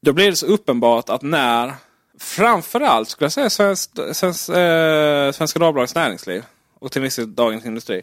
då 0.00 0.12
blir 0.12 0.30
det 0.30 0.36
så 0.36 0.46
uppenbart 0.46 1.08
att 1.08 1.22
när 1.22 1.74
framförallt 2.18 3.08
skulle 3.08 3.24
jag 3.24 3.32
säga 3.32 3.50
Svensk, 3.50 3.90
Svensk, 4.12 4.48
eh, 4.48 5.32
Svenska 5.32 5.58
Dagbladets 5.58 5.94
Näringsliv 5.94 6.44
och 6.74 6.92
till 6.92 7.02
viss 7.02 7.16
del 7.16 7.34
Dagens 7.34 7.64
Industri. 7.64 8.02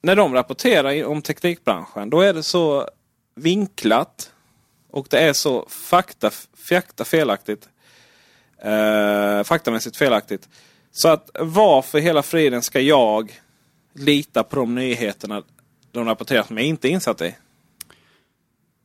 När 0.00 0.16
de 0.16 0.34
rapporterar 0.34 1.04
om 1.04 1.22
teknikbranschen 1.22 2.10
då 2.10 2.20
är 2.20 2.32
det 2.32 2.42
så 2.42 2.88
vinklat 3.34 4.31
och 4.92 5.06
det 5.10 5.18
är 5.18 5.32
så 5.32 5.66
fakta, 5.68 6.30
fakta 6.54 7.04
felaktigt. 7.04 7.68
Eh, 8.58 9.42
faktamässigt 9.44 9.96
felaktigt. 9.96 10.48
Så 10.90 11.08
att 11.08 11.30
varför 11.38 11.98
hela 11.98 12.22
friden 12.22 12.62
ska 12.62 12.80
jag 12.80 13.40
lita 13.92 14.42
på 14.42 14.56
de 14.56 14.74
nyheterna 14.74 15.42
de 15.92 16.04
rapporterar 16.04 16.42
som 16.42 16.56
jag 16.56 16.66
inte 16.66 16.88
är 16.88 16.90
insatt 16.90 17.20
i? 17.20 17.34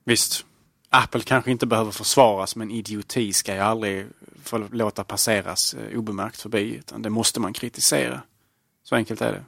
Visst, 0.04 0.46
Apple 0.90 1.22
kanske 1.22 1.52
inte 1.52 1.66
behöver 1.66 1.92
försvaras 1.92 2.56
men 2.56 2.72
idioti 2.72 3.34
ska 3.34 3.54
ju 3.54 3.60
aldrig 3.60 4.08
få 4.44 4.58
låta 4.58 5.04
passeras 5.04 5.74
eh, 5.74 6.00
obemärkt 6.00 6.42
förbi. 6.42 6.76
Utan 6.76 7.02
det 7.02 7.10
måste 7.10 7.40
man 7.40 7.54
kritisera. 7.54 8.22
Så 8.84 8.96
enkelt 8.96 9.22
är 9.22 9.32
det. 9.32 9.44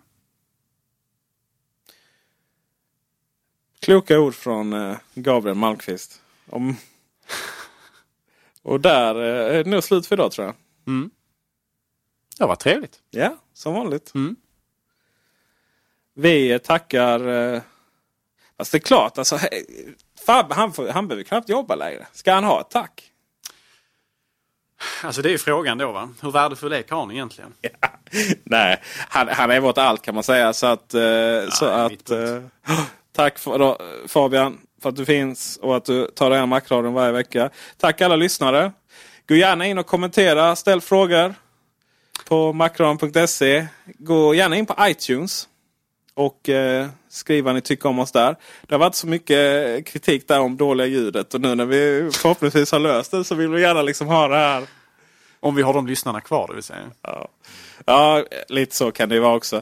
Kloka 3.79 4.19
ord 4.19 4.35
från 4.35 4.73
eh, 4.73 4.97
Gabriel 5.13 5.57
Malmqvist. 5.57 6.21
Om... 6.49 6.75
Och 8.63 8.81
där 8.81 9.15
eh, 9.15 9.55
är 9.55 9.63
det 9.63 9.69
nog 9.69 9.83
slut 9.83 10.07
för 10.07 10.15
idag 10.15 10.31
tror 10.31 10.47
jag. 10.47 10.55
Mm. 10.87 11.11
Det 12.37 12.45
var 12.45 12.55
trevligt. 12.55 12.99
Ja, 13.09 13.37
som 13.53 13.73
vanligt. 13.73 14.15
Mm. 14.15 14.35
Vi 16.13 16.59
tackar... 16.59 17.27
Eh, 17.27 17.61
fast 18.57 18.71
det 18.71 18.77
är 18.77 18.79
klart, 18.79 19.17
alltså, 19.17 19.39
Fab, 20.25 20.51
han, 20.51 20.73
får, 20.73 20.87
han 20.87 21.07
behöver 21.07 21.23
knappt 21.23 21.49
jobba 21.49 21.75
längre. 21.75 22.07
Ska 22.11 22.33
han 22.33 22.43
ha 22.43 22.61
ett 22.61 22.69
tack? 22.69 23.11
Alltså 25.03 25.21
det 25.21 25.33
är 25.33 25.37
frågan 25.37 25.77
då 25.77 25.91
va. 25.91 26.09
Hur 26.21 26.31
värdefull 26.31 26.73
är 26.73 26.81
karln 26.81 27.11
egentligen? 27.11 27.53
Nej, 28.43 28.81
han, 29.09 29.27
han 29.27 29.51
är 29.51 29.59
vårt 29.59 29.77
allt 29.77 30.01
kan 30.01 30.15
man 30.15 30.23
säga. 30.23 30.53
Så 30.53 30.67
att, 30.67 30.93
eh, 30.93 31.49
så 31.49 31.65
att 31.65 32.11
tack 33.11 33.39
för, 33.39 33.59
då, 33.59 33.77
Fabian 34.07 34.57
för 34.81 34.89
att 34.89 34.95
du 34.95 35.05
finns 35.05 35.57
och 35.57 35.77
att 35.77 35.85
du 35.85 36.07
tar 36.15 36.29
dig 36.29 36.39
an 36.39 36.49
Macradion 36.49 36.93
varje 36.93 37.11
vecka. 37.11 37.49
Tack 37.77 38.01
alla 38.01 38.15
lyssnare. 38.15 38.71
Gå 39.27 39.35
gärna 39.35 39.67
in 39.67 39.77
och 39.77 39.85
kommentera, 39.85 40.55
ställ 40.55 40.81
frågor 40.81 41.35
på 42.27 42.53
macradion.se. 42.53 43.67
Gå 43.85 44.35
gärna 44.35 44.55
in 44.55 44.65
på 44.65 44.75
iTunes 44.79 45.47
och 46.13 46.49
eh, 46.49 46.87
skriv 47.09 47.43
vad 47.43 47.55
ni 47.55 47.61
tycker 47.61 47.89
om 47.89 47.99
oss 47.99 48.11
där. 48.11 48.35
Det 48.61 48.73
har 48.75 48.79
varit 48.79 48.95
så 48.95 49.07
mycket 49.07 49.85
kritik 49.85 50.27
där 50.27 50.39
om 50.39 50.57
dåliga 50.57 50.87
ljudet 50.87 51.33
och 51.33 51.41
nu 51.41 51.55
när 51.55 51.65
vi 51.65 52.09
förhoppningsvis 52.13 52.71
har 52.71 52.79
löst 52.79 53.11
det 53.11 53.23
så 53.23 53.35
vill 53.35 53.49
vi 53.49 53.61
gärna 53.61 53.81
liksom 53.81 54.07
ha 54.07 54.27
det 54.27 54.35
här. 54.35 54.63
Om 55.39 55.55
vi 55.55 55.61
har 55.61 55.73
de 55.73 55.87
lyssnarna 55.87 56.21
kvar 56.21 56.47
det 56.47 56.53
vill 56.53 56.63
säga. 56.63 56.91
Ja, 57.01 57.27
ja 57.85 58.25
lite 58.47 58.75
så 58.75 58.91
kan 58.91 59.09
det 59.09 59.19
vara 59.19 59.35
också. 59.35 59.55
Uh, 59.55 59.61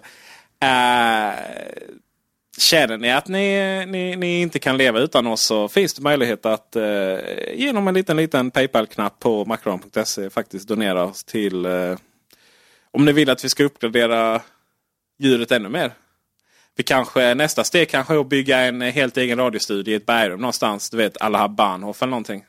känner 2.57 2.97
ni 2.97 3.11
att 3.11 3.27
ni, 3.27 3.85
ni, 3.87 4.15
ni, 4.15 4.41
inte 4.41 4.59
kan 4.59 4.77
leva 4.77 4.99
utan 4.99 5.27
oss 5.27 5.41
så 5.41 5.67
finns 5.67 5.93
det 5.93 6.01
möjlighet 6.01 6.45
att 6.45 6.75
uh, 6.75 7.19
genom 7.53 7.87
en 7.87 7.93
liten, 7.93 8.17
liten 8.17 8.51
Paypal-knapp 8.51 9.19
på 9.19 9.45
macron.se 9.45 10.29
faktiskt 10.29 10.67
donera 10.67 11.03
oss 11.03 11.23
till 11.23 11.65
uh, 11.65 11.97
om 12.91 13.05
ni 13.05 13.11
vill 13.11 13.29
att 13.29 13.45
vi 13.45 13.49
ska 13.49 13.63
uppgradera 13.63 14.41
ljudet 15.19 15.51
ännu 15.51 15.69
mer. 15.69 15.91
Vi 16.75 16.83
kanske, 16.83 17.33
nästa 17.33 17.63
steg 17.63 17.89
kanske 17.89 18.13
är 18.13 18.19
att 18.19 18.27
bygga 18.27 18.59
en 18.59 18.81
helt 18.81 19.17
egen 19.17 19.37
radiostudio 19.37 19.93
i 19.93 19.95
ett 19.95 20.05
bergrum 20.05 20.41
någonstans. 20.41 20.89
Du 20.89 20.97
vet 20.97 21.21
alla 21.21 21.49
Bahnhof 21.49 22.01
eller 22.01 22.09
någonting. 22.09 22.45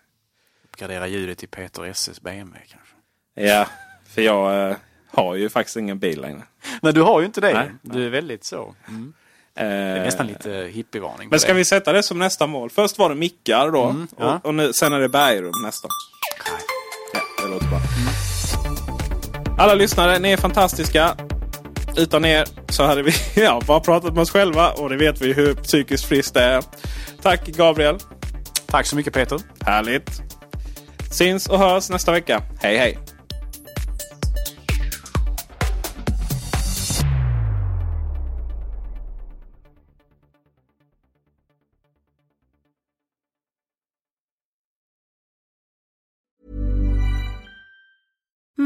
Uppgradera 0.65 1.09
ljudet 1.09 1.43
i 1.43 1.47
Peter 1.47 1.85
S.S. 1.85 2.21
BMW 2.21 2.61
kanske. 2.69 2.95
Ja, 3.35 3.67
för 4.09 4.23
jag 4.23 4.71
äh, 4.71 4.77
har 5.11 5.35
ju 5.35 5.49
faktiskt 5.49 5.77
ingen 5.77 5.99
bil 5.99 6.21
längre. 6.21 6.43
Nej, 6.83 6.93
du 6.93 7.03
har 7.03 7.21
ju 7.21 7.27
inte 7.27 7.41
det. 7.41 7.53
Nej, 7.53 7.71
du 7.83 8.07
är 8.07 8.11
väldigt 8.11 8.45
så. 8.45 8.75
Mm. 8.89 9.13
Det 9.59 9.65
är 9.65 10.05
nästan 10.05 10.27
lite 10.27 10.71
hippievarning. 10.73 11.29
Men 11.29 11.41
ska 11.41 11.55
vi 11.55 11.65
sätta 11.65 11.93
det 11.93 12.03
som 12.03 12.19
nästa 12.19 12.47
mål? 12.47 12.71
Först 12.71 12.99
var 12.99 13.09
det 13.09 13.15
mickar 13.15 13.71
då. 13.71 13.85
Mm, 13.85 14.09
ja. 14.19 14.35
och, 14.35 14.47
och 14.47 14.55
nu, 14.55 14.73
sen 14.73 14.93
är 14.93 15.01
det 15.01 15.09
bergrum 15.09 15.53
nästa. 15.63 15.89
Ja, 17.15 17.21
det 17.45 17.51
låter 17.51 17.67
bra. 17.67 17.81
Alla 19.59 19.75
lyssnare, 19.75 20.19
ni 20.19 20.33
är 20.33 20.37
fantastiska. 20.37 21.17
Utan 21.97 22.25
er 22.25 22.45
så 22.69 22.85
hade 22.85 23.03
vi 23.03 23.13
ja, 23.35 23.61
bara 23.67 23.81
pratat 23.81 24.15
med 24.15 24.23
oss 24.23 24.31
själva 24.31 24.71
och 24.71 24.89
det 24.89 24.97
vet 24.97 25.21
vi 25.21 25.33
hur 25.33 25.55
psykiskt 25.55 26.05
friskt 26.05 26.35
det 26.35 26.43
är. 26.43 26.65
Tack 27.23 27.47
Gabriel. 27.47 27.99
Tack 28.67 28.87
så 28.87 28.97
mycket 28.97 29.13
Peter. 29.15 29.39
Härligt. 29.61 30.11
Syns 31.13 31.49
och 31.49 31.59
hörs 31.59 31.91
nästa 31.91 32.13
vecka. 32.13 32.43
Hej 32.61 32.77
hej! 32.77 32.99